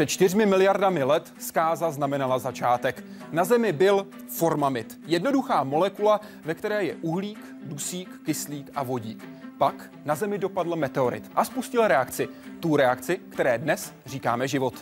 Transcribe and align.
Před 0.00 0.08
čtyřmi 0.08 0.46
miliardami 0.46 1.02
let 1.02 1.32
zkáza 1.38 1.90
znamenala 1.90 2.38
začátek. 2.38 3.04
Na 3.32 3.44
Zemi 3.44 3.72
byl 3.72 4.06
formamid. 4.28 4.98
Jednoduchá 5.06 5.64
molekula, 5.64 6.20
ve 6.44 6.54
které 6.54 6.84
je 6.84 6.96
uhlík, 7.02 7.38
dusík, 7.62 8.20
kyslík 8.24 8.70
a 8.74 8.82
vodík. 8.82 9.28
Pak 9.58 9.90
na 10.04 10.14
Zemi 10.14 10.38
dopadl 10.38 10.76
meteorit 10.76 11.30
a 11.34 11.44
spustil 11.44 11.88
reakci. 11.88 12.28
Tu 12.60 12.76
reakci, 12.76 13.20
které 13.30 13.58
dnes 13.58 13.92
říkáme 14.06 14.48
život. 14.48 14.74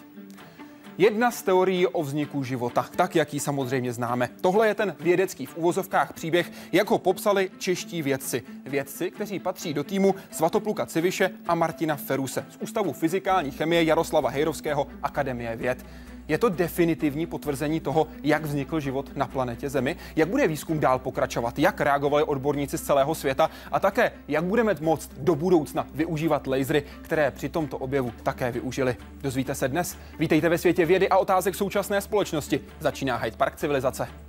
Jedna 0.99 1.31
z 1.31 1.43
teorií 1.43 1.87
o 1.87 2.03
vzniku 2.03 2.45
života, 2.45 2.87
tak 2.97 3.17
jak 3.17 3.35
ji 3.35 3.41
samozřejmě 3.41 3.93
známe. 3.93 4.29
Tohle 4.41 4.69
je 4.69 4.75
ten 4.75 4.97
vědecký 5.01 5.47
v 5.47 5.57
uvozovkách 5.57 6.13
příběh, 6.13 6.53
jak 6.73 6.91
ho 6.91 6.99
popsali 6.99 7.51
čeští 7.59 8.03
vědci. 8.03 8.43
Vědci, 8.67 9.11
kteří 9.11 9.39
patří 9.39 9.75
do 9.75 9.85
týmu 9.85 10.15
Svatopluka 10.31 10.87
Civiše 10.87 11.31
a 11.47 11.55
Martina 11.55 11.97
Feruse 11.97 12.47
z 12.51 12.57
Ústavu 12.63 12.93
fyzikální 12.93 13.51
chemie 13.51 13.85
Jaroslava 13.85 14.31
Hejrovského 14.31 14.87
Akademie 15.03 15.57
věd. 15.57 15.85
Je 16.29 16.39
to 16.39 16.49
definitivní 16.49 17.27
potvrzení 17.27 17.81
toho, 17.81 18.07
jak 18.23 18.45
vznikl 18.45 18.81
život 18.81 19.17
na 19.17 19.27
planetě 19.27 19.71
Zemi, 19.71 19.97
jak 20.17 20.29
bude 20.29 20.49
výzkum 20.49 20.81
dál 20.81 20.99
pokračovat, 20.99 21.59
jak 21.59 21.81
reagovali 21.81 22.25
odborníci 22.25 22.79
z 22.79 22.83
celého 22.83 23.15
světa 23.15 23.51
a 23.73 23.81
také, 23.81 24.13
jak 24.29 24.45
budeme 24.45 24.75
moct 24.81 25.11
do 25.19 25.35
budoucna 25.35 25.87
využívat 25.95 26.47
lasery, 26.47 26.83
které 27.03 27.31
při 27.31 27.49
tomto 27.49 27.79
objevu 27.79 28.13
také 28.23 28.51
využili. 28.51 28.97
Dozvíte 29.23 29.55
se 29.55 29.69
dnes. 29.69 29.97
Vítejte 30.19 30.49
ve 30.49 30.59
světě 30.59 30.87
vědy 30.87 31.09
a 31.09 31.17
otázek 31.17 31.55
současné 31.55 32.01
společnosti. 32.01 32.61
Začíná 32.81 33.17
Hyde 33.17 33.37
Park 33.37 33.57
civilizace. 33.57 34.28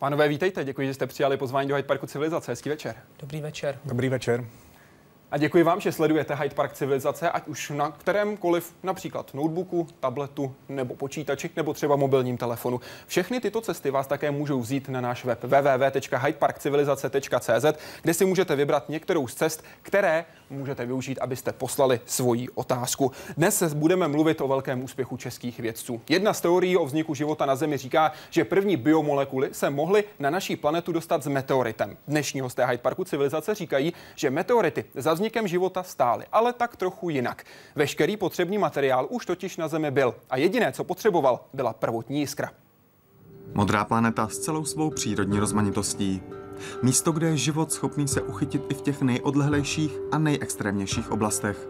Pánové, 0.00 0.28
vítejte. 0.28 0.64
Děkuji, 0.64 0.86
že 0.86 0.94
jste 0.94 1.06
přijali 1.06 1.36
pozvání 1.36 1.68
do 1.68 1.74
Hyde 1.74 1.88
Parku 1.88 2.06
Civilizace. 2.06 2.52
Hezký 2.52 2.68
večer. 2.68 2.94
Dobrý 3.20 3.40
večer. 3.40 3.78
Dobrý 3.84 4.08
večer. 4.08 4.44
A 5.30 5.38
děkuji 5.38 5.62
vám, 5.62 5.80
že 5.80 5.92
sledujete 5.92 6.34
Hyde 6.34 6.54
Park 6.54 6.72
Civilizace, 6.72 7.30
ať 7.30 7.48
už 7.48 7.70
na 7.70 7.90
kterémkoliv, 7.90 8.74
například 8.82 9.34
notebooku, 9.34 9.88
tabletu 10.00 10.54
nebo 10.68 10.94
počítači, 10.94 11.50
nebo 11.56 11.72
třeba 11.72 11.96
mobilním 11.96 12.36
telefonu. 12.36 12.80
Všechny 13.06 13.40
tyto 13.40 13.60
cesty 13.60 13.90
vás 13.90 14.06
také 14.06 14.30
můžou 14.30 14.60
vzít 14.60 14.88
na 14.88 15.00
náš 15.00 15.24
web 15.24 15.44
www.hydeparkcivilizace.cz, 15.44 17.66
kde 18.02 18.14
si 18.14 18.24
můžete 18.24 18.56
vybrat 18.56 18.88
některou 18.88 19.28
z 19.28 19.34
cest, 19.34 19.64
které 19.82 20.24
můžete 20.50 20.86
využít, 20.86 21.18
abyste 21.18 21.52
poslali 21.52 22.00
svoji 22.04 22.48
otázku. 22.48 23.12
Dnes 23.36 23.62
budeme 23.74 24.08
mluvit 24.08 24.40
o 24.40 24.48
velkém 24.48 24.82
úspěchu 24.82 25.16
českých 25.16 25.60
vědců. 25.60 26.00
Jedna 26.08 26.32
z 26.32 26.40
teorií 26.40 26.76
o 26.76 26.86
vzniku 26.86 27.14
života 27.14 27.46
na 27.46 27.56
Zemi 27.56 27.76
říká, 27.76 28.12
že 28.30 28.44
první 28.44 28.76
biomolekuly 28.76 29.48
se 29.52 29.70
mohly 29.70 30.04
na 30.18 30.30
naší 30.30 30.56
planetu 30.56 30.92
dostat 30.92 31.22
s 31.22 31.26
meteoritem. 31.26 31.96
Dnešní 32.08 32.40
hosté 32.40 32.66
Hyde 32.66 32.78
Parku 32.78 33.04
civilizace 33.04 33.54
říkají, 33.54 33.92
že 34.14 34.30
meteority 34.30 34.84
za 34.94 35.14
vznikem 35.14 35.48
života 35.48 35.82
stály, 35.82 36.24
ale 36.32 36.52
tak 36.52 36.76
trochu 36.76 37.10
jinak. 37.10 37.44
Veškerý 37.74 38.16
potřebný 38.16 38.58
materiál 38.58 39.06
už 39.10 39.26
totiž 39.26 39.56
na 39.56 39.68
Zemi 39.68 39.90
byl 39.90 40.14
a 40.30 40.36
jediné, 40.36 40.72
co 40.72 40.84
potřeboval, 40.84 41.40
byla 41.52 41.72
prvotní 41.72 42.20
jiskra. 42.20 42.50
Modrá 43.54 43.84
planeta 43.84 44.28
s 44.28 44.38
celou 44.38 44.64
svou 44.64 44.90
přírodní 44.90 45.38
rozmanitostí. 45.38 46.22
Místo, 46.82 47.12
kde 47.12 47.26
je 47.26 47.36
život 47.36 47.72
schopný 47.72 48.08
se 48.08 48.22
uchytit 48.22 48.62
i 48.68 48.74
v 48.74 48.80
těch 48.80 49.02
nejodlehlejších 49.02 49.98
a 50.12 50.18
nejextrémnějších 50.18 51.10
oblastech. 51.10 51.68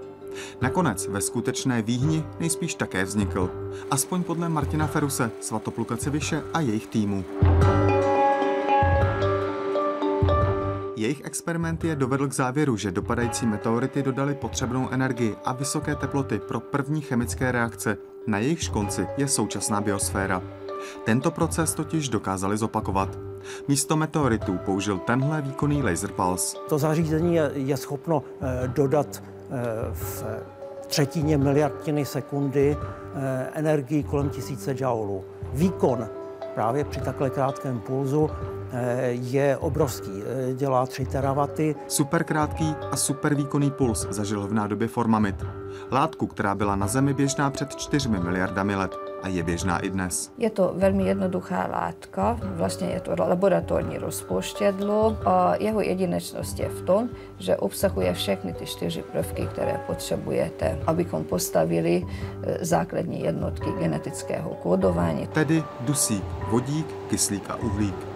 Nakonec 0.61 1.07
ve 1.07 1.21
skutečné 1.21 1.83
výhni 1.83 2.25
nejspíš 2.41 2.75
také 2.75 3.05
vznikl. 3.05 3.51
Aspoň 3.91 4.23
podle 4.23 4.49
Martina 4.49 4.87
Feruse, 4.87 5.31
Svatopluka 5.41 5.97
Ceviše 5.97 6.43
a 6.55 6.61
jejich 6.61 6.87
týmu. 6.87 7.25
Jejich 10.97 11.21
experiment 11.25 11.84
je 11.84 11.97
dovedl 11.97 12.29
k 12.29 12.33
závěru, 12.33 12.77
že 12.77 12.93
dopadající 12.93 13.47
meteority 13.47 14.03
dodali 14.03 14.34
potřebnou 14.34 14.89
energii 14.91 15.37
a 15.45 15.53
vysoké 15.53 15.97
teploty 15.97 16.39
pro 16.39 16.61
první 16.61 17.00
chemické 17.00 17.53
reakce. 17.53 17.97
Na 18.27 18.39
jejich 18.39 18.69
konci 18.69 19.06
je 19.17 19.29
současná 19.29 19.81
biosféra. 19.81 20.43
Tento 21.05 21.31
proces 21.31 21.75
totiž 21.75 22.09
dokázali 22.09 22.59
zopakovat. 22.59 23.30
Místo 23.69 23.97
meteoritů 23.97 24.59
použil 24.65 24.99
tenhle 24.99 25.43
výkonný 25.43 25.83
laser 25.83 26.11
pulse. 26.12 26.56
To 26.69 26.78
zařízení 26.78 27.34
je, 27.34 27.51
je 27.55 27.77
schopno 27.77 28.23
eh, 28.41 28.69
dodat 28.69 29.23
eh, 29.23 29.59
v 29.93 30.25
třetině 30.87 31.39
miliardiny 31.39 32.05
sekundy 32.05 32.77
eh, 32.77 33.50
energii 33.55 34.03
kolem 34.03 34.31
tisíce 34.31 34.75
joulů. 34.77 35.25
Výkon 35.53 36.09
právě 36.55 36.84
při 36.84 37.00
takhle 37.00 37.31
krátkém 37.31 37.81
pulzu 37.81 38.31
je 39.11 39.56
obrovský. 39.56 40.23
Dělá 40.55 40.87
3 40.87 41.06
teravaty. 41.06 41.77
Superkrátký 41.89 42.75
a 42.91 42.97
supervýkonný 42.97 43.71
puls 43.71 44.06
zažil 44.11 44.47
v 44.47 44.53
nádobě 44.53 44.89
formamid. 44.89 45.34
Látku, 45.91 46.27
která 46.27 46.55
byla 46.55 46.77
na 46.77 46.87
Zemi 46.87 47.15
běžná 47.15 47.50
před 47.50 47.77
4 47.77 48.09
miliardami 48.09 48.77
let 48.77 49.09
a 49.22 49.28
je 49.28 49.42
běžná 49.42 49.78
i 49.78 49.91
dnes. 49.91 50.32
Je 50.38 50.50
to 50.50 50.72
velmi 50.76 51.04
jednoduchá 51.04 51.66
látka, 51.72 52.38
vlastně 52.42 52.88
je 52.88 53.00
to 53.00 53.14
laboratorní 53.19 53.98
rozpouštědlo 53.98 55.16
a 55.25 55.54
jeho 55.56 55.81
jedinečnost 55.81 56.58
je 56.58 56.69
v 56.69 56.82
tom, 56.82 57.08
že 57.38 57.56
obsahuje 57.56 58.14
všechny 58.14 58.53
ty 58.53 58.66
čtyři 58.66 59.03
prvky, 59.03 59.47
které 59.47 59.81
potřebujete, 59.86 60.78
abychom 60.86 61.25
postavili 61.25 62.06
e, 62.42 62.64
základní 62.64 63.20
jednotky 63.20 63.70
genetického 63.78 64.50
kódování. 64.50 65.26
Tedy 65.26 65.64
dusík, 65.81 66.25
vodík, 66.50 66.87
kyslík 67.08 67.50
a 67.50 67.56
uhlík. 67.56 68.10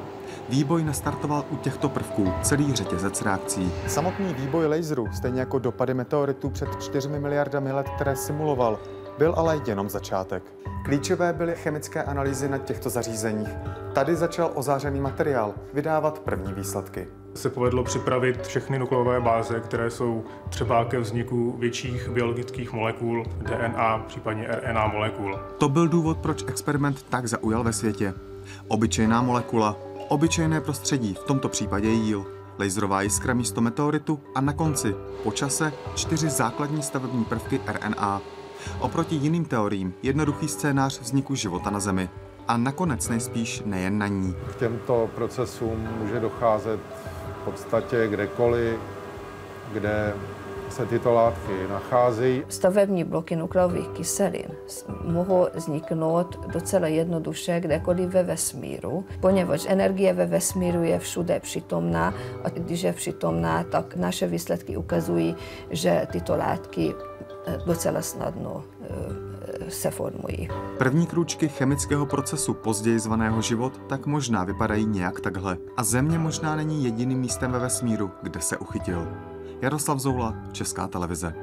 Výboj 0.49 0.85
nastartoval 0.85 1.45
u 1.51 1.57
těchto 1.57 1.89
prvků 1.89 2.33
celý 2.43 2.75
řetězec 2.75 3.23
reakcí. 3.23 3.73
Samotný 3.87 4.35
výboj 4.35 4.67
laseru, 4.67 5.09
stejně 5.13 5.41
jako 5.41 5.59
dopady 5.59 5.95
meteoritů 5.95 6.51
před 6.51 6.69
4 6.83 7.09
miliardami 7.09 7.73
let, 7.73 7.87
které 7.89 8.17
simuloval, 8.17 8.79
byl 9.19 9.35
ale 9.37 9.61
jenom 9.67 9.89
začátek. 9.89 10.43
Klíčové 10.85 11.33
byly 11.33 11.55
chemické 11.55 12.03
analýzy 12.03 12.49
na 12.49 12.59
těchto 12.59 12.91
zařízeních. 12.91 13.49
Tady 13.93 14.17
začal 14.17 14.51
ozářený 14.55 15.01
materiál 15.01 15.55
vydávat 15.75 16.19
první 16.19 16.53
výsledky. 16.53 17.09
Se 17.35 17.51
povedlo 17.51 17.85
připravit 17.85 18.47
všechny 18.47 18.79
nukleové 18.79 19.21
báze, 19.21 19.61
které 19.61 19.91
jsou 19.91 20.25
třeba 20.49 20.85
ke 20.85 20.99
vzniku 20.99 21.57
větších 21.59 22.09
biologických 22.09 22.73
molekul, 22.73 23.25
DNA, 23.39 23.99
případně 23.99 24.49
RNA 24.49 24.87
molekul. 24.87 25.39
To 25.59 25.69
byl 25.69 25.89
důvod, 25.89 26.19
proč 26.19 26.45
experiment 26.49 27.03
tak 27.03 27.27
zaujal 27.27 27.63
ve 27.63 27.73
světě. 27.73 28.15
Obyčejná 28.69 29.23
molekula, 29.23 29.77
obyčejné 30.09 30.61
prostředí, 30.61 31.15
v 31.15 31.25
tomto 31.25 31.49
případě 31.49 31.89
jíl, 31.89 32.27
laserová 32.59 33.03
jiskra 33.03 33.35
místo 33.35 33.61
meteoritu 33.61 34.21
a 34.35 34.41
na 34.41 34.53
konci, 34.53 34.95
po 35.23 35.33
čase, 35.33 35.73
čtyři 35.95 36.31
základní 36.31 36.83
stavební 36.83 37.25
prvky 37.25 37.61
RNA. 37.67 38.23
Oproti 38.81 39.15
jiným 39.15 39.45
teoriím 39.45 39.95
jednoduchý 40.03 40.49
scénář 40.49 41.01
vzniku 41.01 41.35
života 41.35 41.71
na 41.71 41.81
Zemi. 41.81 42.09
A 42.49 42.57
nakonec 42.57 43.09
nejspíš 43.09 43.63
nejen 43.67 43.99
na 43.99 44.07
ní. 44.07 44.35
K 44.51 44.57
těmto 44.57 45.11
procesům 45.15 45.89
může 46.01 46.21
docházet 46.21 46.81
v 47.41 47.45
podstatě 47.45 48.09
kdekoliv, 48.09 48.79
kde 49.73 50.15
se 50.71 50.87
tyto 50.87 51.13
látky 51.13 51.53
nacházejí. 51.71 52.43
Stavební 52.49 53.05
bloky 53.05 53.37
nukleových 53.37 53.89
kyselin 53.89 54.47
mohou 55.05 55.47
vzniknout 55.55 56.47
docela 56.53 56.87
jednoduše 56.87 57.61
kdekoliv 57.61 58.09
ve 58.09 58.23
vesmíru, 58.23 59.05
poněvadž 59.21 59.67
energie 59.69 60.13
ve 60.13 60.27
vesmíru 60.27 60.83
je 60.83 60.99
všude 60.99 61.41
přítomná 61.41 62.15
a 62.45 62.49
když 62.49 62.83
je 62.83 62.93
přítomná, 62.93 63.65
tak 63.65 63.97
naše 63.97 64.27
výsledky 64.27 64.77
ukazují, 64.77 65.37
že 65.71 66.07
tyto 66.13 66.37
látky 66.37 66.95
docela 67.67 68.03
snadno 68.03 68.65
eh, 68.83 69.71
se 69.71 69.91
formují. 69.91 70.49
První 70.79 71.07
krůčky 71.07 71.49
chemického 71.49 72.07
procesu, 72.07 72.55
později 72.55 72.99
zvaného 72.99 73.43
život, 73.43 73.81
tak 73.89 74.07
možná 74.07 74.45
vypadají 74.45 74.87
nějak 74.87 75.21
takhle. 75.21 75.59
A 75.77 75.85
Země 75.85 76.19
možná 76.19 76.57
není 76.57 76.85
jediným 76.85 77.19
místem 77.19 77.53
ve 77.53 77.59
vesmíru, 77.59 78.11
kde 78.23 78.41
se 78.41 78.57
uchytil. 78.57 79.09
Jaroslav 79.61 79.99
Zoula, 79.99 80.35
Česká 80.53 80.89
televize. 80.89 81.35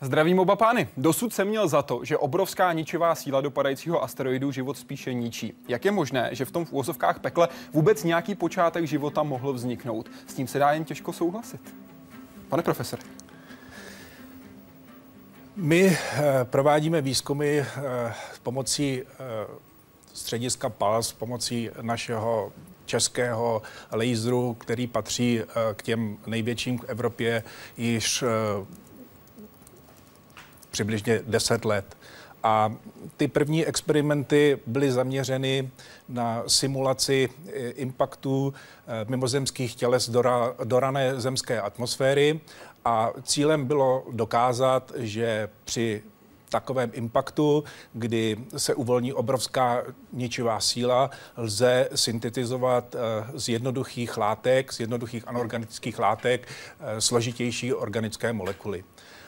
Zdravím 0.00 0.38
oba 0.38 0.56
pány. 0.56 0.88
Dosud 0.96 1.34
jsem 1.34 1.48
měl 1.48 1.68
za 1.68 1.82
to, 1.82 2.04
že 2.04 2.18
obrovská 2.18 2.72
ničivá 2.72 3.14
síla 3.14 3.40
dopadajícího 3.40 4.02
asteroidu 4.02 4.52
život 4.52 4.78
spíše 4.78 5.14
ničí. 5.14 5.54
Jak 5.68 5.84
je 5.84 5.90
možné, 5.90 6.28
že 6.32 6.44
v 6.44 6.50
tom 6.50 6.64
v 6.64 6.72
úvozovkách 6.72 7.18
pekle 7.18 7.48
vůbec 7.72 8.04
nějaký 8.04 8.34
počátek 8.34 8.84
života 8.86 9.22
mohl 9.22 9.52
vzniknout? 9.52 10.10
S 10.26 10.34
tím 10.34 10.46
se 10.46 10.58
dá 10.58 10.72
jen 10.72 10.84
těžko 10.84 11.12
souhlasit. 11.12 11.74
Pane 12.48 12.62
profesor. 12.62 12.98
My 15.56 15.86
eh, 15.86 16.22
provádíme 16.44 17.00
výzkumy 17.00 17.58
eh, 17.58 17.66
s 18.34 18.38
pomocí 18.38 19.02
eh, 19.02 19.14
střediska 20.14 20.68
PALS, 20.68 21.12
pomocí 21.12 21.70
našeho 21.82 22.52
českého 22.86 23.62
laseru, 23.92 24.54
který 24.54 24.86
patří 24.86 25.40
k 25.74 25.82
těm 25.82 26.18
největším 26.26 26.78
v 26.78 26.84
Evropě 26.84 27.42
již 27.76 28.24
přibližně 30.78 31.20
10 31.26 31.64
let. 31.64 31.96
A 32.42 32.72
ty 33.16 33.28
první 33.28 33.66
experimenty 33.66 34.58
byly 34.66 34.92
zaměřeny 34.92 35.70
na 36.08 36.42
simulaci 36.46 37.28
impactů 37.74 38.54
mimozemských 39.08 39.74
těles 39.74 40.08
do, 40.08 40.22
do 40.64 40.80
rané 40.80 41.20
zemské 41.20 41.60
atmosféry 41.60 42.40
a 42.84 43.10
cílem 43.22 43.66
bylo 43.66 44.04
dokázat, 44.12 44.92
že 44.96 45.48
při 45.64 46.02
takovém 46.48 46.90
impaktu, 46.94 47.64
kdy 47.92 48.36
se 48.56 48.74
uvolní 48.74 49.12
obrovská 49.12 49.82
ničivá 50.12 50.60
síla, 50.60 51.10
lze 51.36 51.88
syntetizovat 51.94 52.94
eh, 52.94 52.98
z 53.34 53.48
jednoduchých 53.48 54.16
látek, 54.16 54.72
z 54.72 54.80
jednoduchých 54.80 55.28
anorganických 55.28 55.98
látek 55.98 56.48
složitější 56.98 57.74
organické 57.74 58.32
molekuly. 58.32 58.84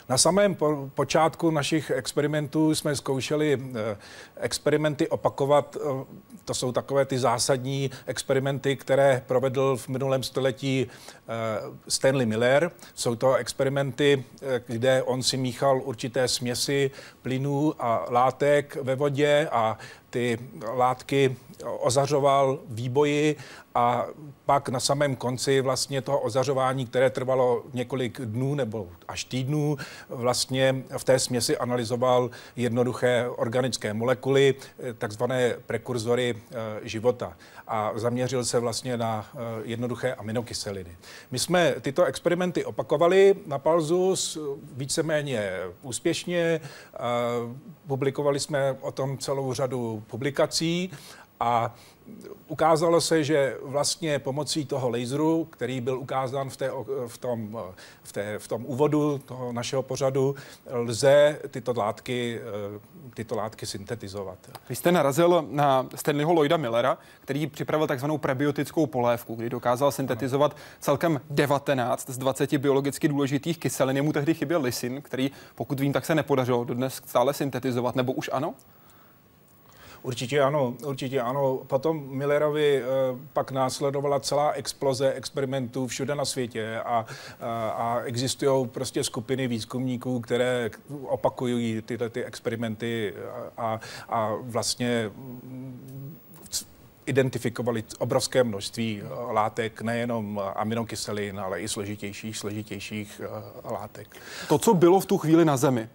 Na 0.09 0.17
samém 0.17 0.55
po, 0.55 0.89
počátku 0.93 1.51
našich 1.51 1.91
experimentů 1.91 2.75
jsme 2.75 2.95
zkoušeli 2.95 3.61
eh, 3.61 3.97
experimenty 4.37 5.07
opakovat. 5.07 5.77
Eh, 5.79 6.05
to 6.45 6.53
jsou 6.53 6.71
takové 6.71 7.05
ty 7.05 7.19
zásadní 7.19 7.91
experimenty, 8.05 8.75
které 8.75 9.23
provedl 9.27 9.77
v 9.77 9.87
minulém 9.87 10.23
století 10.23 10.87
eh, 10.87 11.31
Stanley 11.87 12.25
Miller. 12.25 12.71
Jsou 12.95 13.15
to 13.15 13.35
experimenty, 13.35 14.23
kde 14.67 15.03
on 15.03 15.23
si 15.23 15.37
míchal 15.37 15.81
určité 15.83 16.27
směsi 16.27 16.91
plynů 17.21 17.73
a 17.79 18.05
látek 18.09 18.77
ve 18.81 18.95
vodě 18.95 19.49
a 19.51 19.77
ty 20.11 20.37
látky 20.73 21.35
ozařoval 21.65 22.59
výboji 22.69 23.35
a 23.75 24.05
pak 24.45 24.69
na 24.69 24.79
samém 24.79 25.15
konci 25.15 25.61
vlastně 25.61 26.01
toho 26.01 26.19
ozařování, 26.19 26.85
které 26.85 27.09
trvalo 27.09 27.63
několik 27.73 28.21
dnů 28.21 28.55
nebo 28.55 28.89
až 29.07 29.23
týdnů, 29.23 29.77
vlastně 30.09 30.83
v 30.97 31.03
té 31.03 31.19
směsi 31.19 31.57
analyzoval 31.57 32.29
jednoduché 32.55 33.29
organické 33.35 33.93
molekuly, 33.93 34.55
takzvané 34.97 35.55
prekurzory 35.65 36.35
eh, 36.35 36.55
života 36.83 37.37
a 37.67 37.91
zaměřil 37.95 38.45
se 38.45 38.59
vlastně 38.59 38.97
na 38.97 39.25
eh, 39.33 39.37
jednoduché 39.63 40.13
aminokyseliny. 40.13 40.97
My 41.31 41.39
jsme 41.39 41.75
tyto 41.81 42.03
experimenty 42.03 42.65
opakovali 42.65 43.35
na 43.45 43.59
Palzu 43.59 44.15
víceméně 44.73 45.51
úspěšně, 45.81 46.61
publikovali 47.87 48.39
jsme 48.39 48.77
o 48.81 48.91
tom 48.91 49.17
celou 49.17 49.53
řadu 49.53 50.00
publikací 50.07 50.91
a 51.39 51.75
ukázalo 52.47 53.01
se, 53.01 53.23
že 53.23 53.57
vlastně 53.63 54.19
pomocí 54.19 54.65
toho 54.65 54.89
laseru, 54.89 55.45
který 55.45 55.81
byl 55.81 55.99
ukázán 55.99 56.49
v, 56.49 56.57
té, 56.57 56.71
v, 57.07 57.17
tom, 57.17 57.59
v, 58.03 58.11
té, 58.11 58.39
v 58.39 58.47
tom 58.47 58.65
úvodu 58.65 59.17
toho 59.17 59.53
našeho 59.53 59.83
pořadu, 59.83 60.35
lze 60.71 61.39
tyto 61.51 61.73
látky, 61.77 62.41
tyto 63.13 63.35
látky 63.35 63.65
syntetizovat. 63.65 64.37
Vy 64.69 64.75
jste 64.75 64.91
narazil 64.91 65.45
na 65.49 65.87
Stanleyho 65.95 66.33
Lloyda 66.33 66.57
Millera, 66.57 66.97
který 67.21 67.47
připravil 67.47 67.87
takzvanou 67.87 68.17
prebiotickou 68.17 68.85
polévku, 68.85 69.35
kdy 69.35 69.49
dokázal 69.49 69.91
syntetizovat 69.91 70.55
celkem 70.79 71.21
19 71.29 72.09
z 72.09 72.17
20 72.17 72.57
biologicky 72.57 73.07
důležitých 73.07 73.57
kyselin. 73.57 73.95
Jemu 73.95 74.13
tehdy 74.13 74.33
chyběl 74.33 74.61
lysin, 74.61 75.01
který, 75.01 75.31
pokud 75.55 75.79
vím, 75.79 75.93
tak 75.93 76.05
se 76.05 76.15
nepodařilo 76.15 76.63
dodnes 76.63 77.01
stále 77.05 77.33
syntetizovat, 77.33 77.95
nebo 77.95 78.13
už 78.13 78.29
ano? 78.33 78.53
Určitě 80.03 80.41
ano, 80.41 80.73
určitě 80.85 81.21
ano. 81.21 81.57
Potom 81.67 82.03
Millerovi 82.09 82.77
eh, 82.77 82.85
pak 83.33 83.51
následovala 83.51 84.19
celá 84.19 84.51
exploze 84.51 85.13
experimentů 85.13 85.87
všude 85.87 86.15
na 86.15 86.25
světě 86.25 86.79
a, 86.79 87.05
a, 87.41 87.69
a 87.69 87.99
existují 87.99 88.67
prostě 88.67 89.03
skupiny 89.03 89.47
výzkumníků, 89.47 90.19
které 90.19 90.69
opakují 91.03 91.81
tyhle 91.81 92.09
ty 92.09 92.25
experimenty 92.25 93.13
a, 93.57 93.79
a 94.09 94.33
vlastně 94.41 95.11
identifikovali 97.05 97.83
obrovské 97.99 98.43
množství 98.43 99.01
eh, 99.01 99.33
látek, 99.33 99.81
nejenom 99.81 100.41
aminokyselin, 100.55 101.39
ale 101.39 101.61
i 101.61 101.67
složitějších, 101.67 102.37
složitějších 102.37 103.21
eh, 103.23 103.71
látek. 103.71 104.17
To, 104.47 104.57
co 104.57 104.73
bylo 104.73 104.99
v 104.99 105.05
tu 105.05 105.17
chvíli 105.17 105.45
na 105.45 105.57
Zemi, 105.57 105.89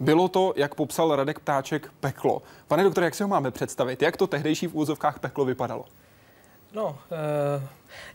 bylo 0.00 0.28
to, 0.28 0.52
jak 0.56 0.74
popsal 0.74 1.16
Radek 1.16 1.38
Ptáček, 1.38 1.92
peklo. 2.00 2.42
Pane 2.68 2.84
doktore, 2.84 3.06
jak 3.06 3.14
si 3.14 3.22
ho 3.22 3.28
máme 3.28 3.50
představit? 3.50 4.02
Jak 4.02 4.16
to 4.16 4.26
tehdejší 4.26 4.66
v 4.66 4.74
úzovkách 4.74 5.18
peklo 5.18 5.44
vypadalo? 5.44 5.84
No, 6.72 6.98
uh 7.10 7.62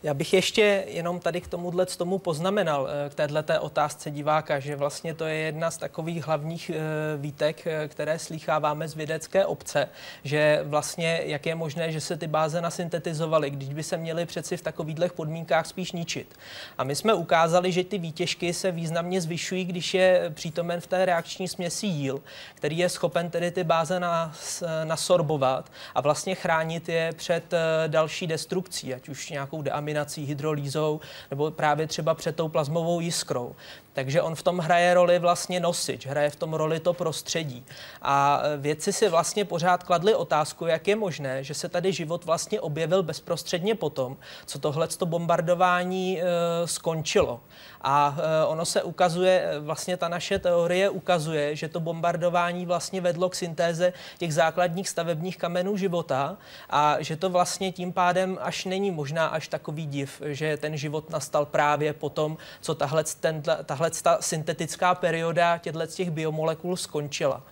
já 0.03 0.13
bych 0.13 0.33
ještě 0.33 0.83
jenom 0.87 1.19
tady 1.19 1.41
k 1.41 1.47
tomuhle 1.47 1.85
tomu 1.85 2.19
poznamenal, 2.19 2.89
eh, 2.89 3.09
k 3.09 3.13
této 3.13 3.61
otázce 3.61 4.11
diváka, 4.11 4.59
že 4.59 4.75
vlastně 4.75 5.13
to 5.13 5.25
je 5.25 5.35
jedna 5.35 5.71
z 5.71 5.77
takových 5.77 6.27
hlavních 6.27 6.71
eh, 6.73 6.77
výtek, 7.17 7.67
eh, 7.67 7.87
které 7.87 8.19
slýcháváme 8.19 8.87
z 8.87 8.93
vědecké 8.93 9.45
obce, 9.45 9.89
že 10.23 10.61
vlastně 10.63 11.21
jak 11.25 11.45
je 11.45 11.55
možné, 11.55 11.91
že 11.91 12.01
se 12.01 12.17
ty 12.17 12.27
báze 12.27 12.61
nasyntetizovaly, 12.61 13.49
když 13.49 13.69
by 13.69 13.83
se 13.83 13.97
měly 13.97 14.25
přeci 14.25 14.57
v 14.57 14.61
takových 14.61 15.13
podmínkách 15.13 15.65
spíš 15.65 15.91
ničit. 15.91 16.35
A 16.77 16.83
my 16.83 16.95
jsme 16.95 17.13
ukázali, 17.13 17.71
že 17.71 17.83
ty 17.83 17.97
výtěžky 17.97 18.53
se 18.53 18.71
významně 18.71 19.21
zvyšují, 19.21 19.65
když 19.65 19.93
je 19.93 20.31
přítomen 20.33 20.81
v 20.81 20.87
té 20.87 21.05
reakční 21.05 21.47
směsi 21.47 21.87
jíl, 21.87 22.21
který 22.55 22.77
je 22.77 22.89
schopen 22.89 23.29
tedy 23.29 23.51
ty 23.51 23.63
báze 23.63 23.99
nas, 23.99 24.63
nasorbovat 24.83 25.71
a 25.95 26.01
vlastně 26.01 26.35
chránit 26.35 26.89
je 26.89 27.11
před 27.15 27.53
další 27.87 28.27
destrukcí, 28.27 28.93
ať 28.93 29.09
už 29.09 29.29
nějakou 29.29 29.61
deaminací, 29.73 30.25
hydrolýzou 30.25 30.99
nebo 31.31 31.51
právě 31.51 31.87
třeba 31.87 32.13
před 32.13 32.35
tou 32.35 32.47
plazmovou 32.49 32.99
jiskrou. 32.99 33.55
Takže 33.93 34.21
on 34.21 34.35
v 34.35 34.43
tom 34.43 34.57
hraje 34.57 34.93
roli 34.93 35.19
vlastně 35.19 35.59
nosič, 35.59 36.05
hraje 36.05 36.29
v 36.29 36.35
tom 36.35 36.53
roli 36.53 36.79
to 36.79 36.93
prostředí. 36.93 37.65
A 38.01 38.41
e, 38.43 38.57
vědci 38.57 38.93
si 38.93 39.09
vlastně 39.09 39.45
pořád 39.45 39.83
kladli 39.83 40.15
otázku, 40.15 40.65
jak 40.65 40.87
je 40.87 40.95
možné, 40.95 41.43
že 41.43 41.53
se 41.53 41.69
tady 41.69 41.93
život 41.93 42.25
vlastně 42.25 42.61
objevil 42.61 43.03
bezprostředně 43.03 43.75
potom, 43.75 44.17
co 44.45 44.59
tohle 44.59 44.87
bombardování 45.05 46.21
e, 46.21 46.25
skončilo. 46.65 47.39
A 47.81 48.17
e, 48.17 48.45
ono 48.45 48.65
se 48.65 48.83
ukazuje, 48.83 49.41
e, 49.41 49.59
vlastně 49.59 49.97
ta 49.97 50.07
naše 50.07 50.39
teorie 50.39 50.89
ukazuje, 50.89 51.55
že 51.55 51.67
to 51.67 51.79
bombardování 51.79 52.65
vlastně 52.65 53.01
vedlo 53.01 53.29
k 53.29 53.35
syntéze 53.35 53.93
těch 54.17 54.33
základních 54.33 54.89
stavebních 54.89 55.37
kamenů 55.37 55.77
života 55.77 56.37
a 56.69 56.97
že 56.99 57.15
to 57.15 57.29
vlastně 57.29 57.71
tím 57.71 57.93
pádem 57.93 58.37
až 58.41 58.65
není 58.65 58.91
možná 58.91 59.27
až 59.27 59.47
takový 59.53 59.85
div, 59.85 60.21
že 60.25 60.57
ten 60.57 60.77
život 60.77 61.09
nastal 61.09 61.45
právě 61.45 61.93
potom, 61.93 62.37
co 62.61 62.75
tahle, 62.75 63.03
ten, 63.19 63.41
tahle 63.63 63.91
ta 64.03 64.17
syntetická 64.21 64.95
perioda 64.95 65.57
těchto 65.57 65.85
těch 65.85 66.11
biomolekul 66.11 66.77
skončila. 66.77 67.43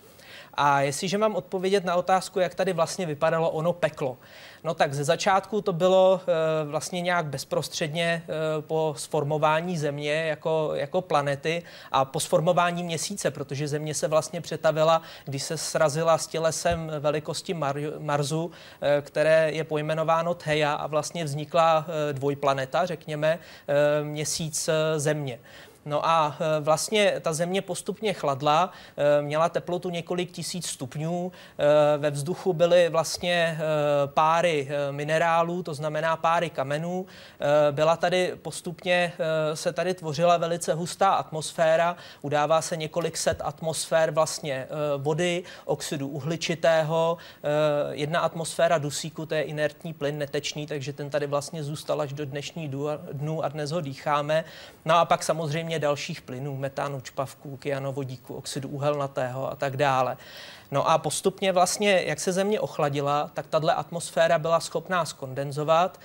A 0.54 0.80
jestliže 0.80 1.18
mám 1.18 1.36
odpovědět 1.36 1.84
na 1.84 1.94
otázku, 1.94 2.40
jak 2.40 2.54
tady 2.54 2.72
vlastně 2.72 3.06
vypadalo 3.06 3.50
ono 3.50 3.72
peklo, 3.72 4.18
no 4.64 4.74
tak 4.74 4.94
ze 4.94 5.04
začátku 5.04 5.60
to 5.60 5.72
bylo 5.72 6.20
e, 6.20 6.64
vlastně 6.64 7.00
nějak 7.00 7.26
bezprostředně 7.26 8.04
e, 8.04 8.22
po 8.62 8.94
sformování 8.98 9.78
Země 9.78 10.12
jako, 10.12 10.70
jako 10.74 11.00
planety 11.00 11.62
a 11.92 12.04
po 12.04 12.20
sformování 12.20 12.84
měsíce, 12.84 13.30
protože 13.30 13.68
Země 13.68 13.94
se 13.94 14.08
vlastně 14.08 14.40
přetavila, 14.40 15.02
když 15.24 15.42
se 15.42 15.56
srazila 15.56 16.18
s 16.18 16.26
tělesem 16.26 16.92
velikosti 17.00 17.54
Mar- 17.54 17.98
Marsu, 17.98 18.50
e, 18.80 19.02
které 19.02 19.50
je 19.52 19.64
pojmenováno 19.64 20.34
Theia 20.34 20.72
a 20.72 20.86
vlastně 20.86 21.24
vznikla 21.24 21.86
dvojplaneta, 22.12 22.86
řekněme, 22.86 23.38
měsíc 24.02 24.70
Země. 24.96 25.38
No 25.84 26.06
a 26.06 26.36
e, 26.40 26.60
vlastně 26.60 27.14
ta 27.20 27.32
země 27.32 27.62
postupně 27.62 28.12
chladla, 28.12 28.70
e, 28.96 29.22
měla 29.22 29.48
teplotu 29.48 29.90
několik 29.90 30.32
tisíc 30.32 30.66
stupňů, 30.66 31.32
e, 31.58 31.98
ve 31.98 32.10
vzduchu 32.10 32.52
byly 32.52 32.88
vlastně 32.88 33.58
páry 34.06 34.68
minerálů, 34.90 35.62
to 35.62 35.74
znamená 35.74 36.16
páry 36.16 36.50
kamenů. 36.50 37.06
Byla 37.70 37.96
tady 37.96 38.32
postupně, 38.42 39.12
se 39.54 39.72
tady 39.72 39.94
tvořila 39.94 40.36
velice 40.36 40.74
hustá 40.74 41.10
atmosféra, 41.10 41.96
udává 42.22 42.62
se 42.62 42.76
několik 42.76 43.16
set 43.16 43.40
atmosfér 43.44 44.10
vlastně 44.10 44.68
vody, 44.96 45.42
oxidu 45.64 46.08
uhličitého, 46.08 47.16
jedna 47.90 48.20
atmosféra 48.20 48.78
dusíku, 48.78 49.26
to 49.26 49.34
je 49.34 49.42
inertní 49.42 49.92
plyn, 49.92 50.18
netečný, 50.18 50.66
takže 50.66 50.92
ten 50.92 51.10
tady 51.10 51.26
vlastně 51.26 51.64
zůstal 51.64 52.00
až 52.00 52.12
do 52.12 52.26
dnešní 52.26 52.68
dnu 53.12 53.44
a 53.44 53.48
dnes 53.48 53.70
ho 53.70 53.80
dýcháme. 53.80 54.44
No 54.84 54.94
a 54.98 55.04
pak 55.04 55.22
samozřejmě 55.22 55.71
dalších 55.78 56.22
plynů, 56.22 56.56
metánu, 56.56 57.00
čpavků, 57.00 57.56
kyanovodíku, 57.56 58.34
oxidu 58.34 58.68
uhelnatého 58.68 59.52
a 59.52 59.56
tak 59.56 59.76
dále. 59.76 60.16
No 60.72 60.90
a 60.90 60.98
postupně 60.98 61.52
vlastně, 61.52 62.02
jak 62.06 62.20
se 62.20 62.32
země 62.32 62.60
ochladila, 62.60 63.30
tak 63.34 63.46
tahle 63.46 63.74
atmosféra 63.74 64.38
byla 64.38 64.60
schopná 64.60 65.04
skondenzovat. 65.04 66.00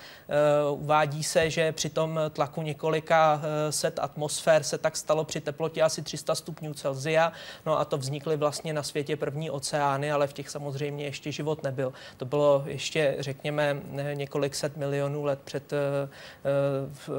Uh, 0.72 0.82
uvádí 0.82 1.22
se, 1.22 1.50
že 1.50 1.72
při 1.72 1.88
tom 1.88 2.20
tlaku 2.30 2.62
několika 2.62 3.34
uh, 3.34 3.70
set 3.70 3.98
atmosfér 3.98 4.62
se 4.62 4.78
tak 4.78 4.96
stalo 4.96 5.24
při 5.24 5.40
teplotě 5.40 5.82
asi 5.82 6.02
300 6.02 6.34
stupňů 6.34 6.74
Celzia. 6.74 7.32
No 7.66 7.78
a 7.78 7.84
to 7.84 7.98
vznikly 7.98 8.36
vlastně 8.36 8.72
na 8.72 8.82
světě 8.82 9.16
první 9.16 9.50
oceány, 9.50 10.12
ale 10.12 10.26
v 10.26 10.32
těch 10.32 10.50
samozřejmě 10.50 11.04
ještě 11.04 11.32
život 11.32 11.62
nebyl. 11.62 11.92
To 12.16 12.24
bylo 12.24 12.62
ještě, 12.66 13.16
řekněme, 13.18 13.82
několik 14.14 14.54
set 14.54 14.76
milionů 14.76 15.24
let 15.24 15.38
před 15.44 15.72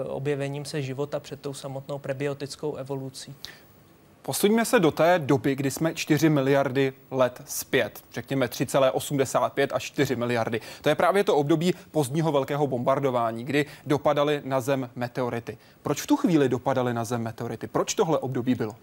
objevením 0.08 0.65
se 0.65 0.82
života, 0.82 1.20
před 1.20 1.41
tou 1.41 1.53
samotnou 1.53 2.00
prebiotickou 2.00 2.75
evolucí. 2.75 3.36
Posuňme 4.29 4.65
se 4.65 4.79
do 4.79 4.91
té 4.91 5.19
doby, 5.19 5.55
kdy 5.55 5.71
jsme 5.71 5.95
4 5.95 6.29
miliardy 6.29 6.93
let 7.12 7.41
zpět, 7.45 8.03
řekněme 8.13 8.45
3,85 8.45 9.67
až 9.71 9.83
4 9.83 10.15
miliardy. 10.15 10.62
To 10.81 10.89
je 10.89 10.95
právě 10.95 11.24
to 11.24 11.36
období 11.36 11.74
pozdního 11.91 12.31
velkého 12.31 12.67
bombardování, 12.67 13.43
kdy 13.43 13.65
dopadaly 13.86 14.41
na 14.45 14.62
Zem 14.62 14.89
meteority. 14.95 15.57
Proč 15.81 16.01
v 16.01 16.07
tu 16.07 16.15
chvíli 16.15 16.50
dopadaly 16.50 16.93
na 16.93 17.05
Zem 17.05 17.21
meteority? 17.21 17.67
Proč 17.67 17.93
tohle 17.93 18.17
období 18.17 18.55
bylo? 18.55 18.75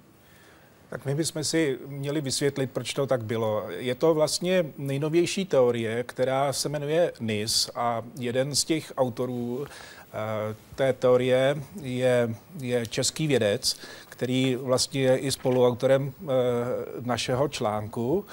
Tak 0.89 1.05
my 1.05 1.15
bychom 1.15 1.45
si 1.45 1.79
měli 1.87 2.21
vysvětlit, 2.21 2.71
proč 2.71 2.95
to 2.95 3.07
tak 3.07 3.25
bylo. 3.25 3.65
Je 3.69 3.95
to 3.95 4.15
vlastně 4.15 4.67
nejnovější 4.79 5.45
teorie, 5.45 6.03
která 6.03 6.53
se 6.53 6.69
jmenuje 6.69 7.13
NIS 7.21 7.71
a 7.75 8.03
jeden 8.19 8.55
z 8.55 8.65
těch 8.65 8.93
autorů 8.97 9.67
eh, 9.67 10.55
té 10.75 10.93
teorie 10.93 11.63
je, 11.83 12.35
je 12.61 12.87
český 12.87 13.27
vědec, 13.27 13.77
který 14.17 14.57
vlastně 14.57 15.03
je 15.03 15.17
i 15.17 15.31
spoluautorem 15.31 16.13
eh, 16.23 16.27
našeho 17.01 17.49
článku, 17.49 18.25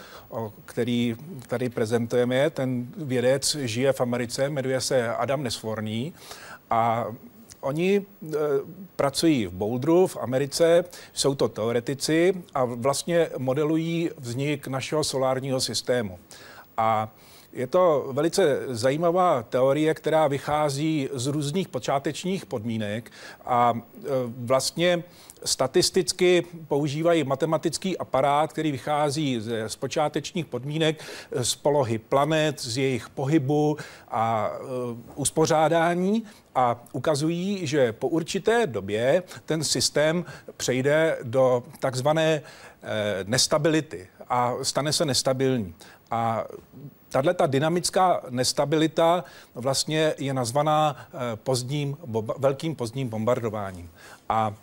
který 0.65 1.15
tady 1.47 1.69
prezentujeme. 1.69 2.49
Ten 2.49 2.87
vědec 2.97 3.55
žije 3.55 3.93
v 3.93 4.01
Americe, 4.01 4.49
jmenuje 4.49 4.81
se 4.81 5.15
Adam 5.15 5.43
Nesforný 5.43 6.13
a 6.69 7.05
Oni 7.63 7.95
e, 7.95 8.03
pracují 8.95 9.47
v 9.47 9.53
Boulderu 9.53 10.07
v 10.07 10.17
Americe, 10.17 10.85
jsou 11.13 11.35
to 11.35 11.47
teoretici 11.47 12.43
a 12.53 12.65
vlastně 12.65 13.29
modelují 13.37 14.09
vznik 14.17 14.67
našeho 14.67 15.03
solárního 15.03 15.61
systému. 15.61 16.19
A 16.77 17.09
je 17.53 17.67
to 17.67 18.09
velice 18.11 18.59
zajímavá 18.67 19.43
teorie, 19.43 19.93
která 19.93 20.27
vychází 20.27 21.09
z 21.13 21.27
různých 21.27 21.67
počátečních 21.67 22.45
podmínek 22.45 23.11
a 23.45 23.73
e, 23.73 24.09
vlastně 24.37 25.03
statisticky 25.45 26.45
používají 26.67 27.23
matematický 27.23 27.97
aparát, 27.97 28.53
který 28.53 28.71
vychází 28.71 29.39
z, 29.39 29.69
z 29.69 29.75
počátečních 29.75 30.45
podmínek, 30.45 31.03
z 31.41 31.55
polohy 31.55 31.97
planet, 31.97 32.61
z 32.61 32.77
jejich 32.77 33.09
pohybu 33.09 33.77
a 34.07 34.49
uh, 34.49 34.97
uspořádání 35.15 36.23
a 36.55 36.83
ukazují, 36.91 37.67
že 37.67 37.91
po 37.91 38.07
určité 38.07 38.67
době 38.67 39.23
ten 39.45 39.63
systém 39.63 40.25
přejde 40.57 41.17
do 41.23 41.63
takzvané 41.79 42.41
uh, 42.41 42.89
nestability 43.29 44.07
a 44.29 44.53
stane 44.61 44.93
se 44.93 45.05
nestabilní. 45.05 45.73
A 46.11 46.45
Tahle 47.13 47.33
ta 47.33 47.47
dynamická 47.47 48.21
nestabilita 48.29 49.23
vlastně 49.55 50.13
je 50.17 50.33
nazvaná 50.33 50.95
eh, 50.97 51.17
pozdním, 51.35 51.97
velkým 52.37 52.75
pozdním 52.75 53.09
bombardováním. 53.09 53.89
A 54.29 54.53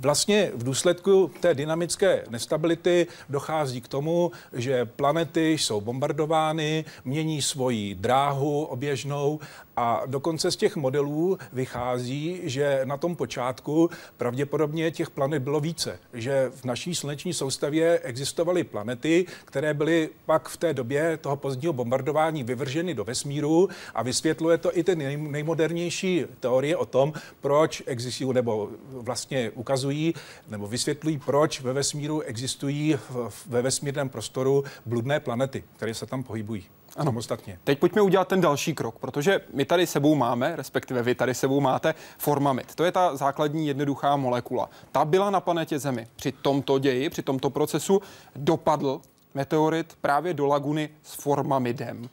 vlastně 0.00 0.50
v 0.54 0.62
důsledku 0.64 1.30
té 1.40 1.54
dynamické 1.54 2.24
nestability 2.30 3.06
dochází 3.28 3.80
k 3.80 3.88
tomu, 3.88 4.32
že 4.52 4.84
planety 4.84 5.52
jsou 5.52 5.80
bombardovány, 5.80 6.84
mění 7.04 7.42
svoji 7.42 7.94
dráhu 7.94 8.64
oběžnou 8.64 9.40
a 9.78 10.02
dokonce 10.06 10.50
z 10.50 10.56
těch 10.56 10.76
modelů 10.76 11.38
vychází, 11.52 12.40
že 12.42 12.80
na 12.84 12.96
tom 12.96 13.16
počátku 13.16 13.90
pravděpodobně 14.16 14.90
těch 14.90 15.10
planet 15.10 15.38
bylo 15.42 15.60
více. 15.60 15.98
Že 16.12 16.50
v 16.54 16.64
naší 16.64 16.94
sluneční 16.94 17.32
soustavě 17.34 17.98
existovaly 17.98 18.64
planety, 18.64 19.26
které 19.44 19.74
byly 19.74 20.10
pak 20.26 20.48
v 20.48 20.56
té 20.56 20.74
době 20.74 21.16
toho 21.16 21.36
pozdního 21.36 21.72
bombardování 21.72 22.44
vyvrženy 22.44 22.94
do 22.94 23.04
vesmíru 23.04 23.68
a 23.94 24.02
vysvětluje 24.02 24.58
to 24.58 24.78
i 24.78 24.84
ty 24.84 24.96
nejmodernější 24.96 26.24
teorie 26.40 26.76
o 26.76 26.86
tom, 26.86 27.12
proč 27.40 27.82
existují, 27.86 28.34
nebo 28.34 28.70
vlastně 28.92 29.50
ukazují, 29.50 30.14
nebo 30.48 30.66
vysvětlují, 30.66 31.18
proč 31.18 31.60
ve 31.60 31.72
vesmíru 31.72 32.20
existují 32.20 32.98
ve 33.46 33.62
vesmírném 33.62 34.08
prostoru 34.08 34.64
bludné 34.86 35.20
planety, 35.20 35.64
které 35.76 35.94
se 35.94 36.06
tam 36.06 36.22
pohybují. 36.22 36.64
Ano. 36.98 37.10
Samostatně. 37.10 37.58
Teď 37.64 37.78
pojďme 37.78 38.02
udělat 38.02 38.28
ten 38.28 38.40
další 38.40 38.74
krok, 38.74 38.98
protože 38.98 39.40
my 39.54 39.64
tady 39.64 39.86
sebou 39.86 40.14
máme, 40.14 40.56
respektive 40.56 41.02
vy 41.02 41.14
tady 41.14 41.34
sebou 41.34 41.60
máte 41.60 41.94
formamid. 42.18 42.74
To 42.74 42.84
je 42.84 42.92
ta 42.92 43.16
základní 43.16 43.66
jednoduchá 43.66 44.16
molekula. 44.16 44.70
Ta 44.92 45.04
byla 45.04 45.30
na 45.30 45.40
planetě 45.40 45.78
Zemi. 45.78 46.06
Při 46.16 46.32
tomto 46.32 46.78
ději, 46.78 47.10
při 47.10 47.22
tomto 47.22 47.50
procesu 47.50 48.02
dopadl 48.36 49.00
meteorit 49.34 49.98
právě 50.00 50.34
do 50.34 50.46
laguny 50.46 50.88
s 51.02 51.14
formamidem. 51.14 52.08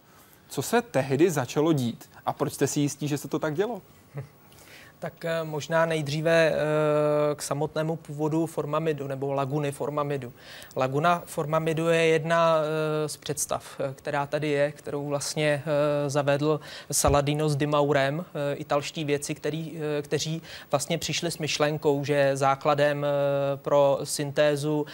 Co 0.48 0.62
se 0.62 0.82
tehdy 0.82 1.32
začalo 1.32 1.74
dít 1.74 2.10
a 2.26 2.34
proč 2.34 2.54
jste 2.54 2.68
si 2.68 2.80
jistí, 2.80 3.08
že 3.08 3.18
se 3.18 3.28
to 3.28 3.40
tak 3.40 3.54
dělo? 3.56 3.82
Tak 5.00 5.26
eh, 5.26 5.44
možná 5.44 5.86
nejdříve 5.86 6.52
eh, 6.54 7.36
k 7.36 7.42
samotnému 7.42 7.96
původu 7.96 8.46
formamidu 8.46 9.08
nebo 9.08 9.34
laguny 9.34 9.72
formamidu. 9.72 10.34
Laguna 10.76 11.24
formamidu 11.26 11.88
je 11.88 12.06
jedna 12.06 12.58
eh, 12.58 13.10
z 13.10 13.18
představ, 13.18 13.82
která 13.96 14.26
tady 14.26 14.50
je, 14.50 14.72
kterou 14.72 15.08
vlastně 15.08 15.64
zavedl 16.08 16.60
Saladino 16.92 17.50
s 17.50 17.56
Dimaurem, 17.56 18.26
italští 18.56 19.04
věci, 19.04 19.36
který, 19.36 19.80
kteří 20.02 20.42
vlastně 20.72 20.98
přišli 20.98 21.32
s 21.32 21.38
myšlenkou, 21.38 22.06
že 22.06 22.38
základem 22.38 23.06
pro 23.56 24.00
syntézu 24.04 24.86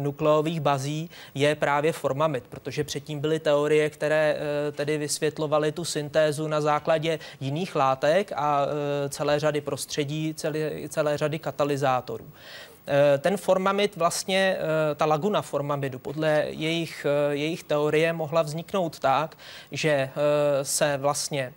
nukleových 0.00 0.60
bazí 0.60 1.10
je 1.34 1.54
právě 1.54 1.92
formamid, 1.92 2.44
protože 2.48 2.84
předtím 2.84 3.20
byly 3.20 3.38
teorie, 3.38 3.90
které 3.90 4.36
tedy 4.72 4.98
vysvětlovaly 4.98 5.72
tu 5.72 5.84
syntézu 5.84 6.48
na 6.48 6.60
základě 6.60 7.18
jiných 7.40 7.76
látek 7.76 8.32
a 8.36 8.66
celé 9.08 9.40
řady 9.40 9.47
prostředí, 9.60 10.34
celé, 10.34 10.70
celé 10.88 11.18
řady 11.18 11.38
katalyzátorů. 11.38 12.26
Eh, 12.88 13.18
ten 13.18 13.36
formamid 13.36 13.96
vlastně, 13.96 14.56
eh, 14.58 14.94
ta 14.94 15.04
laguna 15.04 15.42
formamidu, 15.42 15.98
podle 15.98 16.44
jejich, 16.48 17.06
eh, 17.08 17.34
jejich 17.34 17.62
teorie 17.62 18.12
mohla 18.12 18.42
vzniknout 18.42 18.98
tak, 18.98 19.36
že 19.72 20.10
se 20.62 20.96
vlastně 20.96 21.52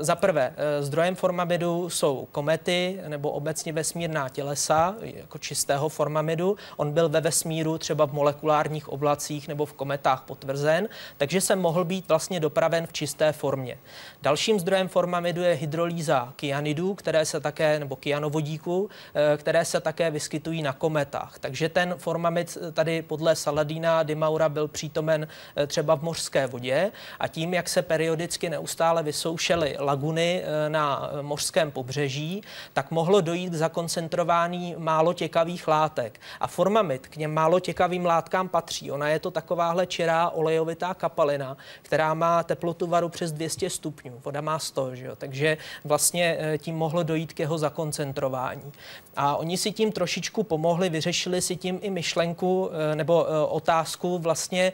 za 0.00 0.16
prvé, 0.16 0.54
eh, 0.56 0.82
zdrojem 0.82 1.14
formamidu 1.14 1.90
jsou 1.90 2.28
komety 2.32 3.00
nebo 3.08 3.30
obecně 3.30 3.72
vesmírná 3.72 4.28
tělesa, 4.28 4.94
jako 5.00 5.38
čistého 5.38 5.88
formamidu. 5.88 6.56
On 6.76 6.92
byl 6.92 7.08
ve 7.08 7.20
vesmíru 7.20 7.78
třeba 7.78 8.06
v 8.06 8.12
molekulárních 8.12 8.88
oblacích 8.88 9.48
nebo 9.48 9.66
v 9.66 9.72
kometách 9.72 10.22
potvrzen, 10.22 10.88
takže 11.16 11.40
se 11.40 11.56
mohl 11.56 11.84
být 11.84 12.08
vlastně 12.08 12.40
dopraven 12.40 12.86
v 12.86 12.92
čisté 12.92 13.32
formě. 13.32 13.78
Dalším 14.22 14.60
zdrojem 14.60 14.88
formamidu 14.88 15.42
je 15.42 15.54
hydrolýza 15.54 16.32
kyanidů, 16.36 16.94
které 16.94 17.26
se 17.26 17.40
také, 17.40 17.78
nebo 17.78 17.96
kyanovodíků, 17.96 18.90
eh, 19.14 19.36
které 19.36 19.64
se 19.64 19.80
také 19.80 20.10
vyskytují 20.10 20.62
na 20.62 20.72
kometách. 20.72 21.38
Takže 21.38 21.68
ten 21.68 21.94
formamid 21.98 22.58
tady 22.72 23.02
podle 23.02 23.36
Saladina 23.36 24.02
Dimaura 24.02 24.48
byl 24.48 24.68
přítomen 24.68 25.28
třeba 25.66 25.96
v 25.96 26.02
mořské 26.02 26.46
vodě 26.46 26.92
a 27.20 27.28
tím, 27.28 27.54
jak 27.54 27.68
se 27.68 27.82
periodicky 27.82 28.50
neustále 28.50 29.02
vysoušel 29.02 29.39
vytvořily 29.40 29.76
laguny 29.78 30.42
eh, 30.42 30.70
na 30.70 31.10
mořském 31.22 31.70
pobřeží, 31.70 32.42
tak 32.72 32.90
mohlo 32.90 33.20
dojít 33.20 33.50
k 33.50 33.54
zakoncentrování 33.54 34.74
málo 34.78 35.12
těkavých 35.12 35.68
látek. 35.68 36.20
A 36.40 36.46
formamid 36.46 37.08
k 37.08 37.16
něm 37.16 37.34
málo 37.34 37.60
těkavým 37.60 38.06
látkám 38.06 38.48
patří. 38.48 38.90
Ona 38.90 39.08
je 39.08 39.18
to 39.18 39.30
takováhle 39.30 39.86
čirá 39.86 40.28
olejovitá 40.28 40.94
kapalina, 40.94 41.56
která 41.82 42.14
má 42.14 42.42
teplotu 42.42 42.86
varu 42.86 43.08
přes 43.08 43.32
200 43.32 43.70
stupňů. 43.70 44.20
Voda 44.24 44.40
má 44.40 44.58
100, 44.58 44.94
že 44.94 45.06
jo? 45.06 45.16
takže 45.16 45.56
vlastně 45.84 46.36
eh, 46.38 46.58
tím 46.58 46.76
mohlo 46.76 47.02
dojít 47.02 47.32
k 47.32 47.40
jeho 47.40 47.58
zakoncentrování. 47.58 48.72
A 49.16 49.36
oni 49.36 49.56
si 49.56 49.72
tím 49.72 49.92
trošičku 49.92 50.42
pomohli, 50.42 50.88
vyřešili 50.88 51.42
si 51.42 51.56
tím 51.56 51.78
i 51.82 51.90
myšlenku 51.90 52.70
eh, 52.72 52.96
nebo 52.96 53.26
otázku 53.48 54.18
vlastně 54.18 54.72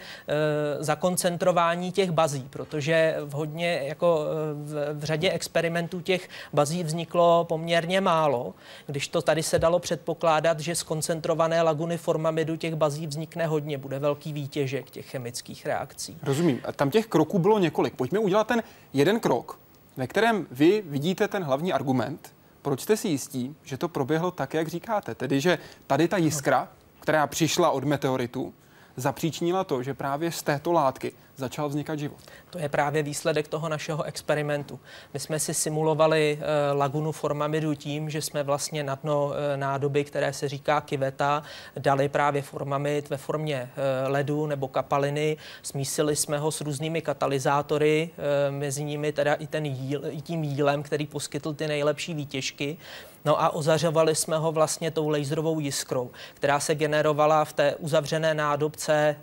zakoncentrování 0.79 1.93
těch 1.93 2.11
bazí, 2.11 2.47
protože 2.51 3.17
v 3.25 3.33
hodně 3.33 3.81
jako 3.85 4.25
v 4.57 4.87
v 4.95 5.05
řadě 5.05 5.31
experimentů 5.31 6.01
těch 6.01 6.29
bazí 6.53 6.85
vzniklo 6.85 7.45
poměrně 7.45 8.01
málo, 8.01 8.55
když 8.87 9.09
to 9.09 9.23
tady 9.23 9.43
se 9.43 9.59
dalo 9.59 9.79
předpokládat, 9.79 10.61
že 10.61 10.75
z 10.75 10.83
koncentrované 10.83 11.63
laguny 11.63 11.99
formamidu 11.99 12.57
těch 12.57 12.75
bazí 12.75 13.07
vznikne 13.07 13.47
hodně, 13.47 13.79
bude 13.79 13.99
velký 13.99 14.33
výtěžek 14.33 14.91
těch 14.91 15.07
chemických 15.07 15.67
reakcí. 15.67 16.19
Rozumím. 16.23 16.61
Tam 16.77 16.91
těch 16.91 17.07
kroků 17.07 17.39
bylo 17.39 17.59
několik. 17.59 17.95
Pojďme 17.95 18.19
udělat 18.19 18.47
ten 18.47 18.63
jeden 18.93 19.21
krok, 19.21 19.59
ve 19.97 20.07
kterém 20.07 20.47
vy 20.51 20.83
vidíte 20.87 21.29
ten 21.29 21.43
hlavní 21.43 21.73
argument, 21.73 22.33
proč 22.63 22.81
jste 22.81 22.97
si 22.97 23.09
jistí, 23.09 23.57
že 23.63 23.79
to 23.79 23.89
proběhlo 23.89 24.31
tak, 24.31 24.55
jak 24.55 24.69
říkáte? 24.69 25.15
Tedy, 25.15 25.41
že 25.41 25.59
tady 25.87 26.09
ta 26.09 26.17
jiskra, 26.17 26.69
která 27.01 27.27
přišla 27.27 27.71
od 27.71 27.85
meteoritu, 27.85 28.55
zapříčinila 28.97 29.65
to, 29.65 29.83
že 29.83 29.95
právě 29.95 30.33
z 30.33 30.43
této 30.43 30.73
látky 30.73 31.13
začal 31.37 31.69
vznikat 31.69 31.99
život. 31.99 32.19
To 32.51 32.59
je 32.59 32.69
právě 32.69 33.03
výsledek 33.03 33.49
toho 33.49 33.69
našeho 33.69 34.03
experimentu. 34.03 34.81
My 35.15 35.21
jsme 35.21 35.39
si 35.39 35.55
simulovali 35.55 36.39
e, 36.41 36.73
lagunu 36.73 37.13
formamidu 37.13 37.75
tím, 37.75 38.11
že 38.11 38.23
jsme 38.23 38.43
vlastně 38.43 38.83
na 38.83 38.95
dno 38.95 39.33
e, 39.33 39.57
nádoby, 39.57 40.05
které 40.05 40.33
se 40.33 40.49
říká 40.49 40.81
kiveta, 40.81 41.43
dali 41.79 42.09
právě 42.09 42.43
formamid 42.43 43.11
ve 43.11 43.17
formě 43.17 43.71
e, 43.77 44.09
ledu 44.09 44.47
nebo 44.47 44.69
kapaliny. 44.69 45.37
Smísili 45.63 46.17
jsme 46.17 46.39
ho 46.39 46.51
s 46.51 46.61
různými 46.61 47.03
katalyzátory, 47.03 48.11
mezi 48.51 48.85
nimi 48.85 49.13
teda 49.13 49.35
i, 49.35 49.47
ten 49.47 49.67
jíl, 49.67 50.03
i 50.11 50.21
tím 50.21 50.45
jílem, 50.45 50.83
který 50.83 51.07
poskytl 51.07 51.55
ty 51.55 51.69
nejlepší 51.69 52.15
výtěžky. 52.15 52.77
No 53.25 53.43
a 53.43 53.55
ozařovali 53.55 54.15
jsme 54.15 54.37
ho 54.37 54.53
vlastně 54.53 54.91
tou 54.91 55.09
laserovou 55.09 55.61
jiskrou, 55.61 56.11
která 56.35 56.61
se 56.61 56.75
generovala 56.75 57.45
v 57.45 57.53
té 57.53 57.75
uzavřené 57.75 58.35
nádobce 58.35 59.17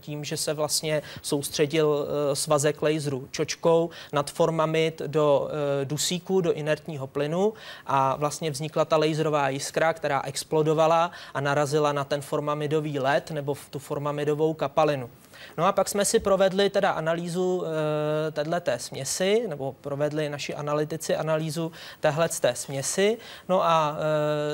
tím, 0.00 0.24
že 0.24 0.36
se 0.36 0.54
vlastně 0.54 1.02
soustředil 1.34 2.06
eh, 2.06 2.36
svazek 2.36 2.82
laseru 2.82 3.28
čočkou 3.30 3.90
nad 4.12 4.30
formamid 4.30 5.02
do 5.06 5.48
eh, 5.50 5.84
dusíku, 5.84 6.40
do 6.40 6.52
inertního 6.52 7.06
plynu 7.06 7.52
a 7.86 8.16
vlastně 8.16 8.50
vznikla 8.50 8.84
ta 8.84 8.96
laserová 8.96 9.48
jiskra, 9.48 9.92
která 9.92 10.22
explodovala 10.22 11.10
a 11.34 11.40
narazila 11.40 11.92
na 11.92 12.04
ten 12.04 12.20
formamidový 12.20 12.98
led 12.98 13.30
nebo 13.30 13.54
v 13.54 13.68
tu 13.70 13.78
formamidovou 13.78 14.54
kapalinu. 14.54 15.10
No 15.58 15.66
a 15.66 15.72
pak 15.72 15.88
jsme 15.88 16.04
si 16.04 16.18
provedli 16.18 16.70
teda 16.70 16.90
analýzu 16.90 17.64
e, 17.64 18.30
téhleté 18.30 18.78
směsi, 18.78 19.44
nebo 19.48 19.72
provedli 19.80 20.28
naši 20.28 20.54
analytici 20.54 21.16
analýzu 21.16 21.72
téhle 22.00 22.28
té 22.28 22.54
směsi, 22.54 23.18
no 23.48 23.64
a 23.64 23.96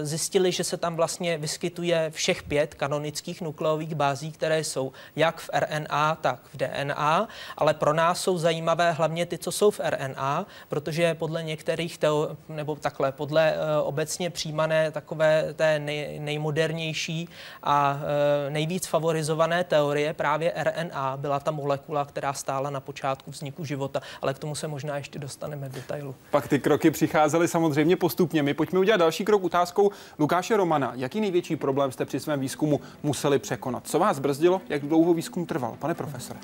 e, 0.00 0.06
zjistili, 0.06 0.52
že 0.52 0.64
se 0.64 0.76
tam 0.76 0.96
vlastně 0.96 1.38
vyskytuje 1.38 2.10
všech 2.10 2.42
pět 2.42 2.74
kanonických 2.74 3.40
nukleových 3.40 3.94
bází, 3.94 4.32
které 4.32 4.64
jsou 4.64 4.92
jak 5.16 5.40
v 5.40 5.50
RNA, 5.54 6.14
tak 6.14 6.38
v 6.52 6.56
DNA, 6.56 7.28
ale 7.56 7.74
pro 7.74 7.92
nás 7.92 8.20
jsou 8.20 8.38
zajímavé 8.38 8.92
hlavně 8.92 9.26
ty, 9.26 9.38
co 9.38 9.52
jsou 9.52 9.70
v 9.70 9.80
RNA, 9.80 10.46
protože 10.68 11.14
podle 11.14 11.42
některých, 11.42 11.98
teo, 11.98 12.36
nebo 12.48 12.76
takhle, 12.76 13.12
podle 13.12 13.54
e, 13.54 13.56
obecně 13.82 14.30
přijímané 14.30 14.90
takové 14.90 15.54
té 15.54 15.78
nej, 15.78 16.18
nejmodernější 16.18 17.28
a 17.62 18.00
e, 18.46 18.50
nejvíc 18.50 18.86
favorizované 18.86 19.64
teorie 19.64 20.12
právě 20.12 20.52
RNA 20.56 20.69
RNA 20.76 21.16
byla 21.16 21.40
ta 21.40 21.50
molekula, 21.50 22.04
která 22.04 22.32
stála 22.32 22.70
na 22.70 22.80
počátku 22.80 23.30
vzniku 23.30 23.64
života, 23.64 24.00
ale 24.22 24.34
k 24.34 24.38
tomu 24.38 24.54
se 24.54 24.68
možná 24.68 24.96
ještě 24.96 25.18
dostaneme 25.18 25.68
v 25.68 25.72
detailu. 25.72 26.14
Pak 26.30 26.48
ty 26.48 26.58
kroky 26.58 26.90
přicházely 26.90 27.48
samozřejmě 27.48 27.96
postupně. 27.96 28.42
My 28.42 28.54
pojďme 28.54 28.78
udělat 28.78 28.96
další 28.96 29.24
krok 29.24 29.44
otázkou 29.44 29.90
Lukáše 30.18 30.56
Romana. 30.56 30.92
Jaký 30.94 31.20
největší 31.20 31.56
problém 31.56 31.92
jste 31.92 32.04
při 32.04 32.20
svém 32.20 32.40
výzkumu 32.40 32.80
museli 33.02 33.38
překonat? 33.38 33.86
Co 33.86 33.98
vás 33.98 34.18
brzdilo? 34.18 34.60
Jak 34.68 34.82
dlouho 34.82 35.14
výzkum 35.14 35.46
trval? 35.46 35.76
Pane 35.78 35.94
profesore. 35.94 36.40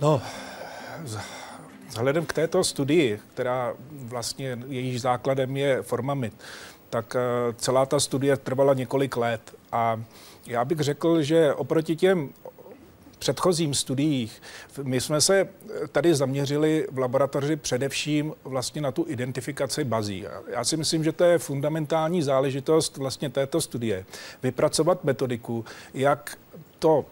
No, 0.00 0.22
vzhledem 1.88 2.26
k 2.26 2.32
této 2.32 2.64
studii, 2.64 3.20
která 3.34 3.74
vlastně 3.92 4.58
jejíž 4.68 5.00
základem 5.00 5.56
je 5.56 5.82
formamid, 5.82 6.34
tak 6.90 7.16
eh, 7.16 7.52
celá 7.56 7.86
ta 7.86 8.00
studie 8.00 8.36
trvala 8.36 8.74
několik 8.74 9.16
let 9.16 9.54
a 9.72 10.00
já 10.46 10.64
bych 10.64 10.80
řekl, 10.80 11.22
že 11.22 11.54
oproti 11.54 11.96
těm 11.96 12.32
předchozím 13.18 13.74
studiích 13.74 14.42
my 14.82 15.00
jsme 15.00 15.20
se 15.20 15.48
tady 15.92 16.14
zaměřili 16.14 16.86
v 16.90 16.98
laboratoři 16.98 17.56
především 17.56 18.34
vlastně 18.44 18.80
na 18.80 18.92
tu 18.92 19.04
identifikaci 19.08 19.84
bazí. 19.84 20.24
Já 20.46 20.64
si 20.64 20.76
myslím, 20.76 21.04
že 21.04 21.12
to 21.12 21.24
je 21.24 21.38
fundamentální 21.38 22.22
záležitost 22.22 22.96
vlastně 22.96 23.30
této 23.30 23.60
studie. 23.60 24.04
Vypracovat 24.42 25.04
metodiku, 25.04 25.64
jak 25.94 26.38
to 26.78 27.04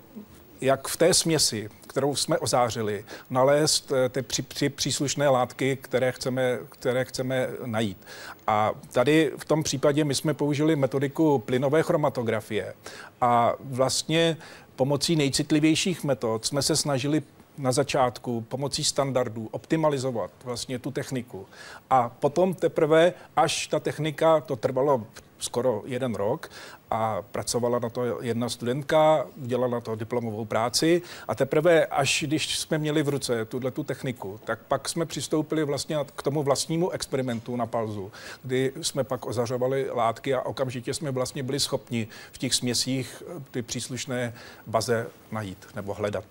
jak 0.61 0.89
v 0.89 0.97
té 0.97 1.15
směsi, 1.15 1.69
kterou 1.87 2.17
jsme 2.17 2.39
ozářili, 2.39 3.05
nalézt 3.31 3.93
eh, 3.93 4.09
ty 4.09 4.23
při, 4.23 4.43
při, 4.43 4.69
příslušné 4.69 5.29
látky, 5.29 5.79
které 5.81 6.13
chceme, 6.13 6.59
které 6.69 7.05
chceme 7.05 7.49
najít. 7.67 7.99
A 8.47 8.73
tady 8.93 9.33
v 9.39 9.45
tom 9.45 9.63
případě 9.63 10.05
my 10.05 10.15
jsme 10.15 10.35
použili 10.35 10.77
metodiku 10.77 11.39
plynové 11.39 11.83
chromatografie 11.83 12.75
a 13.21 13.55
vlastně 13.61 14.37
pomocí 14.77 15.17
nejcitlivějších 15.17 16.05
metod 16.05 16.45
jsme 16.45 16.63
se 16.63 16.77
snažili 16.77 17.23
na 17.61 17.73
začátku 17.73 18.41
pomocí 18.41 18.85
standardů 18.85 19.49
optimalizovat 19.51 20.31
vlastně 20.45 20.79
tu 20.79 20.91
techniku. 20.91 21.47
A 21.91 22.09
potom 22.09 22.55
teprve, 22.55 23.13
až 23.37 23.67
ta 23.67 23.81
technika, 23.81 24.41
to 24.41 24.57
trvalo 24.57 25.07
skoro 25.39 25.83
jeden 25.87 26.15
rok 26.15 26.51
a 26.91 27.23
pracovala 27.23 27.79
na 27.79 27.91
to 27.91 28.23
jedna 28.23 28.49
studentka, 28.49 29.27
dělala 29.37 29.81
to 29.81 29.95
diplomovou 29.95 30.45
práci 30.45 31.03
a 31.29 31.35
teprve 31.35 31.87
až 31.87 32.25
když 32.27 32.59
jsme 32.59 32.79
měli 32.79 33.03
v 33.03 33.09
ruce 33.09 33.45
tuhle 33.45 33.71
tu 33.71 33.85
techniku, 33.85 34.41
tak 34.45 34.59
pak 34.69 34.89
jsme 34.89 35.07
přistoupili 35.07 35.65
vlastně 35.65 35.97
k 36.17 36.23
tomu 36.23 36.43
vlastnímu 36.43 36.91
experimentu 36.91 37.57
na 37.57 37.67
palzu, 37.67 38.13
kdy 38.43 38.73
jsme 38.83 39.05
pak 39.05 39.27
ozařovali 39.27 39.91
látky 39.91 40.35
a 40.35 40.43
okamžitě 40.43 40.95
jsme 40.95 41.11
vlastně 41.11 41.43
byli 41.43 41.61
schopni 41.61 42.09
v 42.33 42.39
těch 42.39 42.55
směsích 42.55 43.23
ty 43.51 43.63
příslušné 43.63 44.35
baze 44.67 45.07
najít 45.33 45.67
nebo 45.75 45.95
hledat. 45.95 46.25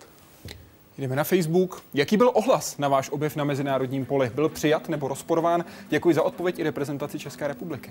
Jdeme 1.00 1.16
na 1.16 1.24
Facebook. 1.24 1.82
Jaký 1.94 2.16
byl 2.16 2.30
ohlas 2.34 2.78
na 2.78 2.88
váš 2.88 3.10
objev 3.10 3.36
na 3.36 3.44
mezinárodním 3.44 4.06
poli? 4.06 4.30
Byl 4.34 4.48
přijat 4.48 4.88
nebo 4.88 5.08
rozporován? 5.08 5.64
Děkuji 5.88 6.14
za 6.14 6.22
odpověď 6.22 6.58
i 6.58 6.62
reprezentaci 6.62 7.18
České 7.18 7.48
republiky. 7.48 7.90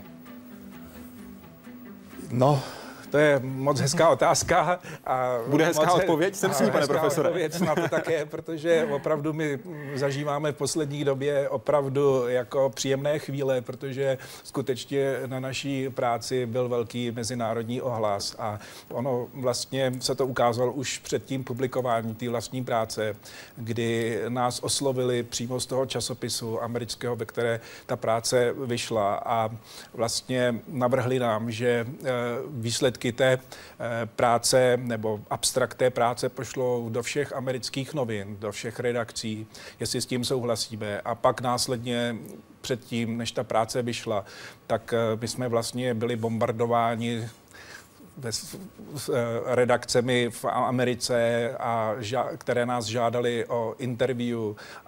No, 2.31 2.61
to 3.11 3.17
je 3.17 3.39
moc 3.43 3.79
hezká 3.79 4.09
otázka. 4.09 4.79
A 5.05 5.37
Bude 5.47 5.65
hezká 5.65 5.85
moc 5.85 5.93
odpověď? 5.95 6.35
Jsem 6.35 6.53
s 6.53 6.59
ní, 6.59 6.71
pane 6.71 6.87
profesore. 6.87 7.29
Odpověď 7.29 7.59
na 7.59 7.75
to 7.75 7.87
také, 7.87 8.25
protože 8.25 8.87
opravdu 8.91 9.33
my 9.33 9.59
zažíváme 9.95 10.51
v 10.51 10.55
poslední 10.55 11.03
době 11.03 11.49
opravdu 11.49 12.27
jako 12.27 12.69
příjemné 12.75 13.19
chvíle, 13.19 13.61
protože 13.61 14.17
skutečně 14.43 15.15
na 15.25 15.39
naší 15.39 15.89
práci 15.89 16.45
byl 16.45 16.69
velký 16.69 17.11
mezinárodní 17.11 17.81
ohlas 17.81 18.35
a 18.39 18.59
ono 18.89 19.27
vlastně 19.33 19.91
se 19.99 20.15
to 20.15 20.27
ukázalo 20.27 20.71
už 20.71 20.97
před 20.97 21.25
tím 21.25 21.43
publikováním 21.43 22.15
té 22.15 22.29
vlastní 22.29 22.63
práce, 22.63 23.15
kdy 23.55 24.21
nás 24.29 24.59
oslovili 24.63 25.23
přímo 25.23 25.59
z 25.59 25.65
toho 25.65 25.85
časopisu 25.85 26.63
amerického, 26.63 27.15
ve 27.15 27.25
které 27.25 27.59
ta 27.85 27.95
práce 27.95 28.53
vyšla 28.65 29.15
a 29.25 29.49
vlastně 29.93 30.55
navrhli 30.67 31.19
nám, 31.19 31.51
že 31.51 31.87
eh, 31.87 32.09
výsledky 32.49 32.98
výsledky 32.99 33.11
té 33.11 33.31
eh, 33.33 34.05
práce 34.05 34.77
nebo 34.77 35.21
abstrakt 35.29 35.77
té 35.77 35.89
práce 35.89 36.29
pošlo 36.29 36.89
do 36.89 37.03
všech 37.03 37.33
amerických 37.33 37.93
novin, 37.93 38.37
do 38.39 38.51
všech 38.51 38.79
redakcí, 38.79 39.47
jestli 39.79 40.01
s 40.01 40.05
tím 40.05 40.25
souhlasíme. 40.25 41.01
A 41.01 41.15
pak 41.15 41.41
následně 41.41 42.15
předtím, 42.61 43.17
než 43.17 43.31
ta 43.31 43.43
práce 43.43 43.81
vyšla, 43.81 44.25
tak 44.67 44.93
eh, 44.93 45.17
my 45.21 45.27
jsme 45.27 45.47
vlastně 45.47 45.93
byli 45.93 46.15
bombardováni 46.15 47.29
s 48.29 49.09
eh, 49.09 49.55
redakcemi 49.55 50.29
v 50.29 50.45
Americe, 50.45 51.49
a 51.59 51.95
ža, 51.99 52.29
které 52.37 52.65
nás 52.65 52.85
žádali 52.85 53.45
o 53.45 53.75
interview 53.77 54.39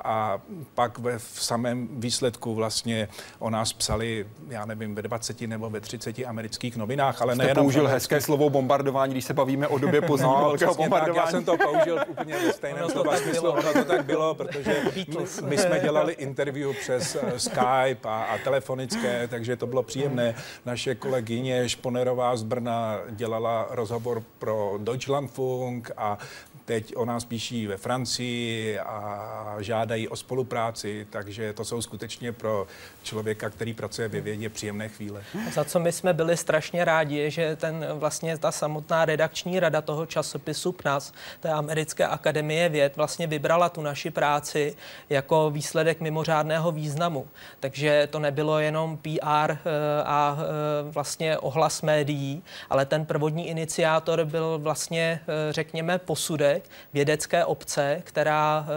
a 0.03 0.41
pak 0.75 0.99
ve 0.99 1.19
v 1.19 1.43
samém 1.43 1.87
výsledku 1.91 2.55
vlastně 2.55 3.07
o 3.39 3.49
nás 3.49 3.73
psali, 3.73 4.27
já 4.49 4.65
nevím, 4.65 4.95
ve 4.95 5.01
20 5.01 5.41
nebo 5.41 5.69
ve 5.69 5.79
30 5.79 6.19
amerických 6.19 6.77
novinách, 6.77 7.21
ale 7.21 7.35
nejenom... 7.35 7.63
použil 7.63 7.87
hezké 7.87 8.21
slovo 8.21 8.49
bombardování, 8.49 9.13
když 9.13 9.25
se 9.25 9.33
bavíme 9.33 9.67
o 9.67 9.77
době 9.77 10.01
pozdního 10.01 10.37
no, 10.37 10.45
velkého 10.45 10.75
bombardování. 10.75 11.15
Tak, 11.15 11.25
já 11.25 11.31
jsem 11.31 11.45
to 11.45 11.57
použil 11.57 11.99
úplně 12.07 12.33
ve 12.33 12.53
stejném 12.53 12.89
slova 12.89 13.17
smyslu, 13.17 13.51
ono 13.51 13.73
to 13.73 13.85
tak 13.85 14.05
bylo, 14.05 14.35
protože 14.35 14.75
my 15.45 15.57
jsme 15.57 15.79
dělali 15.79 16.13
interview 16.13 16.73
přes 16.73 17.15
uh, 17.15 17.29
Skype 17.37 18.09
a, 18.09 18.23
a 18.23 18.37
telefonické, 18.37 19.27
takže 19.27 19.55
to 19.55 19.67
bylo 19.67 19.83
příjemné. 19.83 20.35
Naše 20.65 20.95
kolegyně 20.95 21.69
Šponerová 21.69 22.35
z 22.35 22.43
Brna 22.43 22.99
dělala 23.21 23.67
rozhovor 23.69 24.23
pro 24.39 24.77
Deutschlandfunk 24.77 25.91
a 25.97 26.17
teď 26.65 26.95
o 26.95 27.05
nás 27.05 27.25
píší 27.25 27.67
ve 27.67 27.77
Francii 27.77 28.79
a 28.79 29.55
žádají 29.59 30.07
o 30.07 30.15
spolupráci, 30.15 31.07
takže 31.09 31.53
to 31.53 31.65
jsou 31.65 31.81
skutečně 31.81 32.31
pro 32.31 32.67
člověka, 33.03 33.49
který 33.49 33.73
pracuje 33.73 34.07
ve 34.07 34.21
vědě, 34.21 34.49
příjemné 34.49 34.89
chvíle. 34.89 35.23
Za 35.53 35.63
co 35.63 35.79
my 35.79 35.91
jsme 35.91 36.13
byli 36.13 36.37
strašně 36.37 36.85
rádi, 36.85 37.31
že 37.31 37.55
ten 37.55 37.85
vlastně 37.93 38.37
ta 38.37 38.51
samotná 38.51 39.05
redakční 39.05 39.59
rada 39.59 39.81
toho 39.81 40.05
časopisu 40.05 40.71
PNAS, 40.71 41.13
té 41.39 41.49
americké 41.49 42.07
akademie 42.07 42.69
věd, 42.69 42.95
vlastně 42.95 43.27
vybrala 43.27 43.69
tu 43.69 43.81
naši 43.81 44.11
práci 44.11 44.75
jako 45.09 45.49
výsledek 45.51 46.01
mimořádného 46.01 46.71
významu. 46.71 47.27
Takže 47.59 48.07
to 48.11 48.19
nebylo 48.19 48.59
jenom 48.59 48.97
PR 48.97 49.51
eh, 49.51 49.57
a 50.05 50.37
eh, 50.39 50.91
vlastně 50.91 51.37
ohlas 51.37 51.81
médií, 51.81 52.43
ale 52.69 52.85
ten 52.85 53.05
prvodní 53.05 53.47
iniciátor 53.47 54.25
byl 54.25 54.59
vlastně, 54.59 55.19
eh, 55.27 55.53
řekněme, 55.53 55.97
posudek 55.97 56.50
vědecké 56.93 57.45
obce, 57.45 58.01
která 58.03 58.67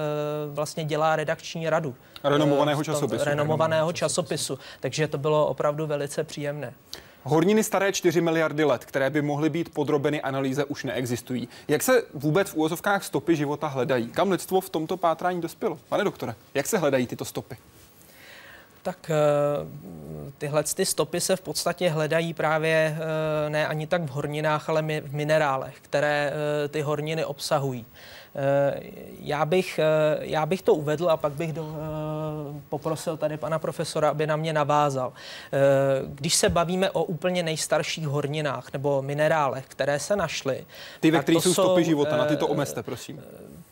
vlastně 0.53 0.85
dělá 0.85 1.17
redakční 1.17 1.71
radu. 1.71 1.95
Renomovaného 2.25 2.85
časopisu. 2.85 3.25
Renomovaného 3.25 3.93
časopisu. 3.93 4.59
Takže 4.81 5.09
to 5.09 5.19
bylo 5.19 5.47
opravdu 5.47 5.87
velice 5.87 6.25
příjemné. 6.25 6.75
Horniny 7.27 7.65
staré 7.65 7.93
4 7.93 8.21
miliardy 8.21 8.65
let, 8.65 8.85
které 8.85 9.11
by 9.11 9.23
mohly 9.23 9.51
být 9.51 9.75
podrobeny 9.75 10.23
analýze, 10.23 10.65
už 10.65 10.85
neexistují. 10.85 11.49
Jak 11.69 11.83
se 11.83 12.03
vůbec 12.15 12.51
v 12.51 12.55
úvozovkách 12.55 13.05
stopy 13.05 13.37
života 13.37 13.67
hledají? 13.67 14.09
Kam 14.09 14.31
lidstvo 14.31 14.61
v 14.61 14.71
tomto 14.71 14.97
pátrání 14.97 15.41
dospělo? 15.41 15.79
Pane 15.89 16.05
doktore, 16.05 16.35
jak 16.55 16.67
se 16.67 16.79
hledají 16.79 17.07
tyto 17.07 17.25
stopy? 17.25 17.57
Tak 18.85 19.11
eh, 19.11 19.15
tyhle 20.39 20.65
ty 20.65 20.87
stopy 20.87 21.21
se 21.21 21.37
v 21.37 21.41
podstatě 21.41 21.91
hledají 21.91 22.35
právě 22.35 22.97
eh, 23.47 23.51
ne 23.51 23.67
ani 23.67 23.87
tak 23.87 24.03
v 24.03 24.09
horninách, 24.09 24.69
ale 24.69 24.83
v 24.83 25.15
minerálech, 25.15 25.75
které 25.83 26.33
eh, 26.33 26.69
ty 26.69 26.81
horniny 26.81 27.25
obsahují. 27.25 27.87
Já 29.21 29.45
bych, 29.45 29.81
já 30.21 30.47
bych 30.47 30.63
to 30.63 30.75
uvedl 30.75 31.11
a 31.11 31.17
pak 31.17 31.33
bych 31.33 31.53
do, 31.53 31.77
poprosil 32.69 33.17
tady 33.17 33.37
pana 33.37 33.59
profesora, 33.59 34.11
aby 34.11 34.27
na 34.27 34.37
mě 34.37 34.53
navázal. 34.53 35.13
Když 36.07 36.35
se 36.35 36.49
bavíme 36.49 36.91
o 36.91 37.05
úplně 37.05 37.43
nejstarších 37.43 38.09
horninách 38.09 38.73
nebo 38.73 39.03
minerálech, 39.03 39.65
které 39.69 39.99
se 39.99 40.17
našly. 40.17 40.67
Ty, 41.01 41.11
ve 41.11 41.19
kterých 41.19 41.43
jsou 41.43 41.53
stopy 41.53 41.85
života, 41.85 42.17
na 42.17 42.25
tyto 42.25 42.47
omezte, 42.47 42.83
prosím 42.83 43.23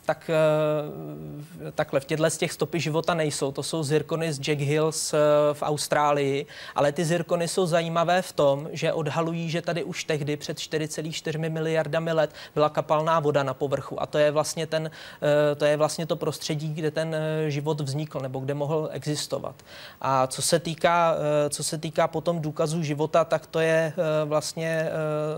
tak 0.04 0.30
eh, 0.30 1.72
takhle 1.72 2.00
v 2.00 2.04
těchto 2.04 2.30
z 2.30 2.38
těch 2.38 2.52
stopy 2.52 2.80
života 2.80 3.14
nejsou. 3.14 3.52
To 3.52 3.62
jsou 3.62 3.82
zirkony 3.82 4.32
z 4.32 4.40
Jack 4.40 4.60
Hills 4.60 5.14
eh, 5.14 5.18
v 5.52 5.62
Austrálii, 5.62 6.46
ale 6.74 6.92
ty 6.92 7.04
zirkony 7.04 7.48
jsou 7.48 7.66
zajímavé 7.66 8.22
v 8.22 8.32
tom, 8.32 8.68
že 8.72 8.92
odhalují, 8.92 9.50
že 9.50 9.62
tady 9.62 9.84
už 9.84 10.04
tehdy 10.04 10.36
před 10.36 10.58
4,4 10.58 11.50
miliardami 11.50 12.12
let 12.12 12.30
byla 12.54 12.68
kapalná 12.68 13.20
voda 13.20 13.42
na 13.42 13.54
povrchu 13.54 14.02
a 14.02 14.06
to 14.06 14.18
je 14.18 14.30
vlastně 14.30 14.66
ten, 14.66 14.90
eh, 15.22 15.54
to 15.54 15.64
je 15.64 15.76
vlastně 15.76 16.06
to 16.06 16.16
prostředí, 16.16 16.74
kde 16.74 16.90
ten 16.90 17.16
život 17.48 17.80
vznikl 17.80 18.20
nebo 18.20 18.40
kde 18.40 18.54
mohl 18.54 18.88
existovat. 18.92 19.54
A 20.00 20.26
co 20.26 20.42
se 20.42 20.58
týká, 20.58 21.16
co 21.50 21.64
se 21.64 21.78
týká 21.78 22.08
potom 22.08 22.40
důkazů 22.40 22.82
života, 22.82 23.24
tak 23.24 23.46
to 23.46 23.60
je 23.60 23.92
vlastně 24.24 24.90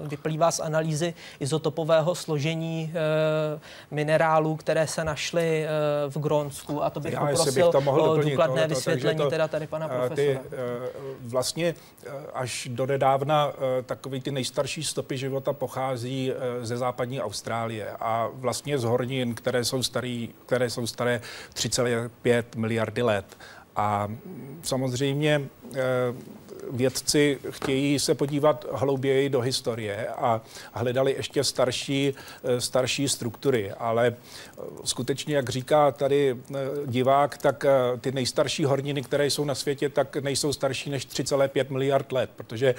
vyplývá 0.03 0.51
z 0.51 0.61
analýzy 0.61 1.15
izotopového 1.41 2.15
složení 2.15 2.93
které 4.57 4.87
se 4.87 5.05
našly 5.05 5.65
eh, 5.65 5.69
v 6.09 6.19
Grónsku. 6.19 6.85
A 6.85 6.91
to 6.91 7.01
bych 7.01 7.13
Já, 7.13 7.21
poprosil 7.21 7.53
bych 7.53 7.73
to 7.73 7.81
mohl 7.81 8.03
o 8.03 8.17
důkladné 8.17 8.47
tohleto, 8.47 8.75
vysvětlení 8.75 9.19
to, 9.19 9.31
teda 9.31 9.49
tady 9.49 9.67
pana 9.67 9.89
profesora. 9.89 10.17
Ty, 10.17 10.31
eh, 10.31 10.41
vlastně 11.21 11.75
eh, 12.07 12.11
až 12.35 12.69
do 12.71 12.87
nedávna 12.87 13.53
takový 13.87 14.21
ty 14.21 14.31
nejstarší 14.31 14.85
stopy 14.85 15.19
života 15.19 15.53
pochází 15.53 16.33
ze 16.63 16.77
západní 16.77 17.21
Austrálie 17.21 17.91
a 18.01 18.29
vlastně 18.33 18.79
z 18.79 18.85
hornin, 18.85 19.35
které 19.35 19.65
jsou, 19.65 19.83
starý, 19.83 20.31
které 20.47 20.71
jsou 20.71 20.87
staré 20.87 21.21
3,5 21.55 22.45
miliardy 22.57 23.03
let. 23.03 23.37
A 23.77 24.09
samozřejmě 24.63 25.49
vědci 26.71 27.39
chtějí 27.51 27.99
se 27.99 28.15
podívat 28.15 28.67
hlouběji 28.73 29.29
do 29.29 29.41
historie 29.41 30.09
a 30.09 30.41
hledali 30.73 31.15
ještě 31.17 31.45
starší, 31.45 32.15
eh, 32.45 32.61
starší 32.61 33.09
struktury, 33.09 33.73
ale 33.73 34.07
eh, 34.07 34.63
skutečně, 34.85 35.37
jak 35.37 35.49
říká 35.49 35.93
tady 35.93 36.37
eh, 36.37 36.55
divák, 36.87 37.39
tak 37.39 37.65
ty 38.01 38.13
nejstarší 38.13 38.65
horniny, 38.65 39.03
které 39.03 39.27
jsou 39.27 39.45
na 39.45 39.55
světě, 39.55 39.89
tak 39.89 40.17
nejsou 40.17 40.53
starší 40.53 40.91
než 40.91 41.07
3,5 41.07 41.71
miliard 41.71 42.13
let, 42.13 42.31
protože 42.37 42.75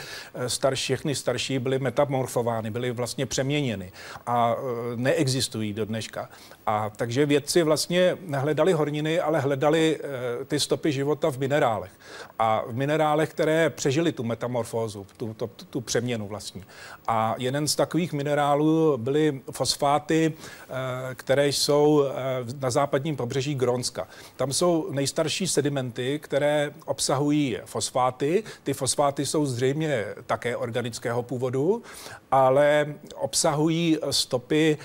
starší, 0.47 0.85
všechny 0.85 1.15
starší 1.15 1.59
byly 1.59 1.79
metamorfovány, 1.79 2.71
byly 2.71 2.91
vlastně 2.91 3.25
přeměněny 3.25 3.91
a 4.25 4.55
neexistují 4.95 5.73
do 5.73 5.85
dneška. 5.85 6.29
A 6.65 6.91
takže 6.95 7.25
vědci 7.25 7.63
vlastně 7.63 8.17
nehledali 8.21 8.73
horniny, 8.73 9.19
ale 9.19 9.39
hledali 9.39 9.99
ty 10.47 10.59
stopy 10.59 10.91
života 10.91 11.31
v 11.31 11.37
minerálech. 11.37 11.91
A 12.39 12.63
v 12.67 12.75
minerálech, 12.75 13.29
které 13.29 13.69
přežili 13.69 14.11
tu 14.11 14.23
metamorfózu, 14.23 15.07
tu, 15.17 15.33
tu, 15.33 15.49
tu 15.69 15.81
přeměnu 15.81 16.27
vlastní. 16.27 16.63
A 17.07 17.35
jeden 17.37 17.67
z 17.67 17.75
takových 17.75 18.13
minerálů 18.13 18.97
byly 18.97 19.41
fosfáty, 19.51 20.33
eh, 20.33 21.15
které 21.15 21.47
jsou 21.47 22.03
eh, 22.03 22.13
na 22.59 22.69
západním 22.69 23.15
pobřeží 23.15 23.55
Grónska. 23.55 24.07
Tam 24.35 24.53
jsou 24.53 24.87
nejstarší 24.91 25.47
sedimenty, 25.47 26.19
které 26.19 26.71
obsahují 26.85 27.57
fosfáty. 27.65 28.43
Ty 28.63 28.73
fosfáty 28.73 29.25
jsou 29.25 29.45
zřejmě 29.45 30.05
také 30.25 30.57
organického 30.57 31.23
původu, 31.23 31.83
ale 32.31 32.95
obsahují 33.15 33.97
stopy 34.11 34.77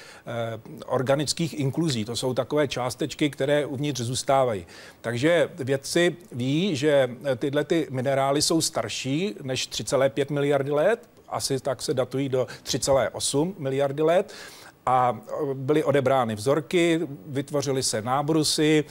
organických 0.87 1.55
inkluzí. 1.71 2.05
To 2.05 2.17
jsou 2.17 2.35
takové 2.35 2.69
částečky, 2.69 3.31
které 3.31 3.67
uvnitř 3.67 4.01
zůstávají. 4.01 4.67
Takže 5.01 5.49
vědci 5.55 6.17
ví, 6.33 6.77
že 6.77 7.11
tyhle 7.37 7.65
ty 7.65 7.87
minerály 7.91 8.43
jsou 8.43 8.61
starší 8.61 9.35
než 9.43 9.69
3,5 9.69 10.33
miliardy 10.33 10.71
let, 10.71 11.09
asi 11.31 11.61
tak 11.61 11.83
se 11.83 11.95
datují 11.95 12.29
do 12.29 12.47
3,8 12.65 13.55
miliardy 13.59 14.03
let 14.03 14.35
a 14.87 15.19
byly 15.55 15.85
odebrány 15.85 16.35
vzorky, 16.35 17.01
vytvořily 17.27 17.83
se 17.83 18.03
nábrusy, 18.03 18.85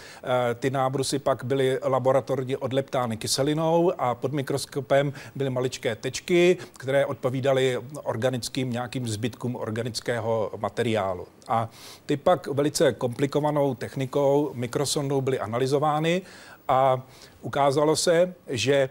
e, 0.52 0.56
ty 0.56 0.70
nábrusy 0.70 1.20
pak 1.20 1.44
byly 1.44 1.80
laboratorně 1.84 2.58
odleptány 2.58 3.18
kyselinou 3.18 3.92
a 3.98 4.16
pod 4.16 4.32
mikroskopem 4.32 5.14
byly 5.36 5.50
maličké 5.50 5.96
tečky, 5.96 6.58
které 6.78 7.06
odpovídaly 7.06 7.78
organickým 8.04 8.72
nějakým 8.72 9.08
zbytkům 9.08 9.56
organického 9.56 10.52
materiálu. 10.58 11.28
A 11.48 11.70
ty 12.06 12.18
pak 12.18 12.48
velice 12.48 12.94
komplikovanou 12.94 13.76
technikou 13.76 14.52
mikrosondou 14.54 15.22
byly 15.22 15.40
analyzovány 15.40 16.22
a 16.70 17.02
ukázalo 17.42 17.96
se, 17.96 18.34
že 18.48 18.74
e, 18.74 18.90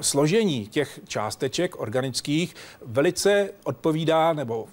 složení 0.00 0.66
těch 0.66 1.00
částeček 1.08 1.80
organických 1.80 2.54
velice 2.82 3.50
odpovídá 3.64 4.32
nebo 4.32 4.66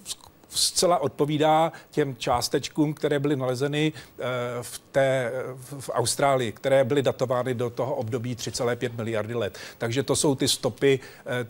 zcela 0.56 0.98
odpovídá 0.98 1.72
těm 1.92 2.16
částečkům, 2.16 2.94
které 2.94 3.20
byly 3.20 3.36
nalezeny 3.36 3.94
eh, 3.94 4.24
v, 4.62 4.80
té, 4.92 5.32
v 5.80 5.90
Austrálii, 5.94 6.52
které 6.52 6.84
byly 6.84 7.02
datovány 7.02 7.54
do 7.54 7.70
toho 7.70 7.96
období 7.96 8.36
3,5 8.36 8.96
miliardy 8.96 9.34
let. 9.34 9.58
Takže 9.78 10.04
to 10.04 10.16
jsou 10.16 10.36
ty 10.36 10.48
stopy 10.48 11.00
eh, 11.26 11.48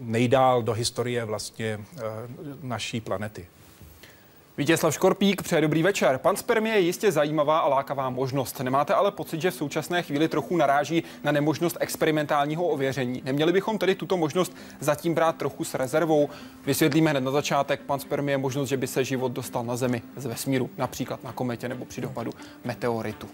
nejdál 0.00 0.62
do 0.62 0.72
historie 0.72 1.24
vlastně 1.24 1.80
naší 2.62 3.00
planety. 3.00 3.46
Vítězslav 4.58 4.94
Škorpík, 4.94 5.42
přeje 5.42 5.60
dobrý 5.60 5.82
večer. 5.82 6.18
Pan 6.18 6.36
spermie 6.36 6.74
je 6.74 6.80
jistě 6.80 7.12
zajímavá 7.12 7.58
a 7.58 7.68
lákavá 7.68 8.10
možnost. 8.10 8.60
Nemáte 8.60 8.94
ale 8.94 9.10
pocit, 9.10 9.40
že 9.40 9.50
v 9.50 9.54
současné 9.54 10.02
chvíli 10.02 10.28
trochu 10.28 10.56
naráží 10.56 11.04
na 11.24 11.32
nemožnost 11.32 11.76
experimentálního 11.80 12.66
ověření? 12.66 13.22
Neměli 13.24 13.52
bychom 13.52 13.78
tedy 13.78 13.94
tuto 13.94 14.16
možnost 14.16 14.56
zatím 14.80 15.14
brát 15.14 15.36
trochu 15.36 15.64
s 15.64 15.74
rezervou? 15.74 16.28
Vysvětlíme 16.66 17.10
hned 17.10 17.20
na 17.20 17.30
začátek. 17.30 17.80
Pan 17.80 18.00
spermie 18.00 18.34
je 18.34 18.38
možnost, 18.38 18.68
že 18.68 18.76
by 18.76 18.86
se 18.86 19.04
život 19.04 19.32
dostal 19.32 19.64
na 19.64 19.76
Zemi 19.76 20.02
z 20.16 20.26
vesmíru, 20.26 20.70
například 20.78 21.24
na 21.24 21.32
kometě 21.32 21.68
nebo 21.68 21.84
při 21.84 22.00
dopadu 22.00 22.32
meteoritu. 22.64 23.28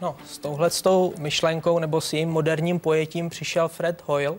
No, 0.00 0.16
s 0.26 0.38
touhle 0.38 0.70
s 0.70 0.82
tou 0.82 1.14
myšlenkou 1.18 1.78
nebo 1.78 2.00
s 2.00 2.12
jejím 2.12 2.28
moderním 2.28 2.78
pojetím 2.78 3.30
přišel 3.30 3.68
Fred 3.68 4.02
Hoyle, 4.06 4.36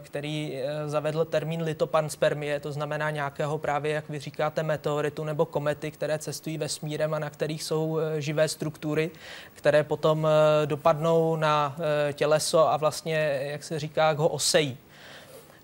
který 0.00 0.54
eh, 0.54 0.88
zavedl 0.88 1.24
termín 1.24 1.62
litopanspermie, 1.62 2.60
to 2.60 2.72
znamená 2.72 3.10
nějakého 3.10 3.58
právě, 3.58 3.92
jak 3.92 4.08
vy 4.08 4.18
říkáte, 4.18 4.62
meteoritu 4.62 5.24
nebo 5.24 5.46
komety, 5.46 5.90
které 5.90 6.18
cestují 6.18 6.58
vesmírem 6.58 7.14
a 7.14 7.18
na 7.18 7.30
kterých 7.30 7.62
jsou 7.62 7.98
eh, 7.98 8.20
živé 8.20 8.48
struktury, 8.48 9.10
které 9.54 9.84
potom 9.84 10.28
dopadnou 10.64 11.36
na 11.36 11.76
těleso 12.12 12.68
a 12.72 12.76
vlastně, 12.76 13.40
jak 13.42 13.64
se 13.64 13.78
říká, 13.78 14.12
ho 14.12 14.28
osejí. 14.28 14.78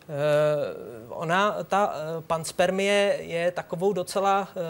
Uh, 0.08 1.20
ona, 1.22 1.56
ta 1.64 1.86
uh, 1.86 2.24
panspermie 2.24 3.18
je 3.20 3.50
takovou 3.50 3.92
docela 3.92 4.40
uh, 4.40 4.62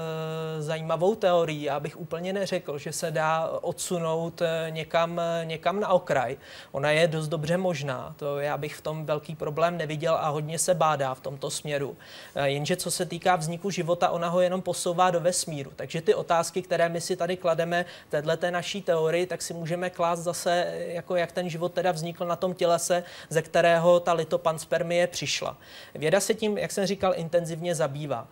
zajímavou 0.62 1.14
teorií. 1.14 1.62
Já 1.62 1.80
bych 1.80 2.00
úplně 2.00 2.32
neřekl, 2.32 2.78
že 2.78 2.92
se 2.92 3.10
dá 3.10 3.48
odsunout 3.60 4.42
někam, 4.70 5.20
někam 5.44 5.80
na 5.80 5.88
okraj. 5.88 6.36
Ona 6.72 6.90
je 6.90 7.08
dost 7.08 7.28
dobře 7.28 7.56
možná. 7.56 8.14
To 8.16 8.38
já 8.38 8.56
bych 8.56 8.74
v 8.74 8.80
tom 8.80 9.06
velký 9.06 9.34
problém 9.34 9.76
neviděl 9.76 10.14
a 10.14 10.28
hodně 10.28 10.58
se 10.58 10.74
bádá 10.74 11.14
v 11.14 11.20
tomto 11.20 11.50
směru. 11.50 11.96
Jenže 12.44 12.76
co 12.76 12.90
se 12.90 13.06
týká 13.06 13.36
vzniku 13.36 13.70
života, 13.70 14.10
ona 14.10 14.28
ho 14.28 14.40
jenom 14.40 14.62
posouvá 14.62 15.10
do 15.10 15.20
vesmíru. 15.20 15.72
Takže 15.76 16.00
ty 16.00 16.14
otázky, 16.14 16.62
které 16.62 16.88
my 16.88 17.00
si 17.00 17.16
tady 17.16 17.36
klademe 17.36 17.84
v 18.08 18.10
této 18.10 18.50
naší 18.50 18.82
teorii, 18.82 19.26
tak 19.26 19.42
si 19.42 19.54
můžeme 19.54 19.90
klást 19.90 20.20
zase, 20.20 20.74
jako 20.76 21.16
jak 21.16 21.32
ten 21.32 21.48
život 21.48 21.72
teda 21.72 21.92
vznikl 21.92 22.26
na 22.26 22.36
tom 22.36 22.54
tělese, 22.54 23.04
ze 23.28 23.42
kterého 23.42 24.00
ta 24.00 24.12
litopanspermie 24.12 25.06
přišla 25.06 25.25
přišla. 25.26 25.56
Věda 25.94 26.20
se 26.20 26.34
tím, 26.34 26.58
jak 26.58 26.72
jsem 26.72 26.86
říkal, 26.86 27.12
intenzivně 27.16 27.74
zabývá. 27.74 28.28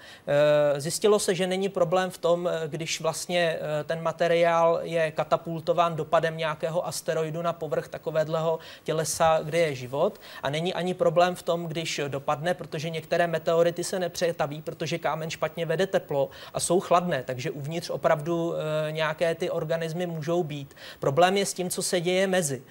Zjistilo 0.76 1.18
se, 1.18 1.34
že 1.34 1.46
není 1.46 1.68
problém 1.68 2.10
v 2.10 2.18
tom, 2.18 2.50
když 2.66 3.00
vlastně 3.00 3.58
ten 3.84 4.02
materiál 4.02 4.80
je 4.82 5.10
katapultován 5.10 5.96
dopadem 5.96 6.36
nějakého 6.36 6.86
asteroidu 6.86 7.42
na 7.42 7.52
povrch 7.52 7.88
takového 7.88 8.58
tělesa, 8.84 9.40
kde 9.42 9.58
je 9.58 9.74
život. 9.74 10.20
A 10.42 10.50
není 10.50 10.74
ani 10.74 10.94
problém 10.94 11.34
v 11.34 11.42
tom, 11.42 11.66
když 11.66 12.00
dopadne, 12.08 12.54
protože 12.54 12.90
některé 12.90 13.26
meteority 13.26 13.84
se 13.84 13.98
nepřetaví, 13.98 14.62
protože 14.62 14.98
kámen 14.98 15.30
špatně 15.30 15.66
vede 15.66 15.86
teplo 15.86 16.30
a 16.54 16.60
jsou 16.60 16.80
chladné, 16.80 17.22
takže 17.22 17.50
uvnitř 17.50 17.90
opravdu 17.90 18.54
nějaké 18.90 19.34
ty 19.34 19.50
organismy 19.50 20.06
můžou 20.06 20.42
být. 20.42 20.76
Problém 21.00 21.36
je 21.36 21.46
s 21.46 21.54
tím, 21.54 21.70
co 21.70 21.82
se 21.82 22.00
děje 22.00 22.26
mezi. 22.26 22.62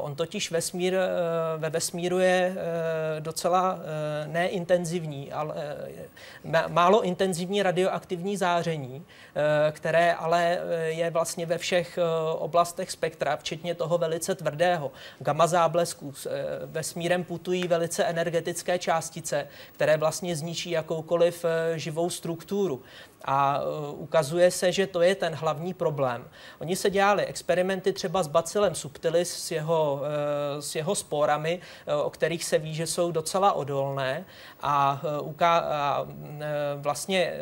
On 0.00 0.14
totiž 0.16 0.50
vesmír, 0.50 0.94
ve 1.56 1.70
vesmíru 1.70 2.18
je 2.18 2.56
docela 3.20 3.41
neintenzivní, 4.26 5.32
ale 5.32 5.54
málo 6.68 7.02
intenzivní 7.02 7.62
radioaktivní 7.62 8.36
záření, 8.36 9.04
které 9.70 10.14
ale 10.14 10.58
je 10.86 11.10
vlastně 11.10 11.46
ve 11.46 11.58
všech 11.58 11.98
oblastech 12.38 12.90
spektra, 12.90 13.36
včetně 13.36 13.74
toho 13.74 13.98
velice 13.98 14.34
tvrdého. 14.34 14.92
Gamma 15.18 15.46
záblesků 15.46 16.12
vesmírem 16.66 17.24
putují 17.24 17.68
velice 17.68 18.04
energetické 18.04 18.78
částice, 18.78 19.48
které 19.72 19.96
vlastně 19.96 20.36
zničí 20.36 20.70
jakoukoliv 20.70 21.44
živou 21.74 22.10
strukturu. 22.10 22.82
A 23.24 23.60
ukazuje 23.90 24.50
se, 24.50 24.72
že 24.72 24.86
to 24.86 25.02
je 25.02 25.14
ten 25.14 25.34
hlavní 25.34 25.74
problém. 25.74 26.24
Oni 26.60 26.76
se 26.76 26.90
dělali 26.90 27.26
experimenty 27.26 27.92
třeba 27.92 28.22
s 28.22 28.26
bacilem 28.26 28.74
subtilis, 28.74 29.34
s 29.34 29.50
jeho, 29.50 30.02
s 30.60 30.74
jeho 30.74 30.94
sporami, 30.94 31.60
o 32.02 32.10
kterých 32.10 32.44
se 32.44 32.58
ví, 32.58 32.74
že 32.74 32.86
jsou 32.86 33.12
docela 33.12 33.52
odolné 33.52 34.24
a, 34.60 35.02
a 35.40 36.06
vlastně 36.76 37.34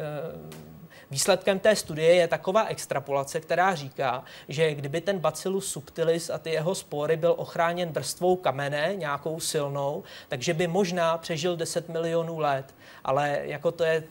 Výsledkem 1.11 1.59
té 1.59 1.77
studie 1.77 2.15
je 2.15 2.29
taková 2.29 2.65
extrapolace, 2.67 3.41
která 3.41 3.75
říká, 3.75 4.25
že 4.49 4.75
kdyby 4.75 5.01
ten 5.01 5.19
Bacillus 5.19 5.67
subtilis 5.67 6.31
a 6.31 6.39
ty 6.39 6.51
jeho 6.51 6.75
spory 6.75 7.17
byl 7.17 7.35
ochráněn 7.37 7.89
vrstvou 7.93 8.37
kamene, 8.37 8.93
nějakou 8.97 9.41
silnou, 9.41 10.03
takže 10.29 10.55
by 10.55 10.67
možná 10.67 11.19
přežil 11.19 11.57
10 11.57 11.89
milionů 11.89 12.39
let. 12.39 12.75
Ale 13.05 13.39
jako 13.43 13.71
to 13.73 13.85
je, 13.85 14.03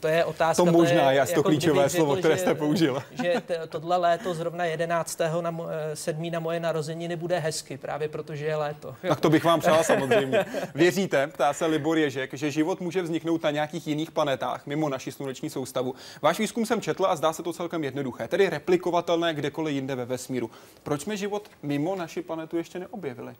to 0.00 0.08
je 0.08 0.24
otázka. 0.24 0.64
To 0.64 0.72
možná 0.72 1.04
to 1.04 1.10
je, 1.10 1.26
to 1.26 1.30
jako 1.32 1.42
klíčové 1.42 1.88
řekl, 1.88 1.96
slovo, 1.96 2.16
které 2.16 2.38
jste 2.38 2.54
použil. 2.54 3.02
Že 3.22 3.42
t- 3.46 3.60
tohle 3.68 3.96
léto 3.96 4.34
zrovna 4.34 4.64
11. 4.64 5.18
na 5.40 5.52
mo- 5.52 5.66
7. 5.94 6.30
na 6.30 6.40
moje 6.40 6.60
narozeniny 6.60 7.16
bude 7.16 7.38
hezky, 7.38 7.76
právě 7.78 8.08
protože 8.08 8.46
je 8.46 8.56
léto. 8.56 8.94
Tak 9.08 9.20
to 9.20 9.30
bych 9.30 9.44
vám 9.44 9.60
přál 9.60 9.84
samozřejmě. 9.84 10.44
Věříte, 10.74 11.26
ptá 11.26 11.52
se 11.52 11.66
Libor 11.66 11.98
Ježek, 11.98 12.34
že 12.34 12.50
život 12.50 12.80
může 12.80 13.02
vzniknout 13.02 13.42
na 13.42 13.50
nějakých 13.50 13.86
jiných 13.86 14.10
planetách, 14.10 14.66
mimo 14.66 14.88
naši 14.88 15.12
sluneční 15.12 15.50
soustavu. 15.50 15.94
Váš 16.22 16.38
výzkum 16.38 16.66
jsem 16.66 16.80
četl 16.80 17.06
a 17.06 17.16
zdá 17.16 17.32
se 17.32 17.42
to 17.42 17.52
celkem 17.52 17.84
jednoduché, 17.84 18.28
tedy 18.28 18.48
replikovatelné 18.48 19.34
kdekoliv 19.34 19.74
jinde 19.74 19.94
ve 19.94 20.04
vesmíru. 20.04 20.50
Proč 20.82 21.00
jsme 21.00 21.16
život 21.16 21.50
mimo 21.62 21.96
naši 21.96 22.22
planetu 22.22 22.56
ještě 22.56 22.78
neobjevili? 22.78 23.34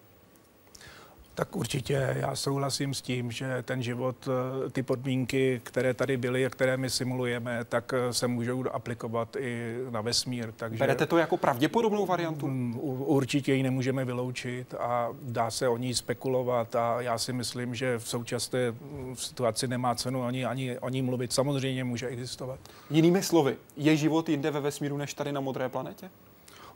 Tak 1.40 1.56
určitě 1.56 2.16
já 2.20 2.36
souhlasím 2.36 2.94
s 2.94 3.02
tím, 3.02 3.30
že 3.30 3.62
ten 3.62 3.82
život, 3.82 4.28
eh, 4.66 4.70
ty 4.70 4.82
podmínky, 4.82 5.60
které 5.64 5.94
tady 5.94 6.16
byly 6.16 6.46
a 6.46 6.50
které 6.50 6.76
my 6.76 6.90
simulujeme, 6.90 7.64
tak 7.64 7.94
eh, 7.96 8.12
se 8.14 8.28
můžou 8.28 8.64
aplikovat 8.72 9.36
i 9.36 9.76
na 9.90 10.00
vesmír. 10.00 10.52
Takže 10.56 10.78
Berete 10.78 11.06
to 11.06 11.18
jako 11.18 11.36
pravděpodobnou 11.36 12.06
variantu? 12.06 12.46
Mm, 12.46 12.78
určitě 12.82 13.54
ji 13.54 13.62
nemůžeme 13.62 14.04
vyloučit 14.04 14.74
a 14.74 15.08
dá 15.22 15.50
se 15.50 15.68
o 15.68 15.76
ní 15.76 15.94
spekulovat 15.94 16.76
a 16.76 17.00
já 17.00 17.18
si 17.18 17.32
myslím, 17.32 17.74
že 17.74 17.98
v 17.98 18.08
současné 18.08 18.70
mm, 18.70 19.16
situaci 19.16 19.68
nemá 19.68 19.94
cenu 19.94 20.24
ani, 20.24 20.44
ani 20.44 20.78
o 20.78 20.88
ní 20.88 21.02
mluvit. 21.02 21.32
Samozřejmě 21.32 21.84
může 21.84 22.06
existovat. 22.06 22.58
Jinými 22.90 23.22
slovy, 23.22 23.56
je 23.76 23.96
život 23.96 24.28
jinde 24.28 24.50
ve 24.50 24.60
vesmíru 24.60 24.96
než 24.96 25.14
tady 25.14 25.32
na 25.32 25.40
modré 25.40 25.68
planetě? 25.68 26.10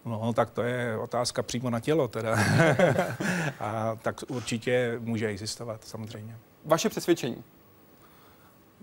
No, 0.04 0.32
tak 0.32 0.50
to 0.50 0.62
je 0.62 0.98
otázka 0.98 1.42
přímo 1.42 1.70
na 1.70 1.80
tělo 1.80 2.08
teda. 2.08 2.36
a 3.60 3.96
tak 4.02 4.20
určitě 4.28 4.96
může 5.00 5.26
existovat, 5.26 5.84
samozřejmě. 5.84 6.38
Vaše 6.64 6.88
přesvědčení? 6.88 7.44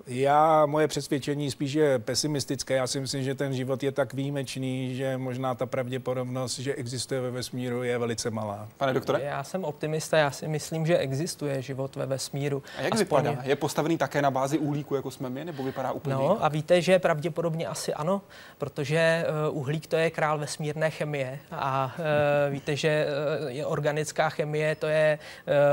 Já, 0.08 0.66
moje 0.66 0.88
přesvědčení 0.88 1.52
spíš 1.52 1.74
je 1.74 2.00
pesimistické. 2.00 2.74
Já 2.74 2.88
si 2.88 3.00
myslím, 3.00 3.24
že 3.24 3.36
ten 3.36 3.54
život 3.54 3.84
je 3.84 3.92
tak 3.92 4.14
výjimečný, 4.14 4.96
že 4.96 5.18
možná 5.18 5.56
ta 5.56 5.66
pravděpodobnost, 5.66 6.60
že 6.60 6.74
existuje 6.74 7.22
ve 7.22 7.32
vesmíru, 7.32 7.84
je 7.84 7.98
velice 7.98 8.32
malá. 8.32 8.68
Pane 8.78 8.94
doktore? 8.94 9.22
Já 9.24 9.44
jsem 9.44 9.64
optimista, 9.64 10.18
já 10.18 10.32
si 10.32 10.48
myslím, 10.48 10.86
že 10.86 10.98
existuje 10.98 11.62
život 11.62 11.96
ve 11.96 12.06
vesmíru. 12.06 12.64
A 12.78 12.82
jak 12.82 12.94
Aspoň... 12.94 13.00
vypadá? 13.00 13.38
Je 13.44 13.56
postavený 13.56 13.98
také 13.98 14.22
na 14.22 14.32
bázi 14.32 14.58
uhlíku, 14.58 14.96
jako 14.96 15.12
jsme 15.12 15.30
my, 15.30 15.46
nebo 15.46 15.64
vypadá 15.64 15.92
úplně 15.92 16.16
No 16.16 16.22
jinak? 16.22 16.38
a 16.42 16.48
víte, 16.48 16.82
že 16.82 17.00
pravděpodobně 17.00 17.68
asi 17.68 17.94
ano, 17.94 18.22
protože 18.58 19.26
uh, 19.50 19.58
uhlík 19.58 19.88
to 19.88 19.96
je 19.96 20.12
král 20.12 20.38
vesmírné 20.38 20.90
chemie 20.90 21.40
a 21.52 21.96
uh, 22.00 22.06
víte, 22.54 22.76
že 22.76 23.06
uh, 23.42 23.48
je 23.48 23.66
organická 23.66 24.30
chemie, 24.30 24.76
to 24.76 24.88
je 24.88 25.20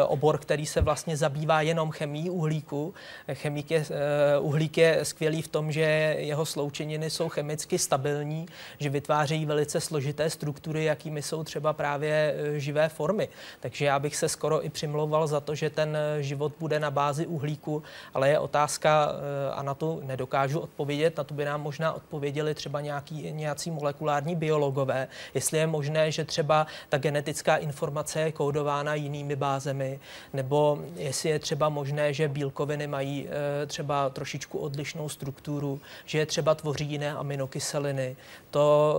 obor, 0.07 0.39
který 0.39 0.67
se 0.67 0.81
vlastně 0.81 1.17
zabývá 1.17 1.61
jenom 1.61 1.91
chemií 1.91 2.31
uhlíku. 2.31 2.95
Chemik 3.33 3.71
je 3.71 3.79
Eh, 3.79 4.18
uhlík 4.41 4.79
je 4.79 5.05
skvělý 5.05 5.43
v 5.43 5.49
tom, 5.49 5.73
že 5.73 5.81
jeho 6.19 6.47
sloučeniny 6.47 7.11
jsou 7.11 7.29
chemicky 7.29 7.79
stabilní, 7.79 8.47
že 8.79 8.91
vytvářejí 8.91 9.47
velice 9.47 9.81
složité 9.81 10.31
struktury, 10.31 10.85
jakými 10.85 11.23
jsou 11.23 11.45
třeba 11.45 11.73
právě 11.73 12.35
eh, 12.37 12.61
živé 12.61 12.89
formy. 12.89 13.29
Takže 13.61 13.85
já 13.85 13.99
bych 13.99 14.17
se 14.17 14.29
skoro 14.29 14.65
i 14.65 14.69
přimlouval 14.69 15.27
za 15.27 15.41
to, 15.41 15.55
že 15.55 15.71
ten 15.71 15.97
eh, 15.97 16.23
život 16.23 16.53
bude 16.61 16.81
na 16.81 16.91
bázi 16.91 17.27
uhlíku, 17.27 17.83
ale 18.15 18.29
je 18.29 18.39
otázka, 18.39 19.13
a 19.53 19.63
na 19.63 19.75
to 19.75 20.01
nedokážu 20.03 20.61
odpovědět, 20.61 21.17
na 21.17 21.25
to 21.25 21.35
by 21.35 21.45
nám 21.45 21.63
možná 21.63 21.93
odpověděli 21.93 22.55
třeba 22.55 22.81
nějaký, 22.81 23.33
nějací 23.33 23.71
molekulární 23.71 24.37
biologové, 24.37 25.09
jestli 25.35 25.59
je 25.59 25.67
možné, 25.67 26.13
že 26.13 26.25
třeba 26.25 26.67
ta 26.89 26.99
genetická 26.99 27.57
informace 27.57 28.21
je 28.21 28.33
kódována 28.33 28.95
jinými 28.95 29.37
bázemi, 29.37 30.01
nebo 30.33 30.79
jestli 30.97 31.31
je 31.31 31.39
třeba 31.39 31.69
možné, 31.69 32.13
že 32.13 32.29
bílkoviny 32.29 32.87
mají 32.87 33.29
třeba 33.67 34.08
trošičku 34.11 34.59
odlišnou 34.59 35.09
strukturu, 35.09 35.81
že 36.05 36.19
je 36.19 36.27
třeba 36.27 36.55
tvoří 36.55 36.85
jiné 36.85 37.13
aminokyseliny. 37.13 38.17
To 38.51 38.95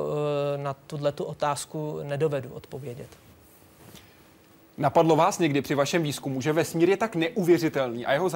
eh, 0.53 0.57
na 0.57 0.73
tuhle 0.73 1.11
tu 1.11 1.23
otázku 1.23 1.99
nedovedu 2.03 2.49
odpovědět. 2.49 3.09
Napadlo 4.77 5.15
vás 5.15 5.39
někdy 5.39 5.61
při 5.61 5.75
vašem 5.75 6.03
výzkumu, 6.03 6.41
že 6.41 6.53
vesmír 6.53 6.89
je 6.89 6.97
tak 6.97 7.15
neuvěřitelný 7.15 8.05
a 8.05 8.13
jeho 8.13 8.29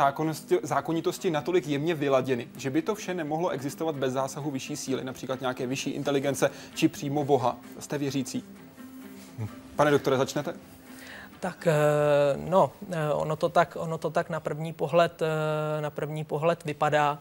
zákonitosti 0.64 1.32
natolik 1.32 1.68
jemně 1.68 1.96
vyladěny, 1.96 2.48
že 2.58 2.70
by 2.70 2.82
to 2.82 2.96
vše 2.96 3.14
nemohlo 3.14 3.50
existovat 3.50 3.96
bez 3.96 4.14
zásahu 4.14 4.52
vyšší 4.52 4.76
síly, 4.76 5.04
například 5.04 5.42
nějaké 5.42 5.68
vyšší 5.68 5.90
inteligence 5.90 6.52
či 6.76 6.88
přímo 6.88 7.24
Boha? 7.24 7.58
Jste 7.80 7.98
věřící? 7.98 8.44
Pane 9.76 9.92
doktore, 9.92 10.18
začnete? 10.18 10.54
Tak 11.44 11.68
eh, 11.68 11.76
no, 12.40 12.72
eh, 12.92 13.14
ono 13.14 13.36
to 13.36 13.50
tak, 13.50 13.76
ono 13.76 13.98
to 13.98 14.10
tak 14.10 14.30
na 14.30 14.40
první 14.40 14.74
pohled, 14.74 15.22
eh, 15.22 15.82
na 15.82 15.90
první 15.90 16.24
pohled 16.24 16.64
vypadá. 16.64 17.20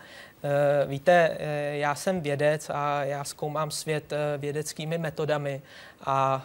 Víte, 0.86 1.38
já 1.72 1.94
jsem 1.94 2.20
vědec 2.20 2.70
a 2.70 3.04
já 3.04 3.24
zkoumám 3.24 3.70
svět 3.70 4.12
vědeckými 4.38 4.98
metodami 4.98 5.62
a 6.04 6.42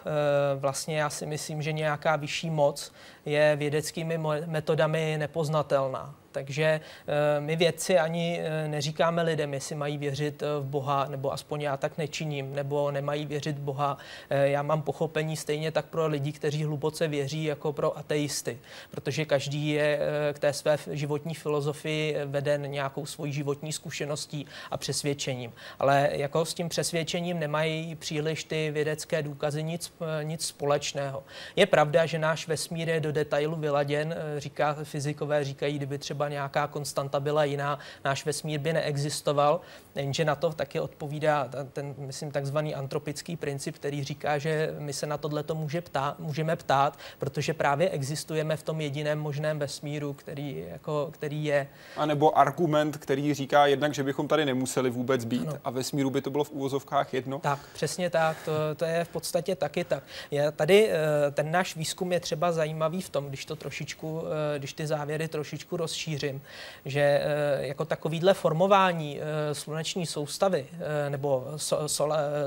vlastně 0.55 0.99
já 0.99 1.09
si 1.09 1.25
myslím, 1.25 1.61
že 1.61 1.71
nějaká 1.71 2.15
vyšší 2.15 2.49
moc 2.49 2.91
je 3.27 3.55
vědeckými 3.55 4.19
metodami 4.45 5.15
nepoznatelná. 5.17 6.15
Takže 6.37 6.63
eh, 6.63 7.41
my 7.41 7.55
vědci 7.55 7.99
ani 7.99 8.39
eh, 8.41 8.67
neříkáme 8.67 9.21
lidem, 9.21 9.53
jestli 9.53 9.75
mají 9.75 9.97
věřit 9.97 10.43
eh, 10.43 10.59
v 10.59 10.65
Boha, 10.65 11.05
nebo 11.09 11.33
aspoň 11.33 11.61
já 11.61 11.77
tak 11.77 11.97
nečiním, 11.97 12.55
nebo 12.55 12.91
nemají 12.91 13.25
věřit 13.25 13.57
v 13.57 13.61
Boha. 13.61 13.97
Já 14.29 14.61
mám 14.61 14.81
pochopení 14.81 15.37
stejně 15.37 15.71
tak 15.71 15.85
pro 15.85 16.07
lidi, 16.07 16.31
kteří 16.31 16.63
hluboce 16.63 17.07
věří, 17.07 17.43
jako 17.43 17.73
pro 17.73 17.97
ateisty, 17.97 18.59
protože 18.91 19.25
každý 19.25 19.69
je 19.69 19.99
k 20.33 20.39
té 20.39 20.53
své 20.53 20.77
životní 20.91 21.35
filozofii 21.35 22.17
veden 22.25 22.71
nějakou 22.71 23.05
svojí 23.05 23.33
životní 23.33 23.73
zkušeností 23.73 24.45
a 24.71 24.77
přesvědčením. 24.77 25.53
Ale 25.79 26.09
jako 26.11 26.45
s 26.45 26.53
tím 26.53 26.69
přesvědčením 26.69 27.39
nemají 27.39 27.95
příliš 27.95 28.43
ty 28.43 28.71
vědecké 28.71 29.21
důkazy 29.21 29.63
nic, 29.63 29.93
nic 30.23 30.45
společného. 30.45 31.23
Je 31.55 31.65
pravda, 31.65 32.05
že 32.05 32.19
náš 32.19 32.47
vesmír 32.47 32.89
je 32.89 32.99
do 32.99 33.11
detailu 33.17 33.55
vyladěn, 33.55 34.15
říká 34.37 34.77
fyzikové, 34.83 35.43
říkají, 35.43 35.77
kdyby 35.77 35.97
třeba 35.97 36.17
třeba 36.17 36.29
nějaká 36.29 36.67
konstanta 36.67 37.19
byla 37.19 37.43
jiná, 37.43 37.79
náš 38.05 38.25
vesmír 38.25 38.59
by 38.59 38.73
neexistoval, 38.73 39.61
jenže 39.97 40.25
na 40.25 40.35
to 40.35 40.53
taky 40.53 40.79
odpovídá 40.79 41.49
ten, 41.73 41.95
myslím, 41.97 42.31
takzvaný 42.31 42.75
antropický 42.75 43.35
princip, 43.35 43.75
který 43.75 44.03
říká, 44.03 44.37
že 44.37 44.75
my 44.79 44.93
se 44.93 45.05
na 45.05 45.17
tohle 45.17 45.43
to 45.43 45.55
může 45.55 45.81
ptát, 45.81 46.19
můžeme 46.19 46.55
ptát, 46.55 46.97
protože 47.19 47.53
právě 47.53 47.89
existujeme 47.89 48.57
v 48.57 48.63
tom 48.63 48.81
jediném 48.81 49.19
možném 49.19 49.59
vesmíru, 49.59 50.13
který, 50.13 50.65
jako, 50.69 51.09
který 51.11 51.45
je. 51.45 51.67
A 51.97 52.05
nebo 52.05 52.37
argument, 52.37 52.97
který 52.97 53.33
říká 53.33 53.65
jednak, 53.65 53.93
že 53.93 54.03
bychom 54.03 54.27
tady 54.27 54.45
nemuseli 54.45 54.89
vůbec 54.89 55.25
být 55.25 55.47
ano. 55.47 55.59
a 55.63 55.69
vesmíru 55.69 56.09
by 56.09 56.21
to 56.21 56.29
bylo 56.29 56.43
v 56.43 56.51
úvozovkách 56.51 57.13
jedno. 57.13 57.39
Tak, 57.39 57.59
přesně 57.73 58.09
tak, 58.09 58.37
to, 58.45 58.51
to 58.75 58.85
je 58.85 59.03
v 59.03 59.09
podstatě 59.09 59.55
taky 59.55 59.83
tak. 59.83 60.03
Je, 60.31 60.51
tady 60.51 60.89
eh, 60.89 61.31
ten 61.31 61.51
náš 61.51 61.75
výzkum 61.75 62.11
je 62.11 62.19
třeba 62.19 62.51
zajímavý 62.51 63.01
v 63.01 63.09
tom, 63.09 63.25
když 63.25 63.45
to 63.45 63.55
trošičku, 63.55 64.23
eh, 64.55 64.59
když 64.59 64.73
ty 64.73 64.87
závěry 64.87 65.27
trošičku 65.27 65.77
rozšířím, 65.77 66.41
že 66.85 67.01
eh, 67.01 67.67
jako 67.67 67.85
takovýhle 67.85 68.33
formování 68.33 69.19
sluneční 69.53 69.86
soustavy 70.05 70.67
nebo 71.09 71.45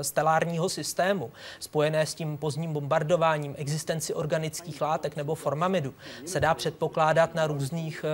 stelárního 0.01 0.69
systému 0.69 1.31
spojené 1.59 2.05
s 2.05 2.13
tím 2.13 2.37
pozdním 2.37 2.73
bombardováním, 2.73 3.55
existenci 3.57 4.13
organických 4.13 4.81
látek 4.81 5.15
nebo 5.15 5.35
formamidu 5.35 5.93
se 6.25 6.39
dá 6.39 6.53
předpokládat 6.53 7.35
na 7.35 7.47
různých 7.47 8.05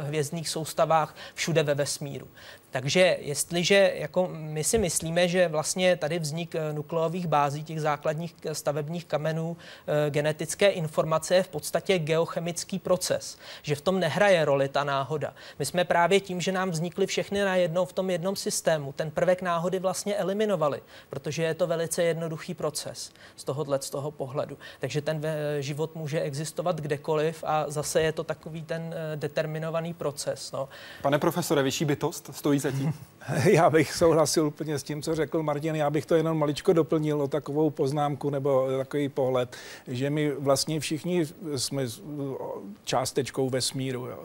hvězdných 0.00 0.48
soustavách 0.48 1.14
všude 1.34 1.62
ve 1.62 1.74
vesmíru. 1.74 2.28
Takže 2.72 3.16
jestliže 3.20 3.92
jako 3.94 4.28
my 4.32 4.64
si 4.64 4.78
myslíme, 4.78 5.28
že 5.28 5.48
vlastně 5.48 5.96
tady 5.96 6.18
vznik 6.18 6.54
eh, 6.54 6.72
nukleových 6.72 7.26
bází, 7.26 7.64
těch 7.64 7.80
základních 7.80 8.34
eh, 8.44 8.54
stavebních 8.54 9.04
kamenů, 9.04 9.56
eh, 10.06 10.10
genetické 10.10 10.68
informace 10.68 11.34
je 11.34 11.42
v 11.42 11.48
podstatě 11.48 11.98
geochemický 11.98 12.78
proces, 12.78 13.38
že 13.62 13.74
v 13.74 13.80
tom 13.80 14.00
nehraje 14.00 14.44
roli 14.44 14.68
ta 14.68 14.84
náhoda. 14.84 15.34
My 15.58 15.66
jsme 15.66 15.84
právě 15.84 16.20
tím, 16.20 16.40
že 16.40 16.52
nám 16.52 16.70
vznikly 16.70 17.06
všechny 17.06 17.42
najednou 17.42 17.84
v 17.84 17.92
tom 17.92 18.10
jednom 18.10 18.36
systému, 18.42 18.92
ten 18.92 19.10
prvek 19.10 19.42
náhody 19.42 19.78
vlastně 19.78 20.16
eliminovali, 20.16 20.82
protože 21.10 21.42
je 21.42 21.54
to 21.54 21.66
velice 21.66 22.02
jednoduchý 22.02 22.54
proces 22.54 23.12
z 23.36 23.44
tohohle 23.44 23.78
z 23.82 23.90
toho 23.90 24.10
pohledu. 24.10 24.58
Takže 24.80 25.00
ten 25.00 25.22
život 25.60 25.94
může 25.94 26.20
existovat 26.20 26.80
kdekoliv 26.80 27.44
a 27.46 27.64
zase 27.68 28.02
je 28.02 28.12
to 28.12 28.24
takový 28.24 28.62
ten 28.62 28.94
determinovaný 29.16 29.94
proces. 29.94 30.52
No. 30.52 30.68
Pane 31.02 31.18
profesore, 31.18 31.62
vyšší 31.62 31.84
bytost 31.84 32.30
stojí 32.32 32.58
zatím? 32.58 32.92
Já 33.44 33.70
bych 33.70 33.92
souhlasil 33.92 34.46
úplně 34.46 34.78
s 34.78 34.82
tím, 34.82 35.02
co 35.02 35.14
řekl 35.14 35.42
Martin. 35.42 35.76
Já 35.76 35.90
bych 35.90 36.06
to 36.06 36.14
jenom 36.14 36.38
maličko 36.38 36.72
doplnil 36.72 37.22
o 37.22 37.28
takovou 37.28 37.70
poznámku 37.70 38.30
nebo 38.30 38.68
takový 38.78 39.08
pohled, 39.08 39.56
že 39.86 40.10
my 40.10 40.30
vlastně 40.30 40.80
všichni 40.80 41.26
jsme 41.56 41.82
částečkou 42.84 43.50
vesmíru. 43.50 44.06
Jo. 44.06 44.18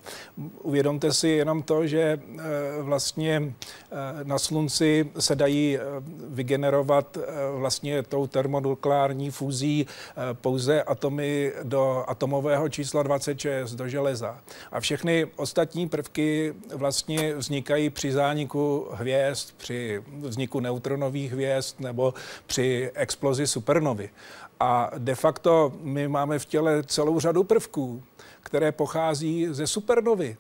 Uvědomte 0.62 1.14
si 1.14 1.28
jenom 1.28 1.64
to, 1.64 1.88
že 1.88 2.00
eh, 2.00 2.82
vlastně 2.82 3.54
eh, 3.92 3.96
na 4.24 4.40
Slunci 4.40 5.12
se 5.20 5.36
dají 5.36 5.78
eh, 5.78 5.82
vygenerovat 6.30 7.18
vlastně 7.56 8.04
tou 8.04 8.28
termonukleární 8.28 9.32
fúzí 9.32 9.88
pouze 10.34 10.84
atomy 10.84 11.54
do 11.64 12.04
atomového 12.08 12.70
čísla 12.70 13.04
26, 13.04 13.76
do 13.76 13.88
železa. 13.88 14.40
A 14.72 14.80
všechny 14.80 15.26
ostatní 15.36 15.90
prvky 15.90 16.54
vlastně 16.76 17.36
vznikají 17.36 17.90
při 17.90 18.12
zániku 18.12 18.88
hvězd, 18.92 19.54
při 19.58 20.04
vzniku 20.20 20.60
neutronových 20.60 21.34
hvězd 21.34 21.80
nebo 21.80 22.14
při 22.48 22.92
explozi 22.94 23.48
supernovy. 23.48 24.10
A 24.60 24.92
de 24.98 25.16
facto 25.16 25.74
my 25.82 26.08
máme 26.08 26.40
v 26.40 26.46
těle 26.46 26.84
celou 26.84 27.20
řadu 27.20 27.44
prvků, 27.44 28.04
které 28.42 28.72
pochází 28.72 29.48
ze 29.52 29.68
supernovy. 29.68 30.38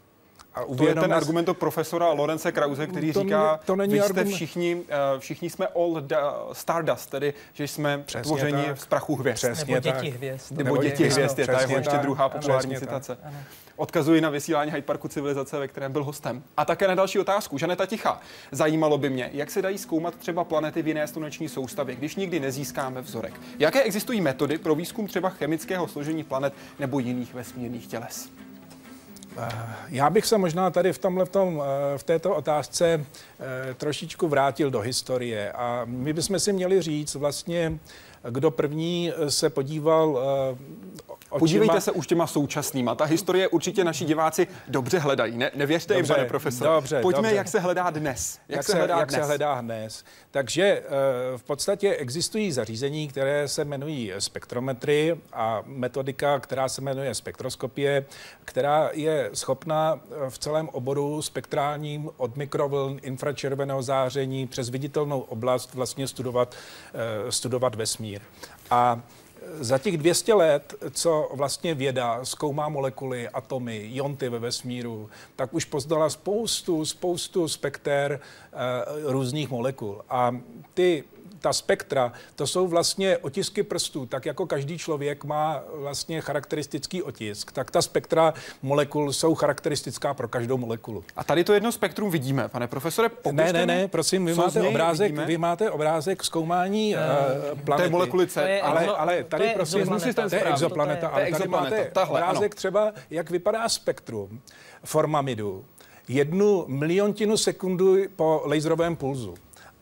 A 0.58 0.76
to 0.76 0.88
je 0.88 0.96
ten 0.96 1.13
argument 1.13 1.50
profesora 1.54 2.12
Lorence 2.12 2.52
Krause, 2.52 2.88
který 2.88 3.13
to 3.13 3.22
říká, 3.22 3.60
to 3.65 3.76
není 3.76 3.93
vy 3.93 4.00
jste 4.00 4.06
argument. 4.06 4.36
všichni, 4.36 4.76
uh, 4.76 4.84
všichni 5.20 5.50
jsme 5.50 5.67
all 5.67 6.02
da, 6.02 6.34
stardust, 6.54 7.10
tedy 7.10 7.34
že 7.54 7.67
jsme 7.67 7.98
Přesně 8.06 8.24
tvořeni 8.24 8.65
tak. 8.65 8.78
z 8.78 8.86
prachu 8.86 9.15
hvězd. 9.15 9.38
Přesně 9.38 9.74
Nebo 9.74 9.91
děti 9.91 10.10
hvězd. 10.10 10.52
Nebo, 10.52 10.63
Nebo 10.63 10.84
děti 10.84 11.08
hvězd, 11.08 11.39
je 11.39 11.48
ta 11.48 11.62
jeho 11.62 11.78
ještě 11.78 11.98
druhá 11.98 12.30
populární 12.30 12.76
citace. 12.76 13.15
Tak. 13.15 13.34
Odkazuji 13.76 14.22
na 14.22 14.30
vysílání 14.30 14.72
Hyde 14.72 14.82
Parku 14.82 15.08
civilizace, 15.08 15.60
ve 15.60 15.67
kterém 15.67 15.91
byl 15.91 16.04
hostem. 16.04 16.43
A 16.58 16.65
také 16.65 16.88
na 16.88 16.96
další 16.96 17.20
otázku. 17.20 17.58
Žaneta 17.58 17.86
Ticha. 17.86 18.22
Zajímalo 18.52 18.98
by 18.98 19.10
mě, 19.10 19.30
jak 19.34 19.52
se 19.52 19.62
dají 19.62 19.78
zkoumat 19.78 20.15
třeba 20.15 20.43
planety 20.43 20.82
v 20.82 20.88
jiné 20.88 21.08
sluneční 21.08 21.50
soustavě, 21.50 21.96
když 21.96 22.15
nikdy 22.15 22.39
nezískáme 22.39 23.02
vzorek. 23.02 23.34
Jaké 23.60 23.84
existují 23.84 24.22
metody 24.22 24.58
pro 24.58 24.76
výzkum 24.76 25.08
třeba 25.08 25.30
chemického 25.30 25.88
složení 25.88 26.24
planet 26.24 26.54
nebo 26.80 27.00
jiných 27.00 27.34
vesmírných 27.34 27.88
těles? 27.88 28.30
Já 29.88 30.10
bych 30.10 30.26
se 30.26 30.38
možná 30.38 30.69
tady 30.69 30.93
v, 30.93 30.97
tomhle, 30.97 31.26
v 31.97 32.04
této 32.04 32.36
otázce 32.36 33.06
eh, 33.39 33.73
trošičku 33.73 34.28
vrátil 34.28 34.71
do 34.71 34.80
historie. 34.80 35.52
A 35.52 35.82
my 35.86 36.13
bychom 36.13 36.39
si 36.39 36.54
měli 36.54 36.82
říct 36.82 37.15
vlastně, 37.15 37.80
kdo 38.30 38.52
první 38.52 39.13
se 39.30 39.50
podíval 39.50 40.19
eh, 40.19 41.13
očima... 41.38 41.60
Podívejte 41.60 41.82
se 41.82 41.91
už 41.91 42.08
těma 42.08 42.28
současnýma. 42.28 42.95
Ta 42.95 43.06
historie 43.06 43.47
určitě 43.47 43.84
naši 43.84 44.06
diváci 44.06 44.47
dobře 44.67 45.00
hledají. 45.00 45.38
Ne, 45.38 45.52
nevěřte 45.56 45.93
dobře, 45.93 46.13
jim, 46.13 46.15
pane 46.17 46.28
profesor. 46.28 46.67
Dobře, 46.67 47.02
Pojďme, 47.02 47.21
dobře. 47.21 47.36
jak 47.36 47.47
se 47.47 47.60
hledá 47.60 47.89
dnes. 47.89 48.39
Jak, 48.50 48.58
jak, 48.58 48.65
se, 48.65 48.78
hledá 48.78 49.00
jak 49.00 49.10
dnes. 49.10 49.21
se 49.21 49.28
hledá 49.28 49.62
dnes. 49.62 50.04
Takže 50.32 50.63
eh, 50.63 50.84
v 51.38 51.43
podstatě 51.43 51.95
existují 51.95 52.52
zařízení, 52.52 53.08
které 53.08 53.47
se 53.47 53.62
jmenují 53.62 54.13
spektrometry 54.19 55.17
a 55.34 55.62
metodika, 55.65 56.39
která 56.39 56.69
se 56.69 56.82
jmenuje 56.82 57.15
spektroskopie, 57.15 58.06
která 58.45 58.89
je 58.93 59.30
schopna 59.34 60.00
eh, 60.00 60.30
v 60.30 60.39
celém 60.39 60.69
oboru 60.69 61.21
spektrálním 61.21 62.10
od 62.17 62.38
mikrovln, 62.38 63.00
infračerveného 63.02 63.84
záření 63.84 64.47
přes 64.47 64.69
viditelnou 64.69 65.19
oblast 65.19 65.73
vlastně 65.73 66.08
studovat, 66.08 66.56
eh, 66.93 67.32
studovat 67.32 67.76
vesmír. 67.76 68.21
A 68.69 69.02
za 69.60 69.77
těch 69.77 69.97
200 69.97 70.33
let, 70.33 70.75
co 70.91 71.29
vlastně 71.33 71.75
věda 71.75 72.25
zkoumá 72.25 72.69
molekuly, 72.69 73.29
atomy, 73.29 73.89
jonty 73.93 74.29
ve 74.29 74.39
vesmíru, 74.39 75.10
tak 75.36 75.53
už 75.53 75.65
poznala 75.65 76.10
spoustu, 76.10 76.86
spoustu 76.86 77.47
spekter 77.47 78.19
uh, 78.19 79.12
různých 79.12 79.49
molekul. 79.49 80.01
A 80.10 80.38
ty 80.73 81.03
ta 81.41 81.54
spektra, 81.54 82.12
to 82.36 82.47
jsou 82.47 82.67
vlastně 82.67 83.17
otisky 83.17 83.63
prstů, 83.63 84.06
tak 84.06 84.26
jako 84.26 84.45
každý 84.45 84.78
člověk 84.78 85.23
má 85.23 85.62
vlastně 85.73 86.21
charakteristický 86.21 87.04
otisk, 87.04 87.52
tak 87.52 87.71
ta 87.71 87.82
spektra 87.82 88.34
molekul 88.62 89.13
jsou 89.13 89.36
charakteristická 89.36 90.13
pro 90.13 90.28
každou 90.28 90.58
molekulu. 90.58 91.04
A 91.15 91.23
tady 91.23 91.43
to 91.43 91.54
jedno 91.54 91.71
spektrum 91.71 92.12
vidíme, 92.12 92.47
pane 92.47 92.67
profesore. 92.67 93.10
Ne, 93.32 93.54
ne, 93.54 93.65
ne, 93.65 93.88
prosím, 93.88 94.26
vy 94.26 94.34
máte 94.34 94.62
obrázek, 94.62 95.12
vidíme? 95.12 95.26
vy 95.26 95.38
máte 95.38 95.71
obrázek 95.71 96.23
zkoumání 96.23 96.95
uh, 96.95 97.60
planety. 97.60 97.78
To 97.78 97.82
je 97.82 97.89
molekuly 97.89 98.28
C. 98.28 98.62
Ale, 98.62 98.86
ale 98.86 99.23
tady 99.23 99.43
to 99.43 99.50
je 99.50 99.54
prosím, 99.54 99.86
to 100.15 100.36
je 100.36 100.43
exoplaneta, 100.43 101.08
ale 101.08 101.32
tady 101.32 101.47
máte 101.47 101.89
Tahle, 101.93 102.19
obrázek 102.19 102.52
ano. 102.52 102.58
třeba, 102.58 102.93
jak 103.10 103.30
vypadá 103.30 103.69
spektrum 103.69 104.41
formamidu 104.84 105.65
jednu 106.08 106.65
miliontinu 106.67 107.38
sekundu 107.38 107.97
po 108.15 108.41
laserovém 108.45 108.95
pulzu. 108.95 109.36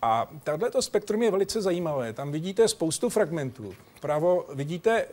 A 0.06 0.30
tohleto 0.44 0.82
spektrum 0.82 1.24
je 1.24 1.32
velice 1.32 1.62
zajímavé. 1.62 2.14
Tam 2.14 2.32
vidíte 2.32 2.68
spoustu 2.68 3.10
fragmentů. 3.10 3.76
Pravo 4.00 4.46
vidíte 4.54 5.06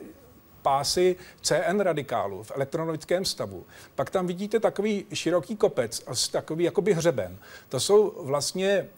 pásy 0.62 1.16
CN 1.40 1.80
radikálu 1.80 2.42
v 2.42 2.52
elektronovickém 2.54 3.24
stavu. 3.24 3.66
Pak 3.94 4.10
tam 4.10 4.26
vidíte 4.26 4.60
takový 4.60 5.06
široký 5.12 5.56
kopec, 5.56 6.04
takový 6.30 6.64
jakoby 6.64 6.94
hřeben. 6.94 7.38
To 7.68 7.80
jsou 7.80 8.24
vlastně 8.24 8.68
e, 8.68 8.88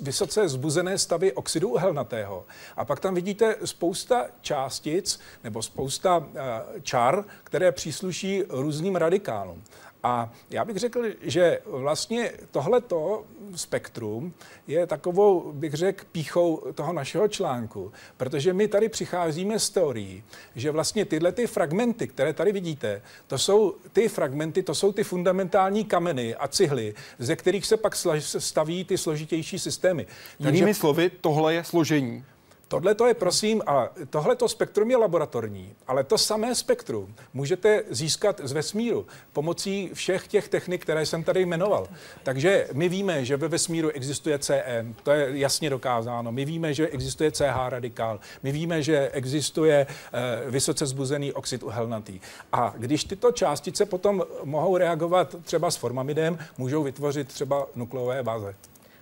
vysoce 0.00 0.48
zbuzené 0.48 0.98
stavy 0.98 1.32
oxidu 1.32 1.68
uhelnatého. 1.68 2.46
A 2.76 2.84
pak 2.84 3.00
tam 3.00 3.14
vidíte 3.14 3.56
spousta 3.64 4.26
částic 4.40 5.20
nebo 5.44 5.62
spousta 5.62 6.26
e, 6.34 6.80
čar, 6.80 7.24
které 7.44 7.72
přísluší 7.72 8.42
různým 8.48 8.96
radikálům. 8.96 9.62
A 10.02 10.32
já 10.50 10.64
bych 10.64 10.76
řekl, 10.76 11.02
že 11.20 11.60
vlastně 11.66 12.32
tohleto 12.50 13.24
spektrum 13.54 14.32
je 14.66 14.86
takovou, 14.86 15.52
bych 15.52 15.74
řekl, 15.74 16.04
píchou 16.12 16.62
toho 16.74 16.92
našeho 16.92 17.28
článku, 17.28 17.92
protože 18.16 18.52
my 18.52 18.68
tady 18.68 18.88
přicházíme 18.88 19.58
s 19.58 19.70
teorií, 19.70 20.22
že 20.56 20.70
vlastně 20.70 21.04
tyhle 21.04 21.32
ty 21.32 21.46
fragmenty, 21.46 22.08
které 22.08 22.32
tady 22.32 22.52
vidíte, 22.52 23.02
to 23.26 23.38
jsou 23.38 23.74
ty 23.92 24.08
fragmenty, 24.08 24.62
to 24.62 24.74
jsou 24.74 24.92
ty 24.92 25.04
fundamentální 25.04 25.84
kameny 25.84 26.34
a 26.34 26.48
cihly, 26.48 26.94
ze 27.18 27.36
kterých 27.36 27.66
se 27.66 27.76
pak 27.76 27.94
staví 28.20 28.84
ty 28.84 28.98
složitější 28.98 29.58
systémy. 29.58 30.06
Jinými 30.38 30.60
Takže... 30.60 30.74
slovy, 30.80 31.10
tohle 31.20 31.54
je 31.54 31.64
složení 31.64 32.24
Tohle 32.68 32.94
to 32.94 33.06
je, 33.06 33.14
prosím, 33.14 33.62
a 33.66 33.88
tohle 34.10 34.36
to 34.36 34.48
spektrum 34.48 34.90
je 34.90 34.96
laboratorní, 34.96 35.74
ale 35.86 36.04
to 36.04 36.18
samé 36.18 36.54
spektrum 36.54 37.14
můžete 37.34 37.82
získat 37.90 38.40
z 38.44 38.52
vesmíru 38.52 39.06
pomocí 39.32 39.90
všech 39.94 40.28
těch 40.28 40.48
technik, 40.48 40.82
které 40.82 41.06
jsem 41.06 41.24
tady 41.24 41.46
jmenoval. 41.46 41.88
Takže 42.22 42.68
my 42.72 42.88
víme, 42.88 43.24
že 43.24 43.36
ve 43.36 43.48
vesmíru 43.48 43.90
existuje 43.90 44.38
CM, 44.38 44.94
to 45.02 45.10
je 45.10 45.38
jasně 45.38 45.70
dokázáno. 45.70 46.32
My 46.32 46.44
víme, 46.44 46.74
že 46.74 46.88
existuje 46.88 47.30
CH 47.30 47.68
radikál, 47.68 48.20
my 48.42 48.52
víme, 48.52 48.82
že 48.82 49.10
existuje 49.12 49.86
uh, 49.86 50.50
vysoce 50.50 50.86
zbuzený 50.86 51.32
oxid 51.32 51.62
uhelnatý. 51.62 52.20
A 52.52 52.74
když 52.76 53.04
tyto 53.04 53.32
částice 53.32 53.86
potom 53.86 54.24
mohou 54.44 54.76
reagovat 54.76 55.34
třeba 55.42 55.70
s 55.70 55.76
formamidem, 55.76 56.38
můžou 56.58 56.82
vytvořit 56.82 57.28
třeba 57.28 57.66
nukleové 57.74 58.22
báze. 58.22 58.54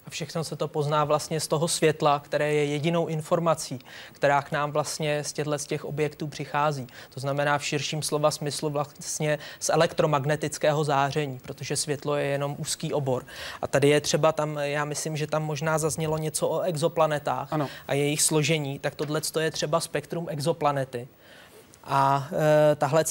A 0.07 0.11
všechno 0.11 0.45
se 0.45 0.57
to 0.57 0.69
pozná 0.69 1.05
vlastně 1.05 1.40
z 1.40 1.49
toho 1.49 1.69
světla, 1.69 2.19
které 2.19 2.53
je 2.53 2.64
jedinou 2.64 3.07
informací, 3.07 3.79
která 4.12 4.42
k 4.42 4.53
nám 4.53 4.73
vlastně 4.73 5.25
z 5.25 5.33
těchto 5.33 5.59
z 5.59 5.66
těch 5.66 5.85
objektů 5.85 6.27
přichází. 6.27 6.87
To 7.14 7.21
znamená 7.21 7.59
v 7.59 7.64
širším 7.64 8.03
slova 8.03 8.31
smyslu 8.31 8.71
vlastně 8.71 9.38
z 9.61 9.69
elektromagnetického 9.69 10.85
záření, 10.85 11.38
protože 11.38 11.77
světlo 11.77 12.16
je 12.16 12.27
jenom 12.27 12.57
úzký 12.59 12.92
obor. 12.92 13.25
A 13.62 13.66
tady 13.66 13.88
je 13.88 14.01
třeba 14.01 14.33
tam, 14.33 14.59
já 14.59 14.85
myslím, 14.85 15.16
že 15.16 15.27
tam 15.27 15.42
možná 15.42 15.79
zaznělo 15.79 16.19
něco 16.19 16.49
o 16.49 16.61
exoplanetách 16.61 17.53
ano. 17.53 17.69
a 17.88 17.95
jejich 17.95 18.23
složení, 18.23 18.79
tak 18.79 18.95
tohle 18.95 19.21
je 19.40 19.51
třeba 19.51 19.81
spektrum 19.81 20.27
exoplanety. 20.31 21.09
A 21.87 22.29
e, 22.72 22.77
tahle, 22.77 23.05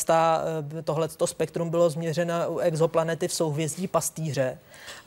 e, 0.80 0.82
tohleto 0.82 1.28
spektrum 1.28 1.70
bylo 1.70 1.90
změřeno 1.90 2.34
u 2.50 2.60
exoplanety 2.60 3.28
v 3.28 3.34
souhvězdí 3.34 3.88
Pastýře 3.88 4.58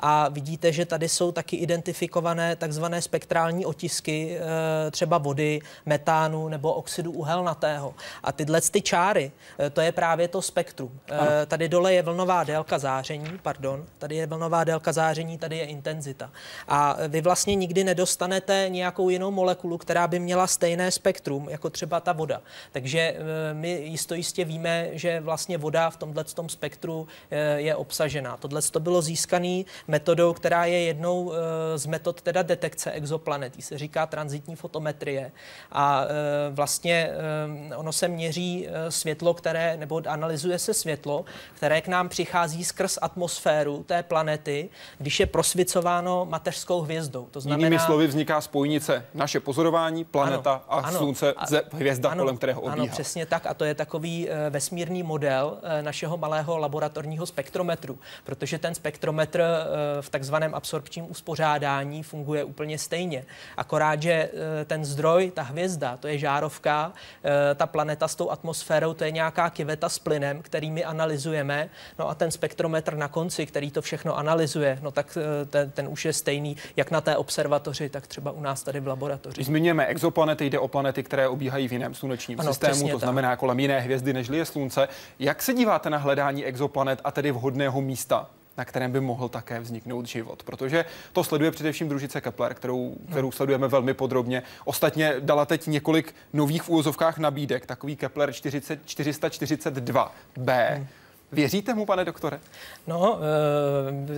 a 0.01 0.29
vidíte, 0.29 0.73
že 0.73 0.87
tady 0.87 1.09
jsou 1.09 1.33
taky 1.33 1.57
identifikované 1.57 2.57
takzvané 2.57 3.03
spektrální 3.03 3.67
otisky 3.67 4.39
eh, 4.39 4.91
třeba 4.91 5.19
vody, 5.19 5.61
metánu 5.87 6.49
nebo 6.49 6.73
oxidu 6.73 7.13
uhelnatého. 7.13 7.95
A 8.23 8.33
tyhle 8.33 8.61
ty 8.61 8.83
čáry, 8.83 9.33
to 9.73 9.81
je 9.81 9.93
právě 9.93 10.29
to 10.29 10.43
spektrum. 10.43 11.01
Ano. 11.11 11.27
Tady 11.47 11.69
dole 11.69 11.95
je 11.95 12.03
vlnová 12.03 12.45
délka 12.45 12.79
záření, 12.79 13.39
pardon, 13.43 13.87
tady 13.99 14.17
je 14.17 14.27
vlnová 14.27 14.65
délka 14.65 14.93
záření, 14.93 15.39
tady 15.39 15.57
je 15.59 15.65
intenzita. 15.65 16.31
A 16.69 16.97
vy 17.09 17.21
vlastně 17.21 17.55
nikdy 17.55 17.85
nedostanete 17.85 18.67
nějakou 18.69 19.09
jinou 19.09 19.31
molekulu, 19.31 19.79
která 19.79 20.09
by 20.09 20.19
měla 20.19 20.47
stejné 20.47 20.91
spektrum, 20.91 21.49
jako 21.51 21.71
třeba 21.71 22.01
ta 22.01 22.13
voda. 22.13 22.41
Takže 22.73 23.17
my 23.59 23.71
jisto 23.71 24.15
jistě 24.15 24.45
víme, 24.45 24.89
že 24.93 25.21
vlastně 25.21 25.59
voda 25.59 25.91
v 25.91 25.97
tomhle 25.97 26.25
spektru 26.47 27.09
je 27.57 27.77
obsažená. 27.77 28.37
Tohle 28.37 28.63
to 28.63 28.81
bylo 28.81 29.03
získané 29.03 29.63
metodou, 29.89 30.33
která 30.33 30.65
je 30.65 30.83
jednou 30.83 31.33
eh, 31.33 31.79
z 31.79 31.87
metod 31.87 32.23
teda 32.23 32.43
detekce 32.43 32.91
exoplanet. 32.91 33.57
Jí 33.57 33.63
se 33.63 33.79
říká 33.79 34.07
transitní 34.07 34.57
fotometrie. 34.57 35.33
A 35.73 36.05
eh, 36.05 36.09
vlastně 36.51 37.11
eh, 37.71 37.77
ono 37.77 37.93
se 37.93 38.09
měří 38.09 38.69
světlo, 38.89 39.35
které, 39.35 39.77
nebo 39.77 40.03
analyzuje 40.07 40.59
se 40.59 40.75
světlo, 40.75 41.25
které 41.55 41.81
k 41.81 41.89
nám 41.89 42.09
přichází 42.09 42.65
skrz 42.65 42.99
atmosféru 43.03 43.83
té 43.83 44.03
planety, 44.03 44.69
když 44.99 45.21
je 45.21 45.27
prosvicováno 45.27 46.25
mateřskou 46.25 46.81
hvězdou. 46.81 47.29
To 47.31 47.41
znamená... 47.41 47.67
Jinými 47.67 47.79
slovy 47.79 48.07
vzniká 48.07 48.41
spojnice 48.41 49.05
naše 49.15 49.41
pozorování, 49.41 50.05
planeta 50.05 50.53
ano, 50.53 50.65
a 50.69 50.89
ano, 50.89 50.99
Slunce, 50.99 51.33
a, 51.33 51.47
hvězda, 51.73 52.11
ano, 52.11 52.23
kolem 52.23 52.37
kterého 52.37 52.61
obíhá. 52.61 52.83
Ano, 52.83 52.87
přesně 52.93 53.27
tak. 53.27 53.47
A 53.49 53.55
to 53.55 53.65
je 53.65 53.75
takový 53.75 54.29
vesmírný 54.51 55.03
model 55.03 55.59
našeho 55.83 56.17
malého 56.17 56.59
laboratorního 56.59 57.27
spektrometru, 57.27 57.99
protože 58.25 58.59
ten 58.59 58.75
spektrometr 58.75 59.43
Eh, 59.89 60.03
v 60.03 60.11
takzvaném 60.11 60.55
absorpčním 60.55 61.11
uspořádání 61.11 62.03
funguje 62.03 62.45
úplně 62.45 62.79
stejně. 62.79 63.25
Akorát, 63.57 64.03
že 64.03 64.13
eh, 64.13 64.65
ten 64.65 64.85
zdroj, 64.85 65.31
ta 65.35 65.43
hvězda, 65.43 65.97
to 65.97 66.09
je 66.09 66.19
žárovka, 66.19 66.93
eh, 67.25 67.55
ta 67.55 67.67
planeta 67.67 68.09
s 68.09 68.15
tou 68.15 68.31
atmosférou, 68.31 68.95
to 68.95 69.05
je 69.05 69.11
nějaká 69.11 69.51
kiveta 69.51 69.89
s 69.89 69.99
plynem, 69.99 70.43
který 70.43 70.71
my 70.71 70.85
analyzujeme, 70.85 71.69
no 71.99 72.09
a 72.09 72.15
ten 72.15 72.31
spektrometr 72.31 72.97
na 72.97 73.09
konci, 73.09 73.47
který 73.47 73.71
to 73.71 73.83
všechno 73.83 74.17
analyzuje, 74.17 74.79
no 74.83 74.91
tak 74.91 75.19
ten, 75.51 75.71
ten 75.71 75.89
už 75.89 76.05
je 76.05 76.13
stejný 76.13 76.57
jak 76.77 76.91
na 76.91 77.01
té 77.01 77.17
observatoři, 77.17 77.89
tak 77.89 78.07
třeba 78.07 78.31
u 78.31 78.41
nás 78.41 78.63
tady 78.63 78.81
v 78.81 78.87
laboratoři. 78.87 79.45
Zmiňujeme 79.45 79.87
exoplanety, 79.87 80.51
jde 80.51 80.59
o 80.59 80.69
planety, 80.69 81.03
které 81.03 81.29
obíhají 81.29 81.69
v 81.69 81.73
jiném 81.73 81.95
slunečním 81.95 82.41
ano, 82.41 82.55
systému, 82.55 82.89
to 82.89 82.99
znamená 82.99 83.31
tak. 83.31 83.38
Kolem 83.39 83.61
jiné 83.61 83.81
hvězdy, 83.81 84.13
než 84.13 84.29
je 84.29 84.45
Slunce. 84.45 84.89
Jak 85.19 85.43
se 85.43 85.55
díváte 85.55 85.91
na 85.91 85.99
hledání 85.99 86.45
exoplanet 86.45 87.01
a 87.05 87.11
tedy 87.11 87.33
vhodného 87.33 87.81
místa 87.81 88.27
na 88.59 88.65
kterém 88.65 88.93
by 88.93 89.01
mohl 89.01 89.29
také 89.29 89.61
vzniknout 89.61 90.07
život. 90.07 90.43
Protože 90.43 90.85
to 91.13 91.25
sleduje 91.25 91.51
především 91.51 91.89
družice 91.89 92.21
Kepler, 92.21 92.55
kterou, 92.55 92.97
kterou 93.11 93.33
sledujeme 93.33 93.69
velmi 93.69 93.95
podrobně. 93.95 94.43
Ostatně 94.65 95.15
dala 95.21 95.47
teď 95.47 95.67
několik 95.67 96.15
nových 96.33 96.63
v 96.63 96.69
úvozovkách 96.69 97.19
nabídek, 97.19 97.67
takový 97.67 97.97
Kepler 97.97 98.33
40, 98.33 98.85
442b. 98.85 100.87
Věříte 101.33 101.75
mu, 101.75 101.87
pane 101.87 102.05
doktore? 102.05 102.41
No, 102.87 103.19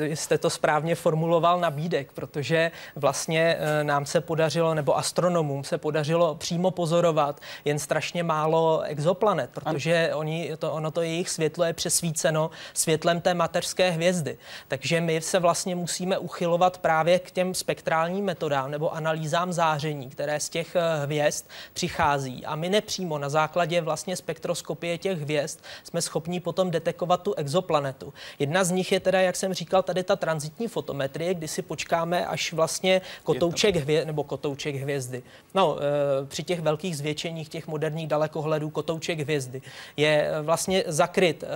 e, 0.01 0.17
jste 0.17 0.39
to 0.39 0.51
správně 0.51 0.95
formuloval 0.95 1.61
nabídek, 1.61 2.13
protože 2.13 2.71
vlastně 2.97 3.57
e, 3.59 3.85
nám 3.85 4.07
se 4.07 4.21
podařilo, 4.21 4.75
nebo 4.75 4.99
astronomům 4.99 5.65
se 5.65 5.79
podařilo 5.79 6.35
přímo 6.35 6.71
pozorovat 6.71 7.41
jen 7.65 7.79
strašně 7.79 8.23
málo 8.23 8.81
exoplanet, 8.81 9.51
protože 9.55 10.11
oni, 10.15 10.51
to, 10.59 10.73
ono 10.73 10.91
to 10.91 11.03
jejich 11.03 11.31
světlo 11.31 11.65
je 11.65 11.73
přesvíceno 11.73 12.51
světlem 12.75 13.21
té 13.21 13.35
mateřské 13.35 13.91
hvězdy. 13.91 14.39
Takže 14.69 15.01
my 15.01 15.21
se 15.21 15.39
vlastně 15.39 15.77
musíme 15.77 16.19
uchylovat 16.19 16.79
právě 16.79 17.19
k 17.19 17.31
těm 17.31 17.55
spektrálním 17.55 18.25
metodám 18.25 18.71
nebo 18.71 18.95
analýzám 18.95 19.53
záření, 19.53 20.11
které 20.11 20.41
z 20.41 20.49
těch 20.49 20.77
hvězd 21.03 21.47
přichází. 21.73 22.47
A 22.47 22.57
my 22.57 22.69
nepřímo 22.69 23.19
na 23.19 23.29
základě 23.29 23.81
vlastně 23.81 24.17
spektroskopie 24.17 24.99
těch 24.99 25.21
hvězd 25.21 25.61
jsme 25.85 26.03
schopni 26.03 26.41
potom 26.41 26.71
detekovat 26.71 27.00
detekovat 27.01 27.23
tu 27.23 27.35
exoplanetu. 27.35 28.13
Jedna 28.39 28.65
z 28.65 28.71
nich 28.71 28.93
je 28.93 29.01
teda, 29.01 29.21
jak 29.21 29.37
jsem 29.37 29.55
říkal, 29.55 29.83
tady 29.83 30.03
ta 30.03 30.17
transitní 30.17 30.69
fotometrie, 30.69 31.35
kdy 31.35 31.49
si 31.49 31.63
počkáme, 31.63 32.27
až 32.27 32.53
vlastně 32.53 33.01
kotouček 33.25 33.77
hvězdy, 33.77 34.07
nebo 34.07 34.25
kotouček 34.25 34.75
hvězdy. 34.77 35.23
No, 35.55 35.79
e, 35.81 36.27
při 36.27 36.43
těch 36.43 36.61
velkých 36.61 36.97
zvětšeních 36.97 37.49
těch 37.49 37.67
moderních 37.67 38.09
dalekohledů 38.09 38.71
kotouček 38.71 39.21
hvězdy 39.21 39.63
je 39.97 40.29
e, 40.29 40.43
vlastně 40.43 40.85
zakryt 40.87 41.43
e, 41.43 41.47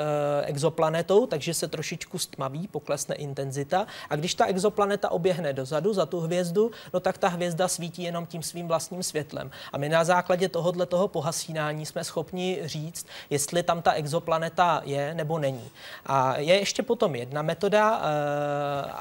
exoplanetou, 0.47 1.27
takže 1.27 1.55
se 1.55 1.69
trošičku 1.69 2.19
stmaví, 2.19 2.69
poklesne 2.69 3.15
intenzita 3.15 3.87
a 4.11 4.17
když 4.17 4.35
ta 4.35 4.47
exoplaneta 4.47 5.11
oběhne 5.11 5.53
dozadu 5.53 5.93
za 5.93 6.07
tu 6.07 6.21
hvězdu, 6.21 6.71
no 6.93 7.01
tak 7.01 7.19
ta 7.19 7.29
hvězda 7.29 7.69
svítí 7.69 8.03
jenom 8.03 8.27
tím 8.27 8.43
svým 8.43 8.69
vlastním 8.69 9.03
světlem. 9.03 9.51
A 9.73 9.79
my 9.79 9.89
na 9.89 10.05
základě 10.05 10.49
tohohle 10.49 10.87
toho 10.87 11.09
pohasínání 11.09 11.87
jsme 11.87 12.05
schopni 12.05 12.61
říct, 12.65 13.07
jestli 13.31 13.63
tam 13.63 13.83
ta 13.83 13.93
exoplaneta 13.93 14.83
je 14.85 15.15
nebo 15.15 15.34
nebo 15.35 15.39
není. 15.39 15.71
A 16.07 16.39
je 16.39 16.55
ještě 16.55 16.83
potom 16.83 17.15
jedna 17.15 17.43
metoda, 17.43 18.03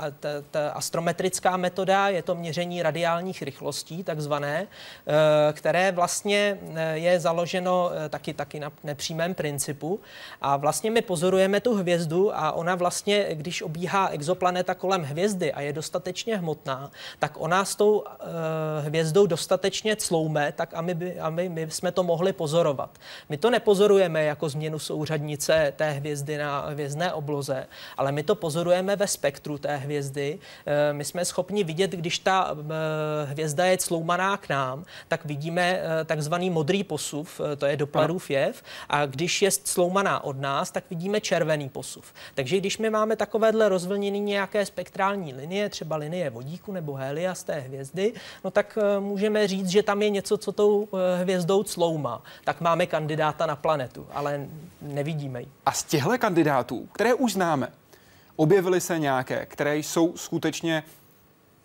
eh, 0.08 0.12
ta, 0.20 0.30
ta 0.52 0.72
astrometrická 0.72 1.58
metoda, 1.58 2.10
je 2.10 2.22
to 2.24 2.36
měření 2.36 2.84
radiálních 2.84 3.42
rychlostí, 3.42 4.04
takzvané, 4.04 4.68
eh, 4.68 5.54
které 5.54 5.92
vlastně 5.92 6.58
eh, 6.76 6.98
je 6.98 7.20
založeno 7.20 7.92
taky, 8.10 8.34
taky 8.34 8.60
na 8.60 8.72
nepřímém 8.84 9.34
principu. 9.34 10.00
A 10.42 10.58
vlastně 10.58 10.92
my 10.92 11.02
pozorujeme 11.02 11.62
tu 11.62 11.76
hvězdu 11.76 12.36
a 12.36 12.52
ona 12.52 12.76
vlastně, 12.76 13.28
když 13.34 13.62
obíhá 13.62 14.08
exoplaneta 14.08 14.74
kolem 14.76 15.04
hvězdy 15.04 15.54
a 15.54 15.62
je 15.62 15.74
dostatečně 15.74 16.38
hmotná, 16.38 16.92
tak 17.20 17.32
ona 17.38 17.66
s 17.66 17.76
tou 17.76 18.04
hvězdou 18.82 19.26
dostatečně 19.26 19.96
cloume, 19.96 20.54
tak 20.56 20.74
aby, 20.74 20.94
by, 20.94 21.20
aby 21.20 21.50
my 21.50 21.68
jsme 21.70 21.92
to 21.92 22.04
mohli 22.04 22.34
pozorovat. 22.34 22.90
My 23.30 23.38
to 23.38 23.50
nepozorujeme 23.50 24.24
jako 24.24 24.50
změnu 24.50 24.80
souřadnice 24.80 25.74
té 25.76 25.92
hvězdy, 25.92 26.23
hvězdy 26.24 26.38
na 26.38 26.60
hvězdné 26.68 27.14
obloze, 27.14 27.68
ale 27.98 28.12
my 28.12 28.24
to 28.24 28.36
pozorujeme 28.36 28.96
ve 28.96 29.08
spektru 29.08 29.58
té 29.58 29.78
hvězdy. 29.78 30.40
Eh, 30.66 30.94
my 30.94 31.06
jsme 31.06 31.26
schopni 31.26 31.64
vidět, 31.64 31.92
když 31.92 32.20
ta 32.20 32.56
eh, 32.56 33.26
hvězda 33.26 33.66
je 33.66 33.78
cloumaná 33.78 34.38
k 34.38 34.50
nám, 34.50 34.86
tak 35.08 35.26
vidíme 35.26 35.80
eh, 35.80 36.06
takzvaný 36.06 36.50
modrý 36.50 36.84
posuv, 36.84 37.42
to 37.58 37.66
je 37.66 37.78
Dopplerův 37.78 38.30
jev, 38.30 38.64
a 38.90 39.06
když 39.06 39.42
je 39.42 39.52
cloumaná 39.52 40.24
od 40.24 40.40
nás, 40.40 40.72
tak 40.72 40.84
vidíme 40.90 41.22
červený 41.22 41.70
posuv. 41.70 42.14
Takže 42.36 42.58
když 42.58 42.78
my 42.78 42.90
máme 42.90 43.16
takovéhle 43.16 43.70
rozvlnění 43.70 44.20
nějaké 44.20 44.66
spektrální 44.66 45.34
linie, 45.34 45.70
třeba 45.70 45.96
linie 45.96 46.30
vodíku 46.30 46.72
nebo 46.72 46.94
helia 46.94 47.36
z 47.36 47.44
té 47.44 47.60
hvězdy, 47.60 48.14
no 48.44 48.52
tak 48.52 48.78
můžeme 49.00 49.48
říct, 49.48 49.68
že 49.68 49.84
tam 49.84 50.02
je 50.02 50.10
něco, 50.10 50.38
co 50.38 50.52
tou 50.52 50.88
hvězdou 51.20 51.64
cloumá. 51.64 52.24
Tak 52.44 52.62
máme 52.62 52.86
kandidáta 52.86 53.46
na 53.46 53.56
planetu, 53.56 54.08
ale 54.14 54.48
nevidíme 54.82 55.42
ji. 55.42 55.48
A 55.66 55.72
z 55.72 55.84
těch 55.84 56.06
těchto 56.14 56.22
kandidátů, 56.22 56.88
které 56.92 57.14
už 57.14 57.34
známe, 57.34 57.72
objevily 58.36 58.82
se 58.82 59.00
nějaké, 59.00 59.46
které 59.46 59.78
jsou 59.78 60.18
skutečně, 60.18 60.84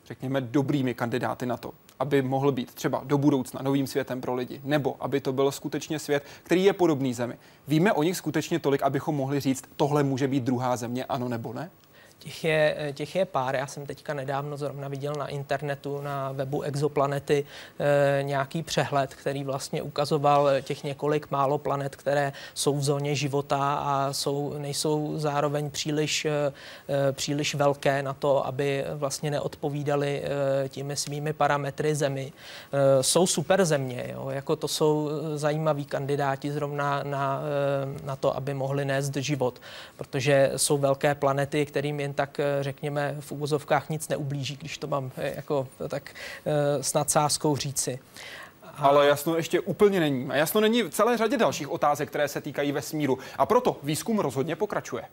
řekněme, 0.07 0.41
dobrými 0.41 0.95
kandidáty 0.95 1.47
na 1.47 1.57
to, 1.57 1.73
aby 1.99 2.23
mohl 2.23 2.53
být 2.53 2.75
třeba 2.75 3.03
do 3.05 3.19
budoucna 3.19 3.63
novým 3.63 3.87
světem 3.87 4.21
pro 4.21 4.35
lidi, 4.35 4.61
nebo 4.65 4.97
aby 5.01 5.21
to 5.21 5.33
byl 5.33 5.53
skutečně 5.53 5.99
svět, 5.99 6.25
který 6.43 6.65
je 6.65 6.73
podobný 6.73 7.15
Zemi. 7.15 7.39
Víme 7.69 7.93
o 7.93 8.03
nich 8.03 8.17
skutečně 8.17 8.59
tolik, 8.59 8.83
abychom 8.83 9.15
mohli 9.15 9.41
říct, 9.41 9.65
tohle 9.77 10.03
může 10.03 10.29
být 10.29 10.45
druhá 10.45 10.77
země, 10.77 11.05
ano 11.05 11.29
nebo 11.29 11.53
ne? 11.53 11.71
Těch 12.19 12.45
je, 12.45 12.93
těch 12.95 13.17
je 13.17 13.25
pár. 13.25 13.57
Já 13.57 13.67
jsem 13.67 13.87
teďka 13.87 14.15
nedávno 14.15 14.57
zrovna 14.57 14.89
viděl 14.89 15.15
na 15.19 15.27
internetu, 15.27 16.01
na 16.01 16.33
webu 16.33 16.63
Exoplanety 16.63 17.45
e, 17.79 18.23
nějaký 18.23 18.63
přehled, 18.63 19.15
který 19.15 19.45
vlastně 19.45 19.83
ukazoval 19.83 20.49
těch 20.63 20.85
několik 20.85 21.31
málo 21.31 21.59
planet, 21.59 21.97
které 21.97 22.33
jsou 22.55 22.77
v 22.77 22.83
zóně 22.85 23.15
života 23.15 23.75
a 23.75 24.13
jsou, 24.13 24.55
nejsou 24.59 25.19
zároveň 25.19 25.71
příliš, 25.71 26.25
e, 26.25 26.53
příliš 27.13 27.55
velké 27.55 28.03
na 28.03 28.13
to, 28.13 28.47
aby 28.47 28.85
vlastně 28.95 29.31
neodpovídali 29.31 30.23
e, 30.65 30.69
těmi 30.69 30.97
svými 30.97 31.33
parametry 31.33 31.95
Zemi. 31.95 32.33
E, 32.73 33.03
jsou 33.03 33.27
super 33.27 33.65
země, 33.65 34.11
jo? 34.13 34.31
jako 34.31 34.57
to 34.57 34.69
jsou 34.69 35.11
zajímaví 35.35 35.85
kandidáti 35.85 36.53
zrovna 36.53 37.03
na, 37.03 37.43
na 38.05 38.17
to, 38.17 38.37
aby 38.37 38.55
mohli 38.55 38.85
nést 38.85 39.17
život, 39.17 39.61
protože 39.97 40.53
jsou 40.57 40.79
velké 40.79 41.15
planety, 41.15 41.67
kterým 41.67 42.01
jen 42.09 42.15
tak, 42.15 42.41
řekněme, 42.61 43.17
v 43.21 43.33
úvozovkách 43.33 43.89
nic 43.89 44.09
neublíží, 44.09 44.57
když 44.57 44.79
to 44.79 44.87
mám 44.87 45.11
jako 45.17 45.69
tak 45.89 46.15
s 46.81 46.95
nadsázkou 46.95 47.57
říci. 47.57 47.99
Ale 48.77 49.07
jasno 49.07 49.37
ještě 49.37 49.61
úplně 49.61 50.01
není. 50.01 50.31
A 50.31 50.37
jasno 50.37 50.61
není 50.61 50.83
v 50.83 50.91
celé 50.91 51.17
řadě 51.17 51.37
dalších 51.37 51.71
otázek, 51.71 52.09
které 52.09 52.29
se 52.29 52.41
týkají 52.41 52.73
vesmíru. 52.73 53.19
A 53.39 53.47
proto 53.47 53.77
výzkum 53.83 54.19
rozhodně 54.19 54.57
pokračuje. 54.57 55.05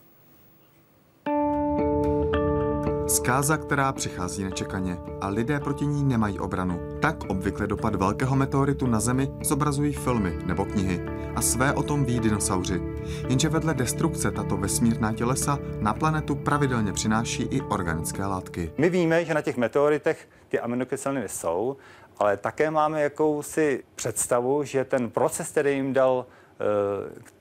Zkáza, 3.08 3.58
která 3.58 3.93
přichází 3.93 4.43
nečekaně 4.43 4.97
a 5.22 5.28
lidé 5.28 5.60
proti 5.60 5.86
ní 5.86 6.03
nemají 6.03 6.39
obranu. 6.39 6.80
Tak 7.01 7.16
obvykle 7.28 7.68
dopad 7.68 7.95
velkého 7.95 8.36
meteoritu 8.36 8.88
na 8.88 8.99
Zemi 8.99 9.32
zobrazují 9.43 9.93
filmy 9.93 10.38
nebo 10.45 10.66
knihy 10.66 11.01
a 11.36 11.41
své 11.41 11.74
o 11.74 11.84
tom 11.84 12.06
ví 12.06 12.20
dinosauři. 12.20 12.82
Jenže 13.30 13.49
vedle 13.49 13.74
destrukce 13.74 14.32
tato 14.32 14.58
vesmírná 14.58 15.14
tělesa 15.14 15.60
na 15.80 15.93
planetu 15.93 16.36
pravidelně 16.36 16.93
přináší 16.93 17.43
i 17.43 17.62
organické 17.62 18.26
látky. 18.26 18.72
My 18.78 18.89
víme, 18.89 19.26
že 19.26 19.34
na 19.34 19.41
těch 19.41 19.58
meteoritech 19.58 20.28
ty 20.47 20.60
aminokyseliny 20.60 21.30
jsou, 21.30 21.78
ale 22.18 22.38
také 22.38 22.72
máme 22.72 23.01
jakousi 23.01 23.84
představu, 23.95 24.64
že 24.64 24.86
ten 24.86 25.10
proces, 25.10 25.49
který 25.49 25.76
jim 25.76 25.93
dal 25.93 26.26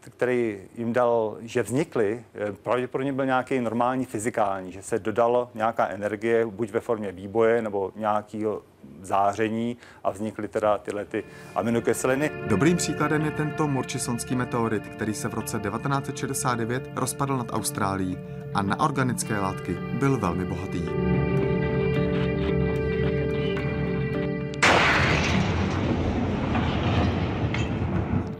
který 0.01 0.59
jim 0.75 0.93
dal, 0.93 1.37
že 1.41 1.63
vznikly, 1.63 2.25
eh, 2.35 2.53
pravděpodobně 2.53 3.13
byl 3.13 3.27
nějaký 3.27 3.61
normální 3.61 4.05
fyzikální, 4.05 4.73
že 4.73 4.83
se 4.83 4.99
dodalo 4.99 5.51
nějaká 5.55 5.89
energie, 5.89 6.47
buď 6.47 6.71
ve 6.71 6.81
formě 6.81 7.13
výboje 7.13 7.63
nebo 7.63 7.93
nějakého 7.97 8.63
záření 9.03 9.77
a 10.05 10.11
vznikly 10.11 10.49
teda 10.49 10.79
tyhle 10.79 11.05
ty 11.05 11.25
aminokyseliny. 11.55 12.31
Dobrým 12.47 12.77
příkladem 12.77 13.25
je 13.25 13.31
tento 13.31 13.69
murchisonský 13.69 14.37
meteorit, 14.37 14.89
který 14.89 15.15
se 15.15 15.29
v 15.29 15.35
roce 15.35 15.61
1969 15.61 16.91
rozpadl 16.97 17.37
nad 17.37 17.53
Austrálií 17.53 18.19
a 18.55 18.63
na 18.63 18.81
organické 18.81 19.39
látky 19.39 19.73
byl 19.75 20.19
velmi 20.19 20.45
bohatý. 20.45 20.83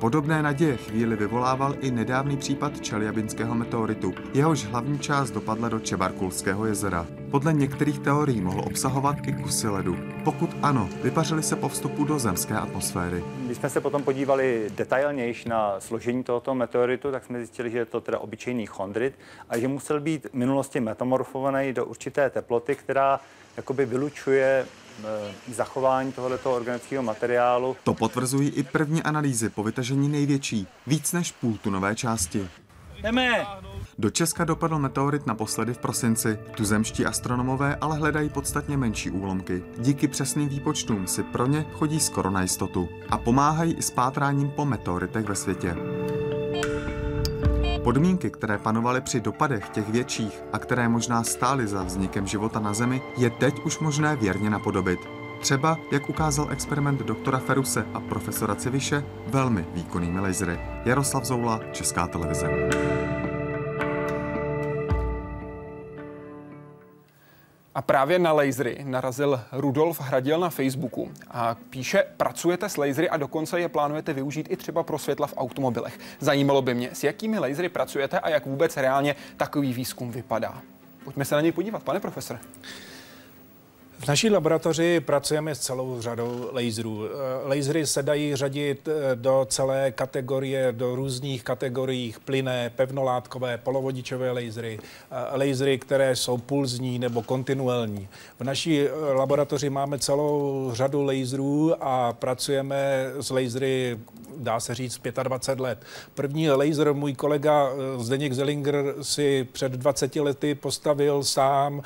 Podobné 0.05 0.43
naděje 0.43 0.77
chvíli 0.77 1.17
vyvolával 1.17 1.75
i 1.81 1.91
nedávný 1.91 2.37
případ 2.37 2.81
Čeliabinského 2.81 3.55
meteoritu. 3.55 4.15
Jehož 4.35 4.65
hlavní 4.65 4.99
část 4.99 5.31
dopadla 5.31 5.69
do 5.69 5.81
Čebarkulského 5.81 6.67
jezera. 6.67 7.07
Podle 7.31 7.53
některých 7.53 7.99
teorií 7.99 8.41
mohl 8.41 8.61
obsahovat 8.61 9.17
i 9.27 9.33
kusy 9.33 9.69
ledu. 9.69 9.97
Pokud 10.25 10.51
ano, 10.63 10.89
vypařili 11.03 11.43
se 11.43 11.57
po 11.57 11.69
vstupu 11.69 12.05
do 12.05 12.19
zemské 12.19 12.55
atmosféry. 12.55 13.25
Když 13.47 13.59
jsme 13.59 13.71
se 13.71 13.81
potom 13.81 14.03
podívali 14.03 14.71
detailněji 14.75 15.35
na 15.47 15.81
složení 15.81 16.25
tohoto 16.25 16.55
meteoritu, 16.55 17.11
tak 17.11 17.25
jsme 17.25 17.39
zjistili, 17.39 17.71
že 17.71 17.79
je 17.79 17.85
to 17.85 18.01
teda 18.01 18.19
obyčejný 18.19 18.67
chondrit 18.67 19.15
a 19.49 19.59
že 19.59 19.69
musel 19.69 20.01
být 20.01 20.27
v 20.27 20.35
minulosti 20.35 20.81
metamorfovaný 20.81 21.73
do 21.73 21.87
určité 21.87 22.31
teploty, 22.31 22.75
která 22.75 23.21
jakoby 23.57 23.87
vylučuje 23.87 24.67
zachování 25.53 26.13
tohoto 26.13 26.53
organického 26.53 27.03
materiálu. 27.03 27.77
To 27.85 27.95
potvrzují 27.95 28.49
i 28.49 28.63
první 28.63 29.03
analýzy 29.03 29.49
po 29.49 29.63
vytažení 29.63 30.09
největší, 30.09 30.67
víc 30.87 31.13
než 31.13 31.33
půltunové 31.33 31.95
části. 31.95 32.49
Jdeme! 33.03 33.47
Do 33.99 34.11
Česka 34.11 34.45
dopadl 34.45 34.79
meteorit 34.79 35.27
naposledy 35.27 35.75
v 35.75 35.79
prosinci. 35.79 36.39
Tuzemští 36.57 37.07
astronomové 37.07 37.77
ale 37.81 37.97
hledají 37.97 38.29
podstatně 38.29 38.77
menší 38.77 39.11
úlomky. 39.11 39.63
Díky 39.79 40.09
přesným 40.09 40.49
výpočtům 40.49 41.07
si 41.07 41.23
pro 41.23 41.47
ně 41.47 41.67
chodí 41.73 42.01
skoro 42.01 42.31
na 42.31 42.43
jistotu. 42.43 42.89
A 43.11 43.19
pomáhají 43.19 43.75
i 43.75 43.83
s 43.83 43.91
pátráním 43.91 44.51
po 44.51 44.65
meteoritech 44.65 45.25
ve 45.25 45.35
světě. 45.35 45.77
Podmínky, 47.85 48.31
které 48.31 48.59
panovaly 48.59 49.01
při 49.01 49.21
dopadech 49.21 49.69
těch 49.69 49.89
větších 49.89 50.43
a 50.53 50.59
které 50.59 50.89
možná 50.89 51.25
stály 51.25 51.67
za 51.67 51.83
vznikem 51.83 52.27
života 52.27 52.61
na 52.61 52.75
Zemi, 52.75 53.03
je 53.17 53.31
teď 53.31 53.61
už 53.65 53.79
možné 53.79 54.17
věrně 54.17 54.51
napodobit. 54.51 55.01
Třeba, 55.41 55.79
jak 55.93 56.09
ukázal 56.11 56.49
experiment 56.51 57.01
doktora 57.01 57.39
Feruse 57.39 57.87
a 57.95 58.01
profesora 58.01 58.55
Civiše, 58.55 59.05
velmi 59.27 59.67
výkonnými 59.75 60.21
lasery. 60.21 60.61
Jaroslav 60.85 61.25
Zoula, 61.25 61.61
Česká 61.73 62.07
televize. 62.07 62.51
A 67.75 67.83
právě 67.83 68.19
na 68.19 68.33
lasery 68.33 68.79
narazil 68.85 69.41
Rudolf 69.53 70.01
Hradil 70.01 70.39
na 70.39 70.51
Facebooku 70.51 71.11
a 71.31 71.57
píše, 71.71 72.05
pracujete 72.17 72.69
s 72.69 72.77
lasery 72.77 73.11
a 73.11 73.17
dokonce 73.17 73.61
je 73.61 73.69
plánujete 73.69 74.13
využít 74.13 74.47
i 74.51 74.57
třeba 74.57 74.83
pro 74.83 74.99
světla 74.99 75.27
v 75.27 75.35
automobilech. 75.37 75.99
Zajímalo 76.21 76.63
by 76.63 76.75
mě, 76.75 76.91
s 76.93 77.05
jakými 77.05 77.39
lasery 77.39 77.69
pracujete 77.69 78.21
a 78.21 78.29
jak 78.29 78.47
vůbec 78.47 78.77
reálně 78.77 79.17
takový 79.37 79.73
výzkum 79.73 80.11
vypadá. 80.11 80.63
Pojďme 81.05 81.25
se 81.25 81.35
na 81.35 81.41
něj 81.41 81.53
podívat, 81.53 81.83
pane 81.83 82.01
profesore. 82.01 82.39
V 84.05 84.09
naší 84.09 84.31
laboratoři 84.31 85.01
pracujeme 85.01 85.55
s 85.55 85.59
celou 85.59 86.01
řadou 86.01 86.49
laserů. 86.53 87.05
Eh, 87.05 87.49
lasery 87.49 87.87
se 87.87 88.03
dají 88.03 88.37
řadit 88.37 88.89
eh, 88.89 89.17
do 89.17 89.47
celé 89.51 89.93
kategorie, 89.93 90.73
do 90.73 90.95
různých 90.95 91.45
kategorií 91.45 92.15
plyné, 92.25 92.71
pevnolátkové, 92.77 93.59
polovodičové 93.59 94.31
lasery, 94.31 94.79
eh, 95.11 95.39
lasery, 95.39 95.79
které 95.79 96.17
jsou 96.17 96.39
pulzní 96.39 96.99
nebo 96.99 97.23
kontinuální. 97.23 98.09
V 98.41 98.45
naší 98.45 98.85
laboratoři 99.15 99.71
máme 99.71 99.99
celou 99.99 100.71
řadu 100.73 101.03
laserů 101.03 101.85
a 101.85 102.13
pracujeme 102.13 103.11
s 103.21 103.31
lasery 103.31 103.99
dá 104.37 104.61
se 104.61 104.75
říct, 104.75 105.01
25 105.23 105.63
let. 105.63 105.79
První 106.15 106.51
laser 106.51 106.95
můj 106.95 107.15
kolega 107.15 107.71
Zdeněk 107.99 108.33
Zellinger 108.33 108.95
si 109.03 109.49
před 109.53 109.73
20 109.73 110.17
lety 110.17 110.55
postavil 110.55 111.25
sám 111.25 111.83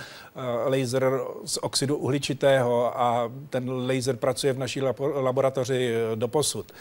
laser 0.66 1.20
z 1.44 1.58
oxidu 1.62 1.96
uhličitého 2.08 3.00
a 3.00 3.30
ten 3.50 3.70
laser 3.86 4.16
pracuje 4.16 4.52
v 4.52 4.58
naší 4.58 4.80
laboratoři 5.14 5.94
eh, 5.94 6.16
do 6.16 6.28
posud. 6.28 6.72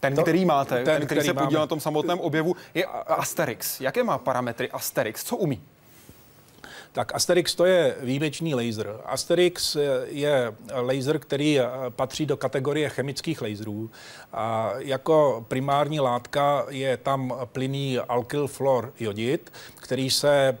Ten, 0.00 0.14
to, 0.14 0.22
který 0.22 0.44
máte, 0.44 0.74
ten, 0.74 0.84
ten 0.84 0.94
který, 0.94 1.06
který 1.06 1.26
se 1.26 1.34
podíl 1.34 1.60
na 1.60 1.66
tom 1.66 1.80
samotném 1.80 2.20
objevu, 2.20 2.56
je 2.74 2.84
Asterix. 3.06 3.80
Jaké 3.80 4.04
má 4.04 4.18
parametry 4.18 4.70
Asterix? 4.70 5.24
Co 5.24 5.36
umí? 5.36 5.62
Tak 6.92 7.14
Asterix 7.14 7.54
to 7.54 7.64
je 7.64 7.96
výjimečný 8.00 8.54
laser. 8.54 8.96
Asterix 9.04 9.76
je 10.04 10.54
laser, 10.74 11.18
který 11.18 11.58
patří 11.88 12.26
do 12.26 12.36
kategorie 12.36 12.88
chemických 12.88 13.42
laserů. 13.42 13.90
A 14.32 14.72
jako 14.78 15.44
primární 15.48 16.00
látka 16.00 16.66
je 16.68 16.96
tam 16.96 17.34
plyný 17.52 17.98
alkyl 17.98 18.48
jodid, 19.00 19.52
který 19.76 20.10
se 20.10 20.58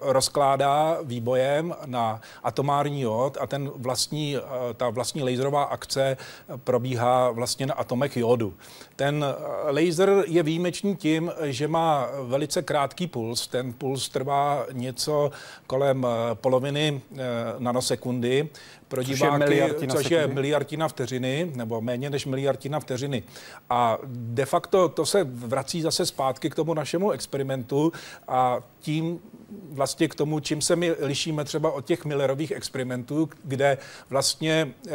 rozkládá 0.00 0.98
výbojem 1.02 1.74
na 1.86 2.20
atomární 2.42 3.00
jod 3.00 3.38
a 3.40 3.46
ten 3.46 3.70
vlastní, 3.74 4.36
ta 4.76 4.90
vlastní 4.90 5.22
laserová 5.22 5.62
akce 5.62 6.16
probíhá 6.56 7.30
vlastně 7.30 7.66
na 7.66 7.74
atomech 7.74 8.16
jodu. 8.16 8.54
Ten 9.00 9.24
laser 9.70 10.24
je 10.26 10.42
výjimečný 10.42 10.96
tím, 10.96 11.32
že 11.42 11.68
má 11.68 12.08
velice 12.22 12.62
krátký 12.62 13.06
puls. 13.06 13.46
Ten 13.46 13.72
puls 13.72 14.08
trvá 14.08 14.66
něco 14.72 15.30
kolem 15.66 16.06
eh, 16.06 16.34
poloviny 16.34 17.00
eh, 17.12 17.18
nanosekundy 17.58 18.48
pro 18.90 19.02
diváky, 19.02 19.44
což 19.44 19.80
je, 19.80 19.88
což 19.88 20.10
je 20.10 20.26
miliardina 20.26 20.88
vteřiny, 20.88 21.52
nebo 21.54 21.80
méně 21.80 22.10
než 22.10 22.26
miliardina 22.26 22.80
vteřiny. 22.80 23.22
A 23.70 23.98
de 24.06 24.46
facto 24.46 24.88
to 24.88 25.06
se 25.06 25.24
vrací 25.24 25.82
zase 25.82 26.06
zpátky 26.06 26.50
k 26.50 26.54
tomu 26.54 26.74
našemu 26.74 27.10
experimentu 27.10 27.92
a 28.28 28.60
tím 28.80 29.20
vlastně 29.72 30.08
k 30.08 30.14
tomu, 30.14 30.40
čím 30.40 30.60
se 30.60 30.76
my 30.76 30.92
lišíme 30.98 31.44
třeba 31.44 31.70
od 31.72 31.84
těch 31.84 32.04
Millerových 32.04 32.50
experimentů, 32.50 33.28
kde 33.44 33.78
vlastně 34.10 34.74
eh, 34.88 34.90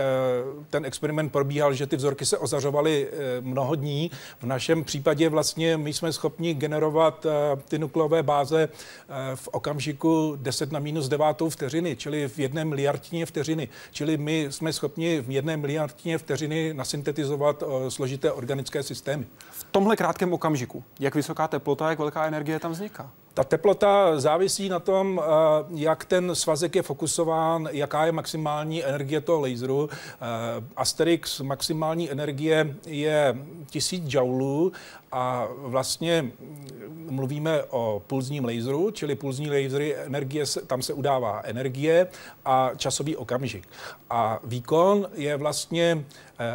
ten 0.69 0.85
experiment 0.85 1.31
probíhal, 1.31 1.73
že 1.73 1.87
ty 1.87 1.95
vzorky 1.95 2.25
se 2.25 2.37
ozařovaly 2.37 3.07
eh, 3.07 3.41
mnoho 3.41 3.75
dní. 3.75 4.11
V 4.39 4.43
našem 4.43 4.83
případě 4.83 5.29
vlastně 5.29 5.77
my 5.77 5.93
jsme 5.93 6.13
schopni 6.13 6.53
generovat 6.53 7.25
eh, 7.25 7.61
ty 7.67 7.79
nukleové 7.79 8.23
báze 8.23 8.69
v 9.35 9.47
okamžiku 9.47 10.37
10 10.41 10.71
na 10.71 10.79
minus 10.79 11.07
9 11.07 11.25
vteřiny, 11.49 11.95
čili 11.95 12.27
v 12.27 12.39
jedné 12.39 12.65
miliardtině 12.65 13.25
vteřiny. 13.25 13.69
Čili 13.91 14.17
my 14.17 14.47
jsme 14.49 14.73
schopni 14.73 15.21
v 15.21 15.31
jedné 15.31 15.57
miliardtině 15.57 16.17
vteřiny 16.17 16.73
nasyntetizovat 16.73 17.63
složité 17.89 18.31
organické 18.31 18.83
systémy. 18.83 19.25
V 19.51 19.63
tomhle 19.63 19.95
krátkém 19.95 20.33
okamžiku, 20.33 20.83
jak 20.99 21.15
vysoká 21.15 21.47
teplota, 21.47 21.89
jak 21.89 21.99
velká 21.99 22.25
energie 22.25 22.59
tam 22.59 22.71
vzniká? 22.71 23.11
Ta 23.35 23.43
teplota 23.43 24.19
závisí 24.19 24.69
na 24.69 24.79
tom, 24.79 25.21
eh, 25.23 25.27
jak 25.75 26.05
ten 26.05 26.35
svazek 26.35 26.75
je 26.75 26.81
fokusován, 26.81 27.69
jaká 27.71 28.05
je 28.05 28.11
maximální 28.11 28.85
energie 28.85 29.21
toho 29.21 29.41
laseru. 29.41 29.89
Eh, 29.91 30.17
Asterix 30.75 31.39
maximální 31.39 32.11
energie 32.11 32.75
je 32.85 33.37
1000 33.69 34.13
joulů 34.13 34.71
a 35.11 35.47
vlastně 35.57 36.31
mluvíme 37.09 37.63
o 37.63 38.01
pulzním 38.07 38.45
laseru, 38.45 38.91
čili 38.91 39.15
pulzní 39.15 39.49
lasery, 39.49 39.95
energie, 39.95 40.45
tam 40.67 40.81
se 40.81 40.93
udává 40.93 41.41
energie 41.43 42.07
a 42.45 42.71
časový 42.77 43.15
okamžik. 43.15 43.67
A 44.09 44.39
výkon 44.43 45.07
je 45.13 45.37
vlastně 45.37 46.05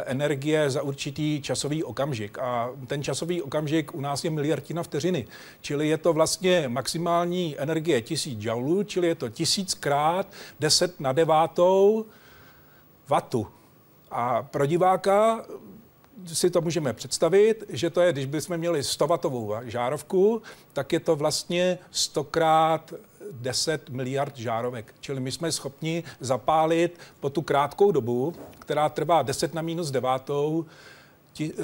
energie 0.05 0.69
za 0.69 0.81
určitý 0.81 1.41
časový 1.41 1.83
okamžik. 1.83 2.37
A 2.39 2.69
ten 2.87 3.03
časový 3.03 3.41
okamžik 3.41 3.95
u 3.95 4.01
nás 4.01 4.23
je 4.23 4.29
miliardina 4.29 4.83
vteřiny. 4.83 5.27
Čili 5.61 5.87
je 5.87 5.97
to 5.97 6.13
vlastně 6.13 6.67
maximální 6.67 7.55
energie 7.59 8.01
1000 8.01 8.43
joulů, 8.43 8.83
čili 8.83 9.07
je 9.07 9.15
to 9.15 9.29
tisíckrát 9.29 10.27
10 10.59 10.99
na 10.99 11.11
devátou 11.11 12.05
vatu. 13.07 13.47
A 14.11 14.43
pro 14.43 14.65
diváka 14.65 15.45
si 16.25 16.49
to 16.49 16.61
můžeme 16.61 16.93
představit, 16.93 17.63
že 17.69 17.89
to 17.89 18.01
je, 18.01 18.13
když 18.13 18.25
bychom 18.25 18.57
měli 18.57 18.83
100 18.83 19.07
watovou 19.07 19.53
žárovku, 19.63 20.41
tak 20.73 20.93
je 20.93 20.99
to 20.99 21.15
vlastně 21.15 21.77
100 21.91 22.23
krát 22.23 22.93
10 23.31 23.89
miliard 23.89 24.37
žárovek. 24.37 24.93
Čili 24.99 25.19
my 25.19 25.31
jsme 25.31 25.51
schopni 25.51 26.03
zapálit 26.19 26.99
po 27.19 27.29
tu 27.29 27.41
krátkou 27.41 27.91
dobu, 27.91 28.33
která 28.59 28.89
trvá 28.89 29.21
10 29.21 29.53
na 29.53 29.61
minus 29.61 29.91
9, 29.91 30.09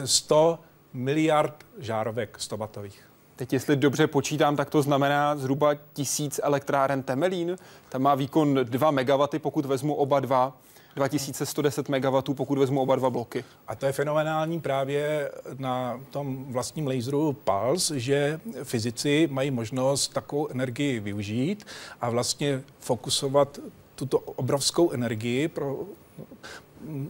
100 0.06 0.60
miliard 0.94 1.66
žárovek 1.78 2.40
100 2.40 2.58
watových. 2.58 3.04
Teď, 3.36 3.54
jestli 3.54 3.76
dobře 3.76 4.08
počítám, 4.08 4.56
tak 4.56 4.70
to 4.70 4.82
znamená 4.82 5.36
zhruba 5.36 5.76
tisíc 5.94 6.40
elektráren 6.44 7.04
Temelín. 7.04 7.58
Tam 7.90 8.02
má 8.02 8.16
výkon 8.16 8.60
2 8.64 8.92
MW, 8.92 9.28
pokud 9.38 9.66
vezmu 9.66 9.94
oba 9.94 10.20
dva. 10.20 10.58
2110 10.98 11.90
MW, 11.90 12.22
pokud 12.34 12.58
vezmu 12.58 12.82
oba 12.82 12.96
dva 12.96 13.10
bloky. 13.10 13.44
A 13.68 13.76
to 13.76 13.86
je 13.86 13.92
fenomenální 13.92 14.60
právě 14.60 15.32
na 15.58 16.02
tom 16.10 16.46
vlastním 16.52 16.88
laseru 16.88 17.34
Pulse, 17.34 18.00
že 18.00 18.40
fyzici 18.64 19.28
mají 19.32 19.52
možnost 19.52 20.14
takovou 20.14 20.48
energii 20.48 21.00
využít 21.00 21.66
a 22.02 22.10
vlastně 22.10 22.64
fokusovat 22.80 23.60
tuto 23.96 24.20
obrovskou 24.20 24.92
energii 24.92 25.48
pro 25.48 25.80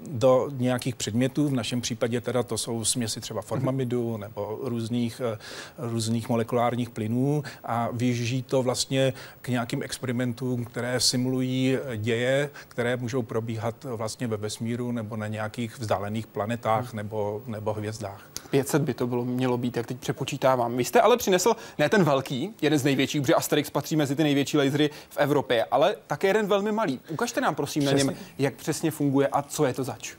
do 0.08 0.50
nějakých 0.52 0.96
předmětů, 0.96 1.50
v 1.50 1.54
našem 1.54 1.82
případě 1.82 2.22
teda 2.22 2.44
to 2.44 2.58
jsou 2.58 2.86
směsi 2.86 3.22
třeba 3.22 3.42
formamidu 3.42 4.18
nebo 4.18 4.60
různých, 4.62 5.22
eh, 5.34 5.38
různých 5.78 6.30
molekulárních 6.30 6.90
plynů 6.90 7.44
a 7.64 7.90
využijí 7.92 8.44
to 8.44 8.64
vlastně 8.64 9.14
k 9.42 9.48
nějakým 9.48 9.84
experimentům, 9.84 10.66
které 10.66 11.00
simulují 11.00 11.78
děje, 11.96 12.50
které 12.68 12.98
můžou 12.98 13.22
probíhat 13.24 13.84
vlastně 13.84 14.28
ve 14.28 14.38
vesmíru 14.38 14.92
nebo 14.92 15.16
na 15.16 15.28
nějakých 15.28 15.80
vzdálených 15.80 16.28
planetách 16.28 16.94
nebo, 16.94 17.44
nebo 17.48 17.74
hvězdách. 17.74 18.30
500 18.48 18.82
by 18.82 18.94
to 18.94 19.08
bylo, 19.08 19.26
mělo 19.26 19.58
být, 19.58 19.78
jak 19.78 19.88
teď 19.88 19.98
přepočítávám. 19.98 20.78
Vy 20.78 20.84
jste 20.84 21.02
ale 21.02 21.18
přinesl 21.18 21.54
ne 21.78 21.90
ten 21.90 22.04
velký, 22.04 22.54
jeden 22.62 22.80
z 22.80 22.84
největších, 22.84 23.22
protože 23.22 23.36
Asterix 23.36 23.70
patří 23.70 23.96
mezi 23.96 24.16
ty 24.16 24.24
největší 24.24 24.58
lasery 24.58 24.90
v 25.10 25.18
Evropě, 25.18 25.66
ale 25.72 25.96
také 26.08 26.28
jeden 26.28 26.48
velmi 26.48 26.72
malý. 26.72 27.00
Ukažte 27.10 27.42
nám 27.42 27.56
prosím 27.56 27.84
přesně. 27.84 28.04
na 28.04 28.12
něm, 28.12 28.20
jak 28.38 28.54
přesně 28.54 28.92
funguje 28.92 29.28
a 29.28 29.42
co 29.42 29.66
je 29.66 29.74
to 29.74 29.84
zač. 29.84 30.16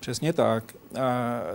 Přesně 0.00 0.32
tak. 0.32 0.64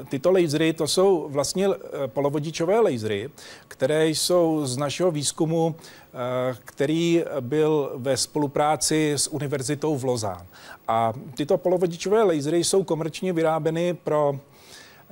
Tyto 0.10 0.32
lasery 0.32 0.74
to 0.74 0.88
jsou 0.88 1.28
vlastně 1.30 1.68
e, 1.68 2.08
polovodičové 2.08 2.80
lasery, 2.80 3.30
které 3.68 4.08
jsou 4.08 4.66
z 4.66 4.78
našeho 4.78 5.12
výzkumu, 5.12 5.76
e, 5.76 6.56
který 6.66 7.24
byl 7.40 7.92
ve 7.96 8.18
spolupráci 8.18 9.12
s 9.12 9.28
univerzitou 9.28 9.98
v 9.98 10.04
Lozán. 10.04 10.46
A 10.88 11.14
tyto 11.36 11.58
polovodičové 11.58 12.24
lasery 12.24 12.64
jsou 12.64 12.84
komerčně 12.84 13.34
vyráběny 13.34 13.94
pro 13.94 14.36
Eh, 14.36 14.51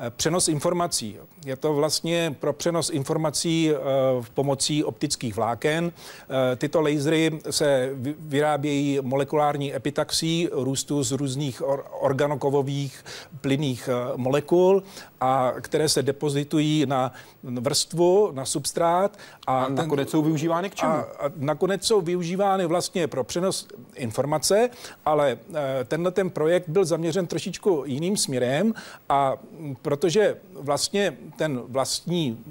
přenos 0.09 0.47
informací. 0.47 1.17
Je 1.45 1.55
to 1.55 1.73
vlastně 1.73 2.35
pro 2.39 2.53
přenos 2.53 2.89
informací 2.89 3.71
eh, 3.71 3.75
v 4.21 4.29
pomocí 4.29 4.83
optických 4.83 5.35
vláken. 5.35 5.91
Eh, 5.91 6.55
tyto 6.55 6.81
lasery 6.81 7.39
se 7.49 7.91
vyrábějí 8.19 8.99
molekulární 9.01 9.75
epitaxí 9.75 10.49
růstu 10.51 11.03
z 11.03 11.11
různých 11.11 11.61
organokovových 11.99 13.05
plynných 13.41 13.89
molekul, 14.15 14.83
a 15.21 15.53
které 15.61 15.89
se 15.89 16.03
depozitují 16.03 16.85
na 16.85 17.13
vrstvu, 17.43 18.31
na 18.31 18.45
substrát. 18.45 19.17
A, 19.47 19.63
a 19.63 19.69
nakonec 19.69 20.07
ten, 20.07 20.11
jsou 20.11 20.21
využívány 20.21 20.69
k 20.69 20.75
čemu? 20.75 20.91
A, 20.91 20.95
a 20.95 21.31
nakonec 21.35 21.85
jsou 21.85 22.01
využívány 22.01 22.65
vlastně 22.65 23.07
pro 23.07 23.23
přenos 23.23 23.67
informace, 23.95 24.69
ale 25.05 25.37
tenhle 25.87 26.11
ten 26.11 26.29
projekt 26.29 26.69
byl 26.69 26.85
zaměřen 26.85 27.27
trošičku 27.27 27.83
jiným 27.85 28.17
směrem 28.17 28.73
a 29.09 29.37
protože 29.81 30.37
vlastně 30.59 31.17
ten 31.37 31.61
vlastní 31.67 32.43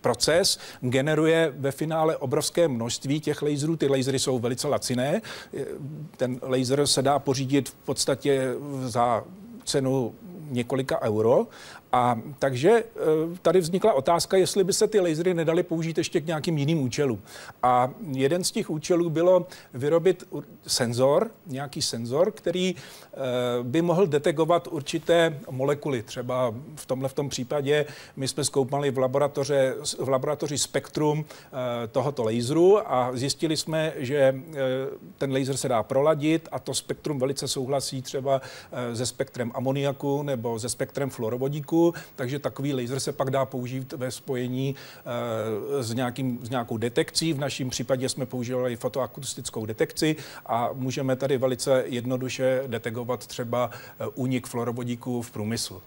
proces 0.00 0.58
generuje 0.80 1.52
ve 1.56 1.72
finále 1.72 2.16
obrovské 2.16 2.68
množství 2.68 3.20
těch 3.20 3.42
laserů. 3.42 3.76
Ty 3.76 3.88
lasery 3.88 4.18
jsou 4.18 4.38
velice 4.38 4.68
laciné. 4.68 5.22
Ten 6.16 6.40
laser 6.42 6.86
se 6.86 7.02
dá 7.02 7.18
pořídit 7.18 7.68
v 7.68 7.74
podstatě 7.74 8.54
za 8.84 9.24
cenu 9.64 10.14
několika 10.50 11.02
euro 11.02 11.46
a 11.94 12.18
takže 12.38 12.70
e, 12.70 12.84
tady 13.42 13.60
vznikla 13.60 13.92
otázka, 13.92 14.36
jestli 14.36 14.64
by 14.64 14.72
se 14.72 14.88
ty 14.88 15.00
lasery 15.00 15.34
nedaly 15.34 15.62
použít 15.62 15.98
ještě 15.98 16.20
k 16.20 16.26
nějakým 16.26 16.58
jiným 16.58 16.82
účelům. 16.82 17.22
A 17.62 17.90
jeden 18.12 18.44
z 18.44 18.50
těch 18.50 18.70
účelů 18.70 19.10
bylo 19.10 19.46
vyrobit 19.74 20.24
senzor, 20.66 21.30
nějaký 21.46 21.82
senzor, 21.82 22.32
který 22.32 22.68
e, 22.70 22.74
by 23.62 23.82
mohl 23.82 24.06
detekovat 24.06 24.68
určité 24.70 25.40
molekuly. 25.50 26.02
Třeba 26.02 26.54
v 26.76 26.86
tomhle 26.86 27.08
v 27.08 27.12
tom 27.12 27.28
případě 27.28 27.86
my 28.16 28.28
jsme 28.28 28.44
zkoumali 28.44 28.90
v, 28.90 28.98
laboratoře, 28.98 29.74
v 29.98 30.08
laboratoři 30.08 30.58
spektrum 30.58 31.24
e, 31.24 31.86
tohoto 31.88 32.22
laseru 32.24 32.92
a 32.92 33.10
zjistili 33.12 33.56
jsme, 33.56 33.92
že 33.96 34.34
ten 35.18 35.32
laser 35.32 35.56
se 35.56 35.68
dá 35.68 35.82
proladit 35.82 36.48
a 36.52 36.58
to 36.58 36.74
spektrum 36.74 37.18
velice 37.18 37.48
souhlasí 37.48 38.02
třeba 38.02 38.40
se 38.94 39.06
spektrem 39.06 39.52
amoniaku 39.54 40.22
nebo 40.22 40.58
se 40.58 40.68
spektrem 40.68 41.10
fluorovodíku 41.10 41.83
takže 42.16 42.38
takový 42.38 42.74
laser 42.74 43.00
se 43.00 43.12
pak 43.12 43.30
dá 43.30 43.44
použít 43.44 43.92
ve 43.92 44.10
spojení 44.10 44.74
uh, 45.74 45.82
s, 45.82 45.94
nějakým, 45.94 46.38
s 46.42 46.50
nějakou 46.50 46.76
detekcí. 46.76 47.32
V 47.32 47.38
našem 47.38 47.70
případě 47.70 48.08
jsme 48.08 48.26
používali 48.26 48.76
fotoakustickou 48.76 49.66
detekci 49.66 50.16
a 50.46 50.70
můžeme 50.72 51.16
tady 51.16 51.38
velice 51.38 51.84
jednoduše 51.86 52.62
detekovat 52.66 53.26
třeba 53.26 53.70
eh, 53.72 54.06
únik 54.14 54.46
fluorovodíku 54.46 55.22
v 55.22 55.30
průmyslu. 55.30 55.82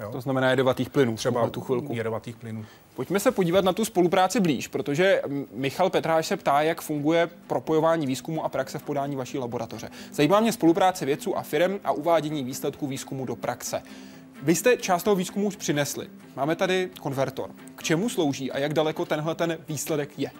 Jo? 0.00 0.10
To 0.12 0.20
znamená 0.20 0.50
jedovatých 0.50 0.90
plynů 0.90 1.16
třeba 1.16 1.50
tu 1.50 1.60
chvilku. 1.60 1.94
Jedovatých 1.94 2.36
plynů. 2.36 2.64
Pojďme 2.94 3.20
se 3.20 3.30
podívat 3.30 3.64
na 3.64 3.72
tu 3.72 3.84
spolupráci 3.84 4.40
blíž, 4.40 4.68
protože 4.68 5.22
Michal 5.54 5.90
Petráš 5.90 6.26
se 6.26 6.36
ptá, 6.36 6.62
jak 6.62 6.80
funguje 6.80 7.28
propojování 7.46 8.06
výzkumu 8.06 8.44
a 8.44 8.48
praxe 8.48 8.78
v 8.78 8.82
podání 8.82 9.16
vaší 9.16 9.38
laboratoře. 9.38 9.90
Zajímá 10.12 10.40
mě 10.40 10.52
spolupráce 10.52 11.06
vědců 11.06 11.38
a 11.38 11.42
firm 11.42 11.78
a 11.84 11.92
uvádění 11.92 12.44
výsledků 12.44 12.86
výzkumu 12.86 13.26
do 13.26 13.36
praxe. 13.36 13.82
Vy 14.42 14.54
jste 14.54 14.76
část 14.76 15.02
toho 15.02 15.16
výzkumu 15.16 15.46
už 15.46 15.56
přinesli. 15.56 16.06
Máme 16.36 16.56
tady 16.56 16.90
konvertor. 17.00 17.50
K 17.76 17.82
čemu 17.82 18.08
slouží 18.08 18.52
a 18.52 18.58
jak 18.58 18.74
daleko 18.74 19.04
tenhle 19.04 19.34
ten 19.34 19.58
výsledek 19.68 20.18
je? 20.18 20.30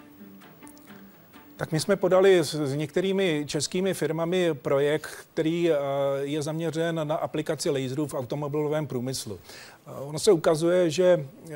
Tak 1.56 1.72
my 1.72 1.80
jsme 1.80 1.96
podali 1.96 2.38
s, 2.38 2.74
některými 2.74 3.44
českými 3.46 3.94
firmami 3.94 4.54
projekt, 4.54 5.10
který 5.32 5.70
uh, 5.70 5.76
je 6.20 6.42
zaměřen 6.42 7.08
na 7.08 7.14
aplikaci 7.14 7.70
laserů 7.70 8.06
v 8.06 8.14
automobilovém 8.14 8.86
průmyslu. 8.86 9.34
Uh, 9.34 10.08
ono 10.08 10.18
se 10.18 10.32
ukazuje, 10.32 10.90
že 10.90 11.16
uh, 11.16 11.54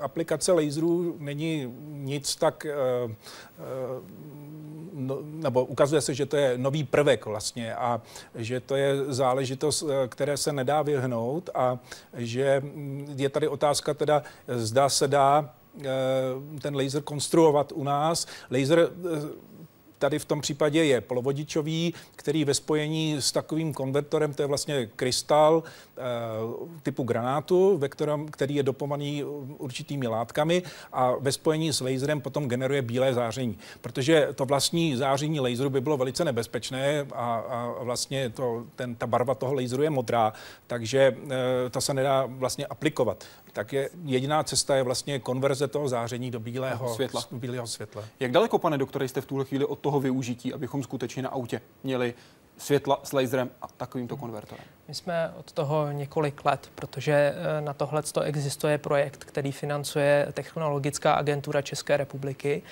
aplikace 0.00 0.52
laserů 0.52 1.16
není 1.18 1.74
nic 1.88 2.36
tak 2.36 2.66
no, 5.06 5.18
nebo 5.22 5.64
ukazuje 5.64 6.00
se, 6.00 6.14
že 6.14 6.26
to 6.26 6.36
je 6.36 6.58
nový 6.58 6.84
prvek 6.84 7.26
vlastně 7.26 7.74
a 7.74 8.00
že 8.34 8.60
to 8.60 8.76
je 8.76 9.04
záležitost, 9.08 9.84
které 10.08 10.36
se 10.36 10.52
nedá 10.52 10.82
vyhnout 10.82 11.50
a 11.54 11.78
že 12.14 12.62
je 13.16 13.28
tady 13.28 13.48
otázka 13.48 13.94
teda, 13.94 14.22
zda 14.48 14.88
se 14.88 15.08
dá 15.08 15.50
Eh, 15.80 16.60
ten 16.60 16.76
laser 16.76 17.02
konstruovat 17.02 17.72
u 17.72 17.84
nás. 17.84 18.26
Laser 18.50 18.78
eh, 18.78 18.88
tady 20.02 20.18
v 20.18 20.24
tom 20.24 20.40
případě 20.40 20.84
je 20.84 21.00
polovodičový, 21.00 21.94
který 22.16 22.44
ve 22.44 22.54
spojení 22.54 23.16
s 23.22 23.32
takovým 23.32 23.74
konvertorem, 23.74 24.34
to 24.34 24.42
je 24.42 24.46
vlastně 24.46 24.86
krystal 24.96 25.62
e, 25.62 26.02
typu 26.82 27.02
granátu, 27.02 27.78
ve 27.78 27.88
kterém, 27.88 28.28
který 28.28 28.54
je 28.54 28.62
dopovaný 28.62 29.24
určitými 29.58 30.06
látkami 30.06 30.62
a 30.92 31.14
ve 31.20 31.32
spojení 31.32 31.72
s 31.72 31.80
laserem 31.80 32.20
potom 32.20 32.48
generuje 32.48 32.82
bílé 32.82 33.14
záření. 33.14 33.58
Protože 33.80 34.28
to 34.34 34.44
vlastní 34.44 34.96
záření 34.96 35.40
laseru 35.40 35.70
by 35.70 35.80
bylo 35.80 35.96
velice 35.96 36.24
nebezpečné 36.24 37.06
a, 37.14 37.34
a 37.36 37.82
vlastně 37.82 38.30
to, 38.30 38.66
ten, 38.76 38.94
ta 38.94 39.06
barva 39.06 39.34
toho 39.34 39.54
laseru 39.54 39.82
je 39.82 39.90
modrá, 39.90 40.32
takže 40.66 40.98
e, 40.98 41.70
to 41.70 41.80
se 41.80 41.94
nedá 41.94 42.26
vlastně 42.26 42.66
aplikovat. 42.66 43.24
Tak 43.52 43.72
je 43.72 43.90
jediná 44.04 44.42
cesta 44.44 44.76
je 44.76 44.82
vlastně 44.82 45.18
konverze 45.18 45.68
toho 45.68 45.88
záření 45.88 46.30
do 46.30 46.40
bílého 46.40 46.94
světla. 46.94 47.24
Bílého 47.32 47.66
světla. 47.66 48.04
Jak 48.20 48.30
daleko, 48.32 48.58
pane 48.58 48.78
doktore, 48.78 49.08
jste 49.08 49.20
v 49.20 49.26
tuhle 49.26 49.44
chvíli 49.44 49.64
od 49.64 49.78
toho 49.78 50.00
využití, 50.00 50.54
abychom 50.54 50.82
skutečně 50.82 51.22
na 51.22 51.28
autě 51.28 51.60
měli 51.82 52.14
světla 52.56 53.00
s 53.04 53.12
laserem 53.12 53.50
a 53.62 53.68
takovýmto 53.68 54.16
konvertorem? 54.16 54.64
My 54.88 54.94
jsme 54.94 55.32
od 55.36 55.52
toho 55.52 55.92
několik 55.92 56.44
let, 56.44 56.70
protože 56.74 57.12
eh, 57.12 57.60
na 57.60 57.72
tohle 57.72 58.02
existuje 58.24 58.78
projekt, 58.78 59.24
který 59.24 59.52
financuje 59.52 60.28
Technologická 60.32 61.14
agentura 61.14 61.62
České 61.62 61.96
republiky 61.96 62.62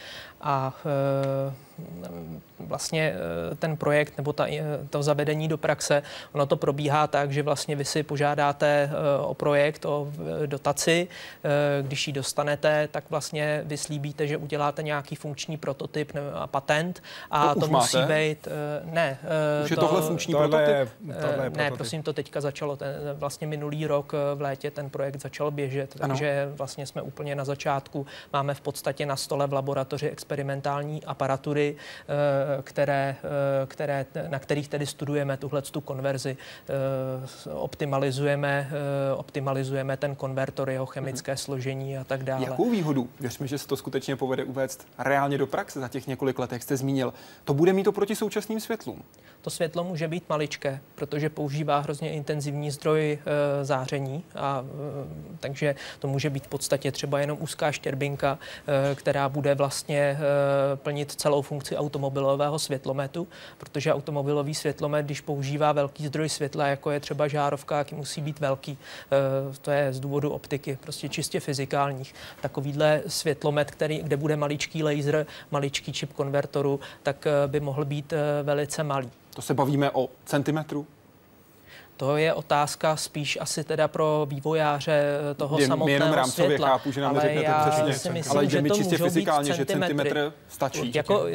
a 0.40 0.74
e, 0.84 1.52
vlastně 2.58 3.14
e, 3.52 3.54
ten 3.54 3.76
projekt 3.76 4.16
nebo 4.16 4.32
ta, 4.32 4.46
to 4.90 5.02
zavedení 5.02 5.48
do 5.48 5.58
praxe, 5.58 6.02
ono 6.32 6.46
to 6.46 6.56
probíhá 6.56 7.06
tak, 7.06 7.32
že 7.32 7.42
vlastně 7.42 7.76
vy 7.76 7.84
si 7.84 8.02
požádáte 8.02 8.90
o 9.20 9.34
projekt, 9.34 9.84
o 9.84 10.12
dotaci, 10.46 11.08
když 11.82 12.06
ji 12.06 12.12
dostanete, 12.12 12.88
tak 12.88 13.04
vlastně 13.10 13.62
vyslíbíte, 13.64 14.26
že 14.26 14.36
uděláte 14.36 14.82
nějaký 14.82 15.16
funkční 15.16 15.56
prototyp 15.56 16.12
a 16.34 16.46
patent 16.46 17.02
a 17.30 17.54
to, 17.54 17.60
to 17.60 17.68
musí 17.68 17.96
máte? 17.96 18.14
být, 18.14 18.48
ne. 18.84 19.18
Už 19.64 19.70
je 19.70 19.76
to, 19.76 19.86
tohle 19.86 20.02
funkční 20.02 20.32
tohle 20.32 20.48
prototyp? 20.48 20.94
Je, 21.08 21.14
tohle 21.14 21.30
je 21.30 21.36
ne, 21.36 21.50
prototyp. 21.50 21.76
prosím, 21.76 21.99
to 22.02 22.12
teďka 22.12 22.40
začalo, 22.40 22.76
ten, 22.76 22.88
vlastně 23.14 23.46
minulý 23.46 23.86
rok 23.86 24.12
v 24.34 24.40
létě 24.40 24.70
ten 24.70 24.90
projekt 24.90 25.20
začal 25.20 25.50
běžet, 25.50 25.96
Ano. 26.00 26.08
takže 26.08 26.52
vlastně 26.54 26.86
jsme 26.86 27.02
úplně 27.02 27.34
na 27.34 27.44
začátku, 27.44 28.06
máme 28.32 28.54
v 28.54 28.60
podstatě 28.60 29.06
na 29.06 29.16
stole 29.16 29.46
v 29.46 29.52
laboratoři 29.52 30.08
experimentální 30.08 31.04
aparatury, 31.04 31.76
eh, 31.76 32.62
které, 32.62 33.16
eh, 33.62 33.66
které, 33.66 34.06
na 34.28 34.38
kterých 34.38 34.68
tedy 34.68 34.86
studujeme 34.86 35.36
tuhle 35.36 35.62
tu 35.62 35.80
konverzi. 35.80 36.36
Eh, 36.68 37.50
Optimalizujeme, 37.50 38.70
optimalizujeme 39.16 39.96
ten 39.96 40.14
konvertor, 40.14 40.70
jeho 40.70 40.86
chemické 40.86 41.36
složení 41.36 41.98
a 41.98 42.04
tak 42.04 42.24
dále. 42.24 42.44
Jakou 42.44 42.70
výhodu, 42.70 43.08
věřme, 43.20 43.46
že 43.46 43.58
se 43.58 43.68
to 43.68 43.76
skutečně 43.76 44.16
povede 44.16 44.44
uvést 44.44 44.86
reálně 44.98 45.38
do 45.38 45.46
praxe 45.46 45.80
za 45.80 45.88
těch 45.88 46.06
několik 46.06 46.38
let, 46.38 46.52
jak 46.52 46.62
jste 46.62 46.76
zmínil, 46.76 47.12
to 47.44 47.54
bude 47.54 47.72
mít 47.72 47.86
oproti 47.86 48.16
současným 48.16 48.60
světlům? 48.60 49.02
To 49.40 49.50
světlo 49.50 49.84
může 49.84 50.08
být 50.08 50.24
maličké, 50.28 50.80
protože 50.94 51.28
používá 51.28 51.80
hrozně 51.90 52.10
intenzivní 52.10 52.70
zdroj 52.70 53.18
e, 53.26 53.64
záření, 53.64 54.24
a, 54.34 54.64
e, 54.64 55.36
takže 55.40 55.74
to 55.98 56.08
může 56.08 56.30
být 56.30 56.44
v 56.44 56.48
podstatě 56.48 56.92
třeba 56.92 57.20
jenom 57.20 57.38
úzká 57.40 57.72
štěrbinka, 57.72 58.38
e, 58.90 58.94
která 58.94 59.28
bude 59.28 59.54
vlastně 59.54 60.18
plnit 60.74 61.12
celou 61.12 61.42
funkci 61.42 61.76
automobilového 61.76 62.58
světlometu, 62.58 63.28
protože 63.58 63.94
automobilový 63.94 64.54
světlomet, 64.54 65.06
když 65.06 65.20
používá 65.20 65.72
velký 65.72 66.06
zdroj 66.06 66.28
světla, 66.28 66.66
jako 66.66 66.90
je 66.90 67.00
třeba 67.00 67.28
žárovka, 67.28 67.78
jaký 67.78 67.94
musí 67.94 68.20
být 68.20 68.40
velký, 68.40 68.78
to 69.62 69.70
je 69.70 69.92
z 69.92 70.00
důvodu 70.00 70.30
optiky, 70.30 70.78
prostě 70.82 71.08
čistě 71.08 71.40
fyzikálních. 71.40 72.14
Takovýhle 72.40 73.02
světlomet, 73.06 73.70
který, 73.70 74.02
kde 74.02 74.16
bude 74.16 74.36
maličký 74.36 74.82
laser, 74.82 75.26
maličký 75.50 75.92
čip 75.92 76.12
konvertoru, 76.12 76.80
tak 77.02 77.26
by 77.46 77.60
mohl 77.60 77.84
být 77.84 78.12
velice 78.42 78.82
malý. 78.82 79.10
To 79.34 79.42
se 79.42 79.54
bavíme 79.54 79.90
o 79.90 80.08
centimetru? 80.24 80.86
To 82.00 82.16
je 82.16 82.34
otázka 82.34 82.96
spíš 82.96 83.38
asi 83.40 83.64
teda 83.64 83.88
pro 83.88 84.26
vývojáře 84.30 85.02
toho 85.36 85.58
Jen, 85.58 85.68
samotného 85.68 86.04
jenom 86.04 86.12
rámcově 86.12 86.46
světla. 86.46 86.68
chápu, 86.68 86.92
že 86.92 87.00
nám 87.00 87.18
ale 87.18 87.32
já 87.32 87.70
přesně, 87.70 87.94
si 87.94 88.10
myslím, 88.10 88.38
ale 88.38 88.46
že 88.46 88.62
mi 88.62 88.68
to 88.68 88.74
čistě 88.74 88.94
můžou 88.94 89.04
být 89.04 89.10
fyzikálně, 89.10 89.52
že 89.52 89.66
centimetr 89.66 90.32
stačí. 90.48 90.92
Jako 90.94 91.26
e, 91.26 91.32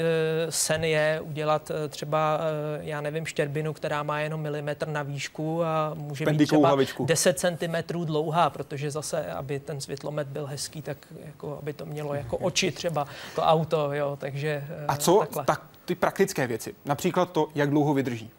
sen 0.50 0.84
je 0.84 1.22
udělat 1.24 1.72
e, 1.72 1.88
třeba, 1.88 2.40
e, 2.80 2.86
já 2.86 3.02
nevím, 3.02 3.26
štěrbinu, 3.26 3.74
která 3.74 4.04
má 4.04 4.20
jenom 4.20 4.42
milimetr 4.42 4.88
na 4.88 5.04
výšku 5.04 5.64
a 5.64 5.94
může 5.94 6.26
být 6.26 6.30
Pendikovou 6.30 6.62
třeba 6.62 6.68
hlavičku. 6.68 7.06
10 7.06 7.40
cm 7.40 7.76
dlouhá, 8.06 8.50
protože 8.50 8.92
zase, 8.92 9.26
aby 9.26 9.60
ten 9.60 9.82
světlomet 9.82 10.28
byl 10.28 10.46
hezký, 10.46 10.82
tak 10.82 10.98
jako, 11.26 11.58
aby 11.62 11.74
to 11.74 11.86
mělo 11.86 12.14
jako 12.14 12.38
oči 12.38 12.72
třeba 12.72 13.08
to 13.36 13.42
auto, 13.42 13.94
jo, 13.94 14.18
takže 14.22 14.50
e, 14.50 14.86
A 14.88 14.98
co 14.98 15.28
tak 15.46 15.62
ty 15.86 15.96
praktické 15.96 16.48
věci? 16.48 16.76
Například 16.86 17.32
to, 17.32 17.48
jak 17.56 17.70
dlouho 17.70 17.94
vydrží. 17.94 18.32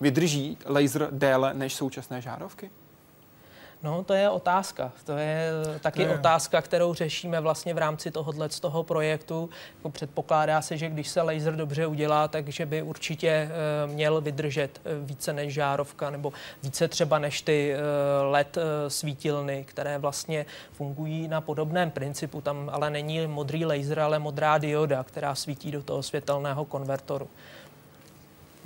Vydrží 0.00 0.58
laser 0.66 1.08
déle 1.10 1.54
než 1.54 1.74
současné 1.74 2.20
žárovky? 2.20 2.70
No, 3.82 4.04
to 4.04 4.14
je 4.14 4.30
otázka. 4.30 4.92
To 5.04 5.12
je 5.12 5.50
taky 5.80 6.04
To 6.04 6.10
je- 6.10 6.18
otázka, 6.18 6.62
kterou 6.62 6.94
řešíme 6.94 7.40
vlastně 7.40 7.74
v 7.74 7.78
rámci 7.78 8.10
tohohle 8.10 8.48
z 8.50 8.60
toho 8.60 8.82
projektu. 8.82 9.50
Jako 9.76 9.90
předpokládá 9.90 10.62
se, 10.62 10.76
že 10.76 10.88
když 10.88 11.08
se 11.08 11.22
laser 11.22 11.56
dobře 11.56 11.86
udělá, 11.86 12.28
takže 12.28 12.66
by 12.66 12.82
určitě 12.82 13.28
eh, 13.28 13.50
měl 13.86 14.20
vydržet 14.20 14.80
eh, 14.84 14.90
více 15.04 15.32
než 15.32 15.54
žárovka 15.54 16.10
nebo 16.10 16.32
více 16.62 16.88
třeba 16.88 17.18
než 17.18 17.42
ty 17.42 17.74
eh, 17.74 17.78
LED 18.22 18.58
svítilny, 18.88 19.64
které 19.68 19.98
vlastně 19.98 20.46
fungují 20.72 21.28
na 21.28 21.40
podobném 21.40 21.90
principu. 21.90 22.40
Tam 22.40 22.70
ale 22.72 22.90
není 22.90 23.26
modrý 23.26 23.64
laser, 23.64 24.00
ale 24.00 24.18
modrá 24.18 24.58
dioda, 24.58 25.02
která 25.04 25.34
svítí 25.34 25.70
do 25.70 25.82
toho 25.82 26.02
světelného 26.02 26.64
konvertoru. 26.64 27.28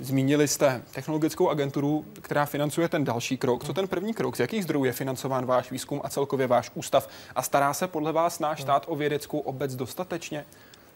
Zmínili 0.01 0.47
jste 0.47 0.81
technologickou 0.93 1.49
agenturu, 1.49 2.05
která 2.21 2.45
financuje 2.45 2.89
ten 2.89 3.03
další 3.03 3.37
krok. 3.37 3.63
Co 3.63 3.73
ten 3.73 3.87
první 3.87 4.13
krok? 4.13 4.35
Z 4.35 4.39
jakých 4.39 4.63
zdrojů 4.63 4.85
je 4.85 4.93
financován 4.93 5.45
váš 5.45 5.71
výzkum 5.71 6.01
a 6.03 6.09
celkově 6.09 6.47
váš 6.47 6.71
ústav? 6.73 7.09
A 7.35 7.41
stará 7.41 7.73
se 7.73 7.87
podle 7.87 8.11
vás 8.11 8.39
náš 8.39 8.61
stát 8.61 8.85
o 8.87 8.95
vědeckou 8.95 9.39
obec 9.39 9.75
dostatečně? 9.75 10.45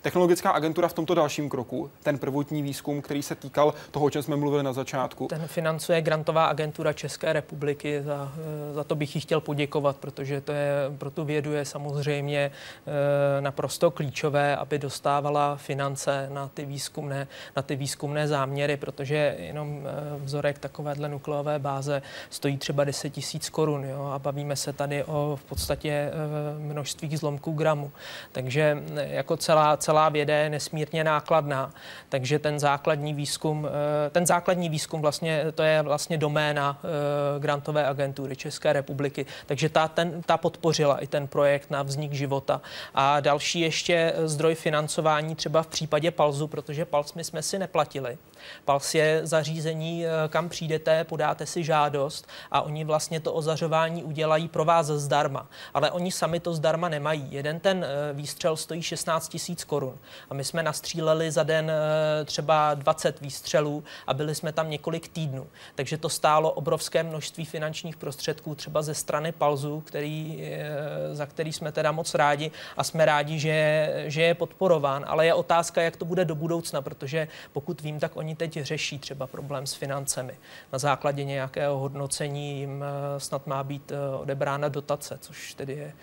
Technologická 0.04 0.52
agentura 0.52 0.88
v 0.88 0.94
tomto 0.94 1.14
dalším 1.14 1.50
kroku, 1.50 1.92
ten 2.04 2.18
prvotní 2.18 2.62
výzkum, 2.62 3.02
který 3.02 3.24
se 3.24 3.36
týkal 3.36 3.74
toho, 3.92 4.06
o 4.06 4.10
čem 4.10 4.24
jsme 4.24 4.36
mluvili 4.36 4.64
na 4.64 4.74
začátku, 4.74 5.28
Ten 5.28 5.48
financuje 5.48 6.02
grantová 6.02 6.46
agentura 6.46 6.94
České 6.94 7.34
republiky. 7.34 8.02
Za, 8.04 8.32
eh, 8.38 8.74
za 8.74 8.84
to 8.84 8.96
bych 8.96 9.16
jí 9.16 9.22
chtěl 9.22 9.42
poděkovat, 9.42 9.98
protože 9.98 10.42
to 10.42 10.52
je, 10.52 10.72
pro 10.98 11.12
tu 11.12 11.26
vědu 11.26 11.54
je 11.54 11.66
samozřejmě 11.66 12.52
eh, 12.52 13.42
naprosto 13.42 13.92
klíčové, 13.92 14.56
aby 14.56 14.80
dostávala 14.80 15.56
finance 15.56 16.30
na 16.32 16.48
ty 16.48 16.66
výzkumné, 16.66 17.28
na 17.56 17.62
ty 17.62 17.76
výzkumné 17.76 18.28
záměry, 18.28 18.78
protože 18.78 19.36
jenom 19.40 19.80
eh, 19.86 20.20
vzorek 20.24 20.60
takovéhle 20.60 21.10
nukleové 21.10 21.60
báze 21.60 22.02
stojí 22.30 22.58
třeba 22.58 22.84
10 22.84 23.10
tisíc 23.10 23.50
korun 23.50 23.86
a 24.14 24.20
bavíme 24.20 24.56
se 24.56 24.74
tady 24.74 25.04
o 25.04 25.40
v 25.42 25.44
podstatě 25.44 26.12
množství 26.58 27.18
zlomků 27.18 27.52
gramu. 27.52 27.92
Takže 28.32 28.84
jako 28.96 29.38
celá, 29.38 29.78
celá 29.78 29.93
věda 30.10 30.36
je 30.36 30.50
nesmírně 30.50 31.04
nákladná. 31.04 31.72
Takže 32.10 32.40
ten 32.40 32.60
základní 32.60 33.14
výzkum, 33.14 33.68
eh, 33.68 34.10
ten 34.10 34.26
základní 34.26 34.70
výzkum 34.70 35.02
vlastně, 35.02 35.46
to 35.56 35.64
je 35.64 35.82
vlastně 35.82 36.18
doména 36.18 36.80
eh, 36.84 37.40
grantové 37.40 37.88
agentury 37.88 38.36
České 38.36 38.74
republiky. 38.74 39.26
Takže 39.46 39.70
ta, 39.70 39.88
ten, 39.88 40.22
ta 40.22 40.38
podpořila 40.38 40.98
i 40.98 41.08
ten 41.08 41.28
projekt 41.28 41.72
na 41.72 41.84
vznik 41.84 42.14
života. 42.14 42.62
A 42.96 43.20
další 43.20 43.60
ještě 43.60 44.14
zdroj 44.26 44.56
financování 44.56 45.36
třeba 45.36 45.64
v 45.64 45.68
případě 45.68 46.12
Palzu, 46.12 46.48
protože 46.48 46.86
Pals 46.86 47.14
my 47.14 47.24
jsme 47.24 47.42
si 47.42 47.60
neplatili. 47.60 48.18
Pals 48.66 48.96
je 48.96 49.22
zařízení, 49.24 50.06
eh, 50.06 50.10
kam 50.28 50.50
přijdete, 50.50 51.04
podáte 51.04 51.46
si 51.46 51.64
žádost 51.64 52.28
a 52.52 52.62
oni 52.62 52.84
vlastně 52.84 53.20
to 53.20 53.34
ozařování 53.34 54.04
udělají 54.04 54.48
pro 54.48 54.66
vás 54.66 54.86
zdarma. 54.86 55.48
Ale 55.74 55.92
oni 55.92 56.12
sami 56.12 56.40
to 56.40 56.54
zdarma 56.54 56.90
nemají. 56.90 57.28
Jeden 57.32 57.60
ten 57.60 57.86
eh, 57.86 58.14
výstřel 58.14 58.58
stojí 58.58 58.82
16 58.82 59.30
tisíc 59.30 59.64
korun 59.64 59.83
a 60.30 60.34
my 60.34 60.44
jsme 60.44 60.64
nastříleli 60.64 61.32
za 61.32 61.44
den 61.44 61.72
eh, 61.72 62.26
třeba 62.26 62.74
20 62.74 63.22
výstřelů 63.22 63.84
a 64.08 64.14
byli 64.14 64.36
jsme 64.36 64.52
tam 64.52 64.70
několik 64.70 65.08
týdnů. 65.08 65.48
Takže 65.76 65.98
to 65.98 66.10
stálo 66.10 66.52
obrovské 66.52 67.04
množství 67.04 67.46
finančních 67.46 67.98
prostředků 67.98 68.56
třeba 68.56 68.82
ze 68.82 68.94
strany 68.94 69.32
Palzu, 69.32 69.82
který, 69.82 70.44
eh, 70.44 71.16
za 71.16 71.26
který 71.26 71.54
jsme 71.54 71.72
teda 71.72 71.92
moc 71.92 72.16
rádi 72.16 72.52
a 72.78 72.84
jsme 72.84 73.06
rádi, 73.06 73.40
že, 73.40 73.90
že 74.08 74.22
je 74.22 74.34
podporován. 74.34 75.06
Ale 75.08 75.26
je 75.26 75.34
otázka, 75.34 75.82
jak 75.82 75.98
to 75.98 76.06
bude 76.06 76.26
do 76.26 76.36
budoucna, 76.36 76.82
protože 76.82 77.28
pokud 77.54 77.82
vím, 77.82 78.00
tak 78.00 78.18
oni 78.18 78.36
teď 78.36 78.62
řeší 78.62 79.00
třeba 79.00 79.28
problém 79.28 79.68
s 79.68 79.74
financemi. 79.74 80.34
Na 80.74 80.80
základě 80.80 81.24
nějakého 81.24 81.78
hodnocení 81.78 82.60
jim 82.60 82.84
eh, 82.84 83.20
snad 83.20 83.48
má 83.48 83.64
být 83.64 83.92
odebrána 84.22 84.68
dotace, 84.68 85.18
což 85.22 85.54
tedy 85.54 85.74
je 85.74 85.94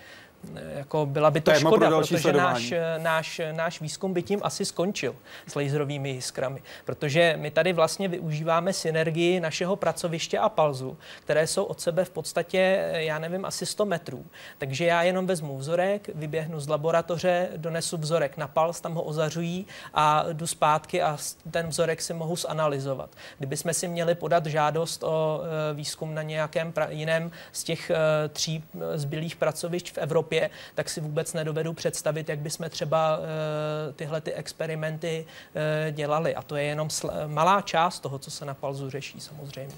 jako 0.75 1.05
byla 1.05 1.31
by 1.31 1.41
to 1.41 1.51
Téma 1.51 1.69
škoda, 1.69 1.89
protože 1.89 2.19
sledování. 2.19 2.53
náš, 2.53 2.71
eh, 2.71 2.99
náš, 2.99 3.41
náš 3.51 3.81
výzkum 3.81 4.13
by 4.13 4.23
tím 4.23 4.39
asi 4.43 4.65
skončil 4.65 5.15
s 5.47 5.55
laserovými 5.55 6.09
jiskrami, 6.09 6.61
protože 6.85 7.35
my 7.39 7.51
tady 7.51 7.73
vlastně 7.73 8.07
využíváme 8.07 8.73
synergii 8.73 9.39
našeho 9.39 9.75
pracoviště 9.75 10.39
a 10.39 10.49
palzu, 10.49 10.97
které 11.23 11.47
jsou 11.47 11.63
od 11.63 11.81
sebe 11.81 12.05
v 12.05 12.09
podstatě, 12.09 12.57
eh, 12.57 13.03
já 13.03 13.19
nevím, 13.19 13.45
asi 13.45 13.65
100 13.65 13.85
metrů. 13.85 14.25
Takže 14.57 14.85
já 14.85 15.03
jenom 15.03 15.27
vezmu 15.27 15.57
vzorek, 15.57 16.09
vyběhnu 16.15 16.59
z 16.59 16.67
laboratoře, 16.67 17.49
donesu 17.57 17.97
vzorek 17.97 18.37
na 18.37 18.47
palz, 18.47 18.81
tam 18.81 18.93
ho 18.93 19.03
ozařují 19.03 19.67
a 19.93 20.25
jdu 20.33 20.47
zpátky 20.47 21.01
a 21.01 21.17
ten 21.51 21.67
vzorek 21.67 22.01
si 22.01 22.13
mohu 22.13 22.35
zanalizovat. 22.35 23.09
Kdybychom 23.37 23.73
si 23.73 23.87
měli 23.87 24.15
podat 24.15 24.45
žádost 24.45 25.03
o 25.03 25.41
eh, 25.43 25.73
výzkum 25.73 26.15
na 26.15 26.21
nějakém 26.21 26.71
pra- 26.71 26.89
jiném 26.89 27.31
z 27.51 27.63
těch 27.63 27.89
eh, 27.89 28.29
tří 28.29 28.63
eh, 28.75 28.97
zbylých 28.97 29.35
pracovišť 29.35 29.91
v 29.91 29.97
Evropě, 29.97 30.30
tak 30.75 30.89
si 30.89 31.01
vůbec 31.01 31.33
nedovedu 31.33 31.73
představit, 31.73 32.29
jak 32.29 32.39
bychom 32.39 32.69
třeba 32.69 33.19
eh, 33.19 33.93
tyhle 33.93 34.21
ty 34.21 34.33
experimenty 34.33 35.25
eh, 35.55 35.91
dělali. 35.91 36.35
A 36.35 36.41
to 36.41 36.55
je 36.55 36.63
jenom 36.63 36.89
malá 37.27 37.61
část 37.61 37.99
toho, 37.99 38.19
co 38.19 38.31
se 38.31 38.45
na 38.45 38.53
palzu 38.53 38.89
řeší 38.89 39.19
samozřejmě. 39.19 39.75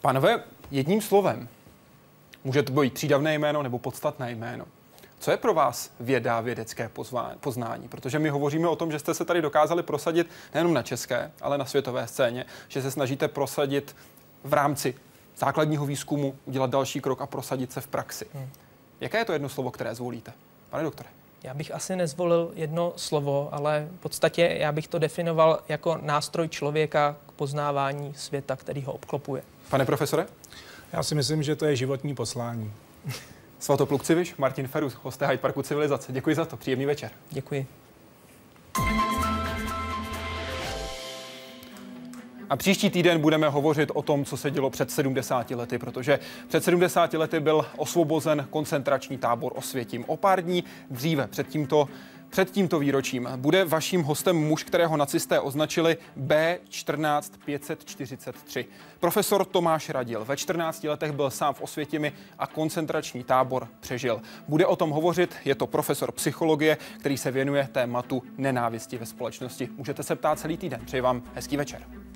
Pánové, 0.00 0.42
jedním 0.70 1.00
slovem, 1.00 1.48
Může 2.44 2.62
to 2.62 2.72
být 2.72 2.94
přídavné 2.94 3.34
jméno 3.34 3.62
nebo 3.62 3.78
podstatné 3.78 4.32
jméno. 4.32 4.64
Co 5.18 5.30
je 5.30 5.36
pro 5.36 5.54
vás 5.54 5.90
věda, 6.00 6.40
vědecké 6.40 6.90
poznání? 7.40 7.88
Protože 7.88 8.18
my 8.18 8.28
hovoříme 8.28 8.68
o 8.68 8.76
tom, 8.76 8.92
že 8.92 8.98
jste 8.98 9.14
se 9.14 9.24
tady 9.24 9.42
dokázali 9.42 9.82
prosadit 9.82 10.30
nejenom 10.54 10.74
na 10.74 10.82
české, 10.82 11.32
ale 11.42 11.58
na 11.58 11.64
světové 11.64 12.06
scéně, 12.06 12.46
že 12.68 12.82
se 12.82 12.90
snažíte 12.90 13.28
prosadit 13.28 13.96
v 14.44 14.52
rámci 14.52 14.94
základního 15.36 15.86
výzkumu, 15.86 16.36
udělat 16.44 16.70
další 16.70 17.00
krok 17.00 17.20
a 17.20 17.26
prosadit 17.26 17.72
se 17.72 17.80
v 17.80 17.86
praxi. 17.86 18.26
Hmm. 18.34 18.48
Jaké 19.00 19.18
je 19.18 19.24
to 19.24 19.32
jedno 19.32 19.48
slovo, 19.48 19.70
které 19.70 19.94
zvolíte? 19.94 20.32
Pane 20.70 20.82
doktore. 20.82 21.08
Já 21.42 21.54
bych 21.54 21.74
asi 21.74 21.96
nezvolil 21.96 22.52
jedno 22.54 22.92
slovo, 22.96 23.48
ale 23.52 23.88
v 23.98 24.00
podstatě 24.00 24.56
já 24.60 24.72
bych 24.72 24.88
to 24.88 24.98
definoval 24.98 25.62
jako 25.68 25.98
nástroj 26.02 26.48
člověka 26.48 27.16
k 27.26 27.32
poznávání 27.32 28.14
světa, 28.16 28.56
který 28.56 28.82
ho 28.82 28.92
obklopuje. 28.92 29.42
Pane 29.70 29.84
profesore? 29.84 30.26
Já 30.92 31.02
si 31.02 31.14
myslím, 31.14 31.42
že 31.42 31.56
to 31.56 31.66
je 31.66 31.76
životní 31.76 32.14
poslání. 32.14 32.72
Svatopluk 33.58 34.02
Civiš, 34.02 34.36
Martin 34.36 34.68
Ferus, 34.68 34.94
hosté 35.02 35.26
Hyde 35.26 35.38
Parku 35.38 35.62
Civilizace. 35.62 36.12
Děkuji 36.12 36.34
za 36.34 36.44
to, 36.44 36.56
příjemný 36.56 36.86
večer. 36.86 37.10
Děkuji. 37.30 37.66
A 42.50 42.56
příští 42.56 42.90
týden 42.90 43.20
budeme 43.20 43.48
hovořit 43.48 43.90
o 43.94 44.02
tom, 44.02 44.24
co 44.24 44.36
se 44.36 44.50
dělo 44.50 44.70
před 44.70 44.90
70 44.90 45.50
lety, 45.50 45.78
protože 45.78 46.18
před 46.48 46.64
70 46.64 47.14
lety 47.14 47.40
byl 47.40 47.66
osvobozen 47.76 48.46
koncentrační 48.50 49.18
tábor 49.18 49.52
Osvětím. 49.54 50.04
O 50.06 50.16
pár 50.16 50.42
dní 50.42 50.64
dříve 50.90 51.26
před 51.26 51.48
tímto 51.48 51.88
před 52.30 52.50
tímto 52.50 52.78
výročím 52.78 53.28
bude 53.36 53.64
vaším 53.64 54.02
hostem 54.02 54.36
muž, 54.36 54.64
kterého 54.64 54.96
nacisté 54.96 55.40
označili 55.40 55.96
B14543. 56.26 58.64
Profesor 59.00 59.44
Tomáš 59.44 59.88
Radil 59.88 60.24
ve 60.24 60.36
14 60.36 60.84
letech 60.84 61.12
byl 61.12 61.30
sám 61.30 61.54
v 61.54 61.60
Osvětimi 61.60 62.12
a 62.38 62.46
koncentrační 62.46 63.24
tábor 63.24 63.68
přežil. 63.80 64.20
Bude 64.48 64.66
o 64.66 64.76
tom 64.76 64.90
hovořit, 64.90 65.34
je 65.44 65.54
to 65.54 65.66
profesor 65.66 66.12
psychologie, 66.12 66.78
který 66.98 67.18
se 67.18 67.30
věnuje 67.30 67.68
tématu 67.72 68.22
nenávisti 68.38 68.98
ve 68.98 69.06
společnosti. 69.06 69.68
Můžete 69.76 70.02
se 70.02 70.16
ptát 70.16 70.38
celý 70.38 70.56
týden. 70.56 70.80
Přeji 70.84 71.00
vám 71.00 71.22
hezký 71.34 71.56
večer. 71.56 72.07